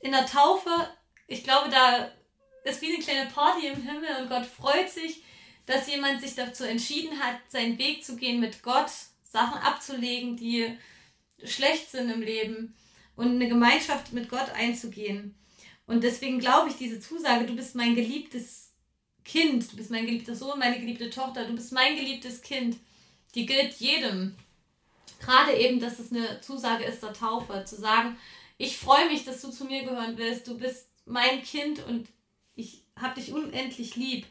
in 0.00 0.12
der 0.12 0.26
Taufe, 0.26 0.70
ich 1.26 1.44
glaube, 1.44 1.70
da 1.70 2.10
ist 2.64 2.82
wie 2.82 2.94
eine 2.94 3.02
kleine 3.02 3.30
Party 3.30 3.66
im 3.66 3.82
Himmel 3.82 4.08
und 4.20 4.28
Gott 4.28 4.46
freut 4.46 4.90
sich, 4.90 5.22
dass 5.66 5.88
jemand 5.88 6.20
sich 6.20 6.34
dazu 6.34 6.64
entschieden 6.64 7.18
hat, 7.20 7.36
seinen 7.48 7.78
Weg 7.78 8.04
zu 8.04 8.16
gehen 8.16 8.40
mit 8.40 8.62
Gott 8.62 8.90
Sachen 9.22 9.60
abzulegen, 9.60 10.36
die 10.36 10.76
schlecht 11.44 11.90
sind 11.90 12.10
im 12.10 12.22
Leben 12.22 12.74
und 13.16 13.32
eine 13.32 13.48
Gemeinschaft 13.48 14.12
mit 14.12 14.28
Gott 14.28 14.50
einzugehen. 14.54 15.34
Und 15.86 16.04
deswegen 16.04 16.38
glaube 16.38 16.70
ich, 16.70 16.76
diese 16.76 17.00
Zusage, 17.00 17.46
du 17.46 17.54
bist 17.54 17.74
mein 17.74 17.94
geliebtes 17.94 18.72
Kind, 19.24 19.70
du 19.70 19.76
bist 19.76 19.90
mein 19.90 20.06
geliebter 20.06 20.34
Sohn, 20.34 20.58
meine 20.58 20.78
geliebte 20.78 21.10
Tochter, 21.10 21.44
du 21.46 21.54
bist 21.54 21.72
mein 21.72 21.96
geliebtes 21.96 22.40
Kind, 22.40 22.76
die 23.34 23.46
gilt 23.46 23.74
jedem. 23.74 24.36
Gerade 25.20 25.52
eben, 25.54 25.80
dass 25.80 25.98
es 25.98 26.12
eine 26.12 26.40
Zusage 26.40 26.84
ist 26.84 27.02
der 27.02 27.12
Taufe, 27.12 27.64
zu 27.64 27.76
sagen, 27.76 28.16
ich 28.56 28.76
freue 28.76 29.08
mich, 29.08 29.24
dass 29.24 29.40
du 29.40 29.50
zu 29.50 29.64
mir 29.64 29.84
gehören 29.84 30.16
willst, 30.16 30.46
du 30.46 30.58
bist 30.58 30.88
mein 31.06 31.42
Kind 31.42 31.84
und 31.86 32.08
ich 32.54 32.82
habe 33.00 33.20
dich 33.20 33.32
unendlich 33.32 33.96
lieb. 33.96 34.26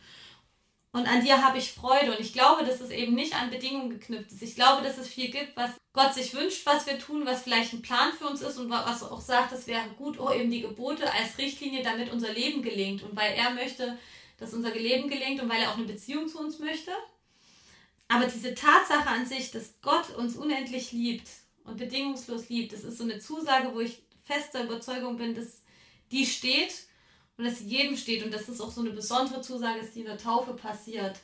und 0.93 1.08
an 1.08 1.23
dir 1.23 1.43
habe 1.45 1.60
ich 1.60 1.73
Freude. 1.73 2.12
Und 2.12 2.19
ich 2.19 2.34
glaube, 2.34 2.65
dass 2.65 2.82
es 2.82 2.89
eben 2.89 3.13
nicht 3.13 3.36
an 3.36 3.52
Bedingungen 3.52 3.89
geknüpft 3.91 4.32
ist. 4.32 4.41
Ich 4.41 4.56
glaube, 4.56 4.84
dass 4.84 4.97
es 4.97 5.08
viel 5.08 5.30
gibt, 5.30 5.56
was 5.56 5.71
Gott 5.93 6.13
sich 6.13 6.34
wünscht, 6.34 6.65
was 6.65 6.88
wir 6.88 6.97
tun, 6.97 7.26
was 7.26 7.43
vielleicht 7.43 7.73
ein 7.73 7.82
Plan 7.82 8.12
für 8.13 8.28
uns 8.28 8.41
ist 8.41 8.58
und 8.58 8.69
was 8.69 9.04
auch 9.04 9.21
sagt, 9.21 9.52
es 9.52 9.67
wäre 9.67 9.88
gut, 9.97 10.19
oh, 10.19 10.32
eben 10.32 10.50
die 10.50 10.62
Gebote 10.62 11.12
als 11.12 11.38
Richtlinie, 11.38 11.84
damit 11.84 12.12
unser 12.12 12.34
Leben 12.34 12.62
gelingt. 12.63 13.04
Und 13.04 13.15
weil 13.15 13.34
er 13.34 13.52
möchte, 13.52 13.97
dass 14.38 14.54
unser 14.54 14.71
Leben 14.71 15.08
gelingt 15.10 15.41
und 15.41 15.50
weil 15.50 15.62
er 15.62 15.71
auch 15.71 15.78
eine 15.78 15.86
Beziehung 15.86 16.28
zu 16.28 16.39
uns 16.39 16.60
möchte. 16.60 16.91
Aber 18.07 18.25
diese 18.25 18.53
Tatsache 18.53 19.09
an 19.09 19.25
sich, 19.25 19.51
dass 19.51 19.81
Gott 19.81 20.15
uns 20.15 20.35
unendlich 20.35 20.91
liebt 20.91 21.27
und 21.63 21.77
bedingungslos 21.77 22.49
liebt, 22.49 22.73
das 22.73 22.83
ist 22.83 22.97
so 22.97 23.03
eine 23.03 23.19
Zusage, 23.19 23.73
wo 23.73 23.81
ich 23.81 24.01
fester 24.23 24.63
Überzeugung 24.63 25.17
bin, 25.17 25.35
dass 25.35 25.61
die 26.11 26.25
steht 26.25 26.73
und 27.37 27.45
dass 27.45 27.59
sie 27.59 27.67
jedem 27.67 27.97
steht. 27.97 28.23
Und 28.23 28.33
dass 28.33 28.45
das 28.45 28.61
auch 28.61 28.71
so 28.71 28.81
eine 28.81 28.91
besondere 28.91 29.41
Zusage 29.41 29.79
ist, 29.79 29.95
die 29.95 30.01
in 30.01 30.05
der 30.05 30.17
Taufe 30.17 30.53
passiert. 30.53 31.19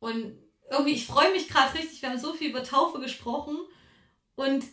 Und 0.00 0.38
irgendwie, 0.70 0.92
ich 0.92 1.06
freue 1.06 1.32
mich 1.32 1.48
gerade 1.48 1.74
richtig, 1.74 2.02
wir 2.02 2.10
haben 2.10 2.18
so 2.18 2.34
viel 2.34 2.50
über 2.50 2.62
Taufe 2.62 3.00
gesprochen. 3.00 3.58
Und 4.36 4.64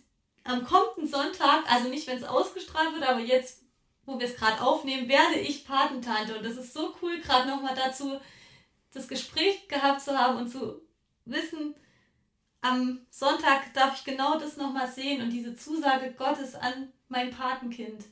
am 0.43 0.63
kommenden 0.63 1.07
Sonntag, 1.07 1.63
also 1.71 1.89
nicht, 1.89 2.05
wenn 2.07 2.17
es 2.17 2.23
ausgestrahlt 2.23 2.93
wird, 2.93 3.07
aber 3.07 3.19
jetzt, 3.19 3.63
wo 4.05 4.19
wir 4.19 4.27
es 4.27 4.35
gerade 4.35 4.61
aufnehmen, 4.61 5.09
werde 5.09 5.39
ich 5.39 5.65
Patentante. 5.65 6.37
Und 6.37 6.45
das 6.45 6.57
ist 6.57 6.73
so 6.73 6.95
cool, 7.01 7.19
gerade 7.19 7.49
nochmal 7.49 7.75
dazu 7.75 8.19
das 8.93 9.07
Gespräch 9.07 9.67
gehabt 9.67 10.01
zu 10.01 10.17
haben 10.17 10.37
und 10.37 10.49
zu 10.49 10.84
wissen, 11.25 11.75
am 12.61 12.99
Sonntag 13.09 13.73
darf 13.73 13.97
ich 13.97 14.03
genau 14.03 14.39
das 14.39 14.57
nochmal 14.57 14.91
sehen 14.91 15.21
und 15.21 15.29
diese 15.29 15.55
Zusage 15.55 16.13
Gottes 16.17 16.55
an 16.55 16.89
mein 17.09 17.29
Patenkind. 17.31 18.03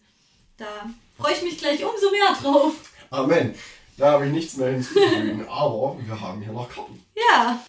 Da 0.57 0.89
freue 1.17 1.33
ich 1.33 1.41
mich 1.41 1.57
gleich 1.57 1.83
umso 1.83 2.11
mehr 2.11 2.33
drauf. 2.39 2.73
Amen. 3.09 3.55
Da 3.97 4.13
habe 4.13 4.27
ich 4.27 4.31
nichts 4.31 4.57
mehr 4.57 4.71
hinzuzufügen, 4.71 5.47
aber 5.47 5.97
wir 6.03 6.19
haben 6.19 6.41
hier 6.41 6.51
noch 6.51 6.69
Karten. 6.69 7.03
Ja. 7.15 7.63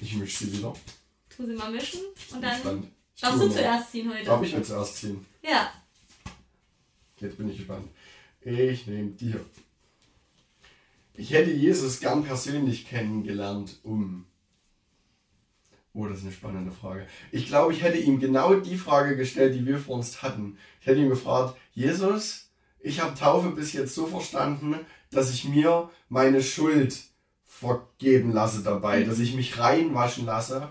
Ich 0.00 0.14
mische 0.14 0.44
sie 0.44 0.58
wieder. 0.58 0.72
Tu 1.28 1.46
sie 1.46 1.54
mal 1.54 1.70
mischen 1.70 2.00
und 2.32 2.42
dann. 2.42 2.90
Ich 3.14 3.22
darfst 3.22 3.40
du 3.40 3.48
zuerst 3.48 3.92
ziehen 3.92 4.12
heute. 4.12 4.24
Darf 4.24 4.42
ich 4.42 4.52
jetzt 4.52 4.68
zuerst 4.68 4.96
ziehen? 4.96 5.24
Ja. 5.42 5.72
Jetzt 7.20 7.36
bin 7.36 7.48
ich 7.48 7.58
gespannt. 7.58 7.88
Ich 8.40 8.86
nehme 8.86 9.10
die 9.10 9.32
hier. 9.32 9.44
Ich 11.14 11.30
hätte 11.30 11.52
Jesus 11.52 12.00
gern 12.00 12.24
persönlich 12.24 12.88
kennengelernt, 12.88 13.78
um. 13.84 14.26
Oh, 15.96 16.06
das 16.06 16.18
ist 16.18 16.24
eine 16.24 16.32
spannende 16.32 16.72
Frage. 16.72 17.06
Ich 17.30 17.46
glaube, 17.46 17.72
ich 17.72 17.82
hätte 17.82 17.98
ihm 17.98 18.18
genau 18.18 18.54
die 18.54 18.76
Frage 18.76 19.16
gestellt, 19.16 19.54
die 19.54 19.64
wir 19.64 19.78
vor 19.78 19.94
uns 19.94 20.22
hatten. 20.22 20.58
Ich 20.80 20.88
hätte 20.88 21.00
ihn 21.00 21.08
gefragt, 21.08 21.56
Jesus, 21.72 22.50
ich 22.80 23.00
habe 23.00 23.18
Taufe 23.18 23.50
bis 23.50 23.72
jetzt 23.72 23.94
so 23.94 24.06
verstanden, 24.06 24.74
dass 25.12 25.32
ich 25.32 25.44
mir 25.44 25.88
meine 26.08 26.42
Schuld 26.42 26.98
vergeben 27.44 28.32
lasse 28.32 28.64
dabei, 28.64 29.04
dass 29.04 29.20
ich 29.20 29.36
mich 29.36 29.58
reinwaschen 29.60 30.26
lasse. 30.26 30.68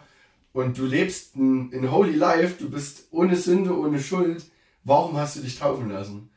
Und 0.51 0.77
du 0.77 0.85
lebst 0.85 1.37
ein, 1.37 1.73
ein 1.73 1.89
Holy 1.89 2.15
Life, 2.15 2.55
du 2.59 2.69
bist 2.69 3.07
ohne 3.11 3.37
Sünde, 3.37 3.75
ohne 3.77 4.01
Schuld. 4.01 4.43
Warum 4.83 5.15
hast 5.15 5.37
du 5.37 5.39
dich 5.41 5.57
taufen 5.57 5.89
lassen? 5.89 6.29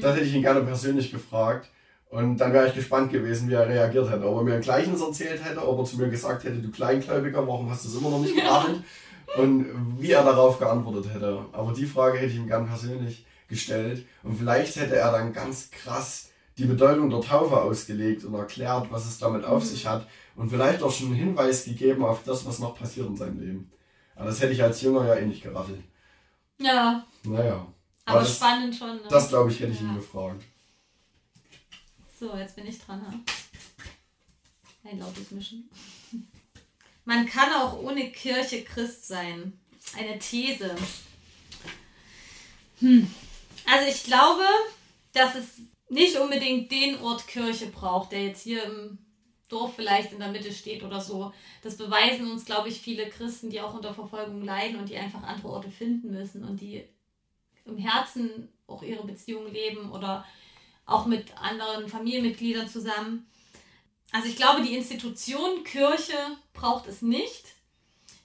Das 0.00 0.16
hätte 0.16 0.26
ich 0.26 0.34
ihn 0.34 0.42
gerne 0.42 0.62
persönlich 0.62 1.10
gefragt. 1.12 1.70
Und 2.12 2.36
dann 2.36 2.52
wäre 2.52 2.68
ich 2.68 2.74
gespannt 2.74 3.10
gewesen, 3.10 3.48
wie 3.48 3.54
er 3.54 3.66
reagiert 3.66 4.10
hätte. 4.10 4.28
Ob 4.28 4.36
er 4.36 4.42
mir 4.42 4.54
ein 4.56 4.60
Gleichnis 4.60 5.00
erzählt 5.00 5.42
hätte, 5.42 5.66
ob 5.66 5.78
er 5.78 5.84
zu 5.86 5.96
mir 5.96 6.10
gesagt 6.10 6.44
hätte, 6.44 6.56
du 6.58 6.70
Kleingläubiger, 6.70 7.46
warum 7.48 7.70
hast 7.70 7.84
du 7.84 7.88
es 7.88 7.94
immer 7.96 8.10
noch 8.10 8.20
nicht 8.20 8.36
geachtet? 8.36 8.82
Und 9.38 9.96
wie 9.98 10.10
er 10.10 10.22
darauf 10.22 10.58
geantwortet 10.58 11.10
hätte. 11.14 11.46
Aber 11.52 11.72
die 11.72 11.86
Frage 11.86 12.18
hätte 12.18 12.32
ich 12.32 12.36
ihm 12.36 12.46
gern 12.48 12.66
persönlich 12.66 13.24
gestellt. 13.48 14.04
Und 14.22 14.36
vielleicht 14.36 14.76
hätte 14.76 14.94
er 14.96 15.10
dann 15.10 15.32
ganz 15.32 15.70
krass 15.70 16.28
die 16.58 16.66
Bedeutung 16.66 17.08
der 17.08 17.22
Taufe 17.22 17.56
ausgelegt 17.56 18.24
und 18.26 18.34
erklärt, 18.34 18.88
was 18.90 19.06
es 19.06 19.18
damit 19.18 19.46
auf 19.46 19.64
sich 19.64 19.86
hat. 19.86 20.06
Und 20.36 20.50
vielleicht 20.50 20.82
auch 20.82 20.92
schon 20.92 21.06
einen 21.06 21.16
Hinweis 21.16 21.64
gegeben 21.64 22.04
auf 22.04 22.24
das, 22.24 22.44
was 22.44 22.58
noch 22.58 22.78
passiert 22.78 23.06
in 23.08 23.16
seinem 23.16 23.40
Leben. 23.40 23.70
Aber 24.16 24.26
das 24.26 24.38
hätte 24.42 24.52
ich 24.52 24.62
als 24.62 24.82
Jünger 24.82 25.06
ja 25.06 25.14
eh 25.14 25.24
nicht 25.24 25.42
geraffelt. 25.42 25.80
Ja, 26.58 27.04
Naja. 27.24 27.66
aber 28.04 28.18
das, 28.20 28.36
spannend 28.36 28.74
schon. 28.74 28.96
Ne? 28.96 29.00
das 29.08 29.30
glaube 29.30 29.50
ich, 29.50 29.60
hätte 29.60 29.72
ich 29.72 29.80
Ja. 29.80 29.86
ihn 29.86 29.94
gefragt. 29.96 30.42
So, 32.22 32.36
jetzt 32.36 32.54
bin 32.54 32.68
ich 32.68 32.78
dran. 32.78 33.02
Ne? 33.02 33.20
Ein 34.84 35.00
lautes 35.00 35.32
Mischen. 35.32 35.68
Man 37.04 37.26
kann 37.26 37.52
auch 37.52 37.80
ohne 37.80 38.12
Kirche 38.12 38.62
Christ 38.62 39.08
sein. 39.08 39.58
Eine 39.98 40.20
These. 40.20 40.72
Hm. 42.78 43.12
Also 43.68 43.90
ich 43.90 44.04
glaube, 44.04 44.44
dass 45.12 45.34
es 45.34 45.62
nicht 45.88 46.16
unbedingt 46.16 46.70
den 46.70 47.00
Ort 47.00 47.26
Kirche 47.26 47.66
braucht, 47.66 48.12
der 48.12 48.26
jetzt 48.26 48.42
hier 48.42 48.62
im 48.62 48.98
Dorf 49.48 49.74
vielleicht 49.74 50.12
in 50.12 50.20
der 50.20 50.30
Mitte 50.30 50.52
steht 50.52 50.84
oder 50.84 51.00
so. 51.00 51.32
Das 51.64 51.76
beweisen 51.76 52.30
uns, 52.30 52.44
glaube 52.44 52.68
ich, 52.68 52.80
viele 52.80 53.08
Christen, 53.08 53.50
die 53.50 53.60
auch 53.60 53.74
unter 53.74 53.92
Verfolgung 53.94 54.42
leiden 54.44 54.78
und 54.78 54.88
die 54.88 54.96
einfach 54.96 55.24
andere 55.24 55.48
Orte 55.48 55.72
finden 55.72 56.12
müssen 56.12 56.44
und 56.44 56.60
die 56.60 56.84
im 57.64 57.78
Herzen 57.78 58.48
auch 58.68 58.84
ihre 58.84 59.04
Beziehung 59.04 59.52
leben 59.52 59.90
oder 59.90 60.24
auch 60.86 61.06
mit 61.06 61.36
anderen 61.38 61.88
Familienmitgliedern 61.88 62.68
zusammen. 62.68 63.26
Also 64.12 64.28
ich 64.28 64.36
glaube, 64.36 64.62
die 64.62 64.74
Institution 64.74 65.64
Kirche 65.64 66.16
braucht 66.52 66.86
es 66.86 67.02
nicht. 67.02 67.44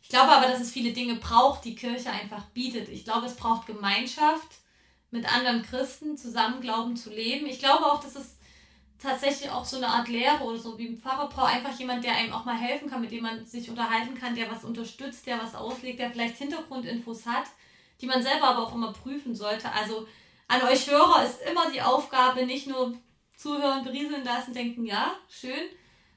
Ich 0.04 0.10
glaube 0.10 0.32
aber, 0.32 0.48
dass 0.48 0.62
es 0.62 0.72
viele 0.72 0.94
Dinge 0.94 1.16
braucht, 1.16 1.66
die 1.66 1.76
Kirche 1.76 2.10
einfach 2.10 2.46
bietet. 2.54 2.90
Ich 2.90 3.04
glaube, 3.04 3.26
es 3.26 3.36
braucht 3.36 3.68
Gemeinschaft 3.68 4.48
mit 5.12 5.32
anderen 5.32 5.64
Christen, 5.64 6.18
zusammen 6.18 6.62
Glauben 6.62 6.96
zu 6.96 7.10
leben. 7.10 7.46
Ich 7.46 7.60
glaube 7.60 7.86
auch, 7.86 8.02
dass 8.02 8.16
es 8.16 8.38
tatsächlich 9.00 9.50
auch 9.50 9.66
so 9.66 9.78
eine 9.78 9.88
Art 9.88 10.08
Lehre 10.08 10.44
oder 10.44 10.58
so 10.58 10.78
wie 10.78 10.88
ein 10.88 10.98
Pfarrer 10.98 11.30
braucht, 11.30 11.54
einfach 11.54 11.78
jemand, 11.78 12.04
der 12.04 12.16
einem 12.16 12.34
auch 12.34 12.46
mal 12.46 12.58
helfen 12.58 12.90
kann, 12.90 13.02
mit 13.02 13.12
dem 13.12 13.24
man 13.24 13.46
sich 13.46 13.70
unterhalten 13.70 14.16
kann, 14.16 14.36
der 14.36 14.50
was 14.50 14.64
unterstützt, 14.64 15.28
der 15.28 15.40
was 15.40 15.56
auslegt, 15.56 16.00
der 16.00 16.12
vielleicht 16.12 16.38
Hintergrundinfos 16.38 17.26
hat, 17.26 17.46
die 18.02 18.08
man 18.08 18.24
selber 18.24 18.48
aber 18.48 18.64
auch 18.64 18.74
immer 18.74 18.94
prüfen 18.94 19.36
sollte. 19.36 19.72
Also 19.72 20.08
an 20.48 20.62
euch 20.64 20.90
Hörer 20.90 21.26
ist 21.26 21.42
immer 21.42 21.70
die 21.72 21.82
Aufgabe, 21.82 22.46
nicht 22.46 22.68
nur 22.68 22.98
zuhören, 23.36 23.84
berieseln 23.84 24.24
lassen, 24.24 24.54
denken, 24.54 24.86
ja, 24.86 25.16
schön, 25.30 25.70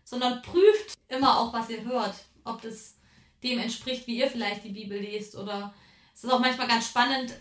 sondern 0.04 0.42
prüft 0.42 0.96
immer 1.08 1.38
auch, 1.38 1.52
was 1.52 1.68
ihr 1.70 1.84
hört, 1.84 2.14
ob 2.44 2.62
das 2.62 2.96
dem 3.42 3.58
entspricht, 3.58 4.06
wie 4.06 4.18
ihr 4.18 4.28
vielleicht 4.28 4.64
die 4.64 4.72
Bibel 4.72 4.98
lest 4.98 5.36
oder 5.36 5.74
es 6.14 6.24
ist 6.24 6.30
auch 6.30 6.40
manchmal 6.40 6.68
ganz 6.68 6.88
spannend, 6.88 7.32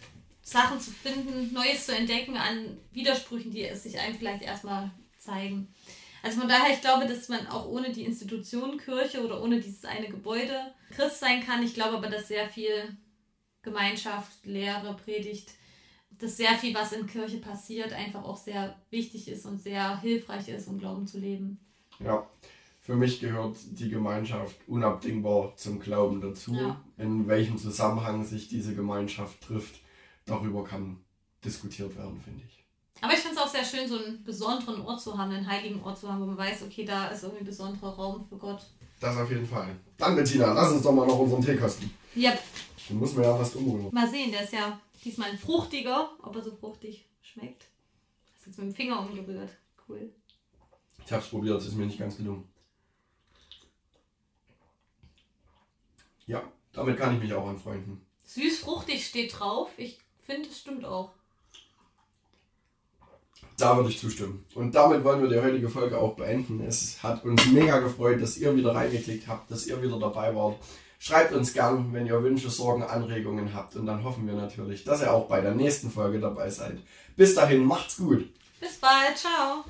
Sachen 0.42 0.80
zu 0.80 0.92
finden, 0.92 1.54
Neues 1.54 1.86
zu 1.86 1.96
entdecken 1.96 2.38
an 2.38 2.78
Widersprüchen, 2.92 3.52
die 3.52 3.64
es 3.64 3.84
sich 3.84 4.00
einem 4.00 4.16
vielleicht 4.16 4.42
erstmal 4.42 4.90
zeigen. 5.18 5.74
Also 6.24 6.40
von 6.40 6.50
daher, 6.50 6.74
ich 6.74 6.82
glaube, 6.82 7.06
dass 7.06 7.30
man 7.30 7.48
auch 7.48 7.68
ohne 7.68 7.92
die 7.92 8.04
Institution 8.04 8.78
Kirche 8.78 9.24
oder 9.24 9.42
ohne 9.42 9.60
dieses 9.60 9.86
eine 9.86 10.08
Gebäude 10.08 10.74
Christ 10.96 11.20
sein 11.20 11.46
kann. 11.46 11.64
Ich 11.64 11.74
glaube 11.74 11.98
aber, 11.98 12.08
dass 12.08 12.28
sehr 12.28 12.50
viel 12.50 12.98
Gemeinschaft, 13.62 14.46
Lehre, 14.46 14.96
Predigt, 14.96 15.52
dass 16.20 16.38
sehr 16.38 16.56
viel, 16.56 16.76
was 16.76 16.92
in 16.92 17.08
Kirche 17.08 17.38
passiert, 17.38 17.94
einfach 17.94 18.24
auch 18.24 18.38
sehr 18.38 18.76
wichtig 18.90 19.28
ist 19.30 19.46
und 19.46 19.62
sehr 19.62 20.00
hilfreich 20.02 20.50
ist, 20.50 20.68
um 20.68 20.78
Glauben 20.78 21.08
zu 21.08 21.20
leben. 21.20 21.60
Ja, 22.00 22.28
für 22.82 22.96
mich 22.96 23.20
gehört 23.20 23.56
die 23.72 23.90
Gemeinschaft 23.90 24.56
unabdingbar 24.68 25.56
zum 25.56 25.80
Glauben 25.80 26.22
dazu. 26.22 26.54
Ja. 26.54 26.82
In 26.98 27.28
welchem 27.28 27.58
Zusammenhang 27.58 28.26
sich 28.26 28.48
diese 28.48 28.76
Gemeinschaft 28.76 29.42
trifft, 29.42 29.80
darüber 30.26 30.64
kann 30.64 30.98
diskutiert 31.44 31.96
werden, 31.96 32.20
finde 32.22 32.44
ich. 32.48 32.60
Aber 33.02 33.14
ich 33.14 33.20
finde 33.20 33.38
es 33.38 33.42
auch 33.42 33.48
sehr 33.48 33.64
schön, 33.64 33.88
so 33.88 33.98
einen 33.98 34.24
besonderen 34.24 34.82
Ort 34.82 35.02
zu 35.02 35.18
haben, 35.18 35.32
einen 35.32 35.48
heiligen 35.48 35.82
Ort 35.84 35.98
zu 36.00 36.12
haben, 36.12 36.22
wo 36.22 36.26
man 36.26 36.38
weiß, 36.38 36.64
okay, 36.64 36.84
da 36.84 37.08
ist 37.08 37.24
irgendwie 37.24 37.44
ein 37.44 37.46
besonderer 37.46 37.96
Raum 37.96 38.26
für 38.28 38.38
Gott. 38.38 38.66
Das 39.00 39.16
auf 39.16 39.30
jeden 39.30 39.48
Fall. 39.48 39.68
Dann, 39.98 40.16
Bettina, 40.16 40.52
lass 40.52 40.72
uns 40.74 40.84
doch 40.84 40.92
mal 40.92 41.08
noch 41.08 41.20
unseren 41.20 41.42
Tee 41.42 41.56
kosten. 41.56 41.90
Ja, 42.16 42.34
Den 42.90 42.98
muss 42.98 43.14
man 43.14 43.24
ja 43.24 43.38
fast 43.38 43.56
umrühren. 43.56 43.94
mal 43.94 44.10
sehen, 44.10 44.32
der 44.32 44.44
ist 44.44 44.54
ja 44.54 44.80
diesmal 45.04 45.30
ein 45.30 45.38
fruchtiger, 45.38 46.12
ob 46.22 46.36
er 46.36 46.42
so 46.42 46.52
fruchtig 46.56 47.06
schmeckt. 47.22 47.66
Hast 48.36 48.48
jetzt 48.48 48.58
mit 48.58 48.68
dem 48.68 48.76
Finger 48.76 49.00
umgerührt. 49.00 49.52
Cool. 49.88 50.12
Ich 51.06 51.12
habe 51.12 51.24
es 51.24 51.30
probiert, 51.30 51.60
es 51.60 51.68
ist 51.68 51.76
mir 51.76 51.86
nicht 51.86 52.00
ganz 52.00 52.18
gelungen. 52.18 52.48
Ja, 56.26 56.44
damit 56.74 56.98
kann 56.98 57.16
ich 57.16 57.22
mich 57.22 57.34
auch 57.34 57.48
anfreunden. 57.48 58.06
Süß-fruchtig 58.26 59.06
steht 59.06 59.40
drauf. 59.40 59.70
Ich 59.78 60.00
finde, 60.22 60.50
es 60.50 60.60
stimmt 60.60 60.86
auch. 60.86 61.12
Da 63.58 63.76
würde 63.76 63.90
ich 63.90 64.00
zustimmen. 64.00 64.46
Und 64.54 64.76
damit 64.76 65.04
wollen 65.04 65.22
wir 65.22 65.30
die 65.30 65.44
heutige 65.44 65.70
Folge 65.70 65.98
auch 65.98 66.16
beenden. 66.16 66.62
Es 66.62 67.02
hat 67.04 67.26
uns 67.26 67.46
mega 67.48 67.80
gefreut, 67.80 68.22
dass 68.22 68.38
ihr 68.38 68.56
wieder 68.56 68.74
reingeklickt 68.74 69.28
habt, 69.28 69.50
dass 69.52 69.68
ihr 69.68 69.82
wieder 69.82 70.00
dabei 70.00 70.36
wart. 70.36 70.58
Schreibt 71.02 71.32
uns 71.32 71.54
gern, 71.54 71.94
wenn 71.94 72.06
ihr 72.06 72.22
Wünsche, 72.22 72.50
Sorgen, 72.50 72.84
Anregungen 72.84 73.54
habt. 73.54 73.78
Und 73.78 73.86
dann 73.86 74.04
hoffen 74.04 74.28
wir 74.28 74.34
natürlich, 74.34 74.84
dass 74.84 75.02
ihr 75.02 75.14
auch 75.14 75.28
bei 75.28 75.40
der 75.40 75.56
nächsten 75.56 75.90
Folge 75.90 76.20
dabei 76.20 76.50
seid. 76.50 76.78
Bis 77.16 77.36
dahin, 77.36 77.64
macht's 77.64 77.98
gut. 77.98 78.28
Bis 78.60 78.78
bald. 78.78 79.18
Ciao. 79.18 79.64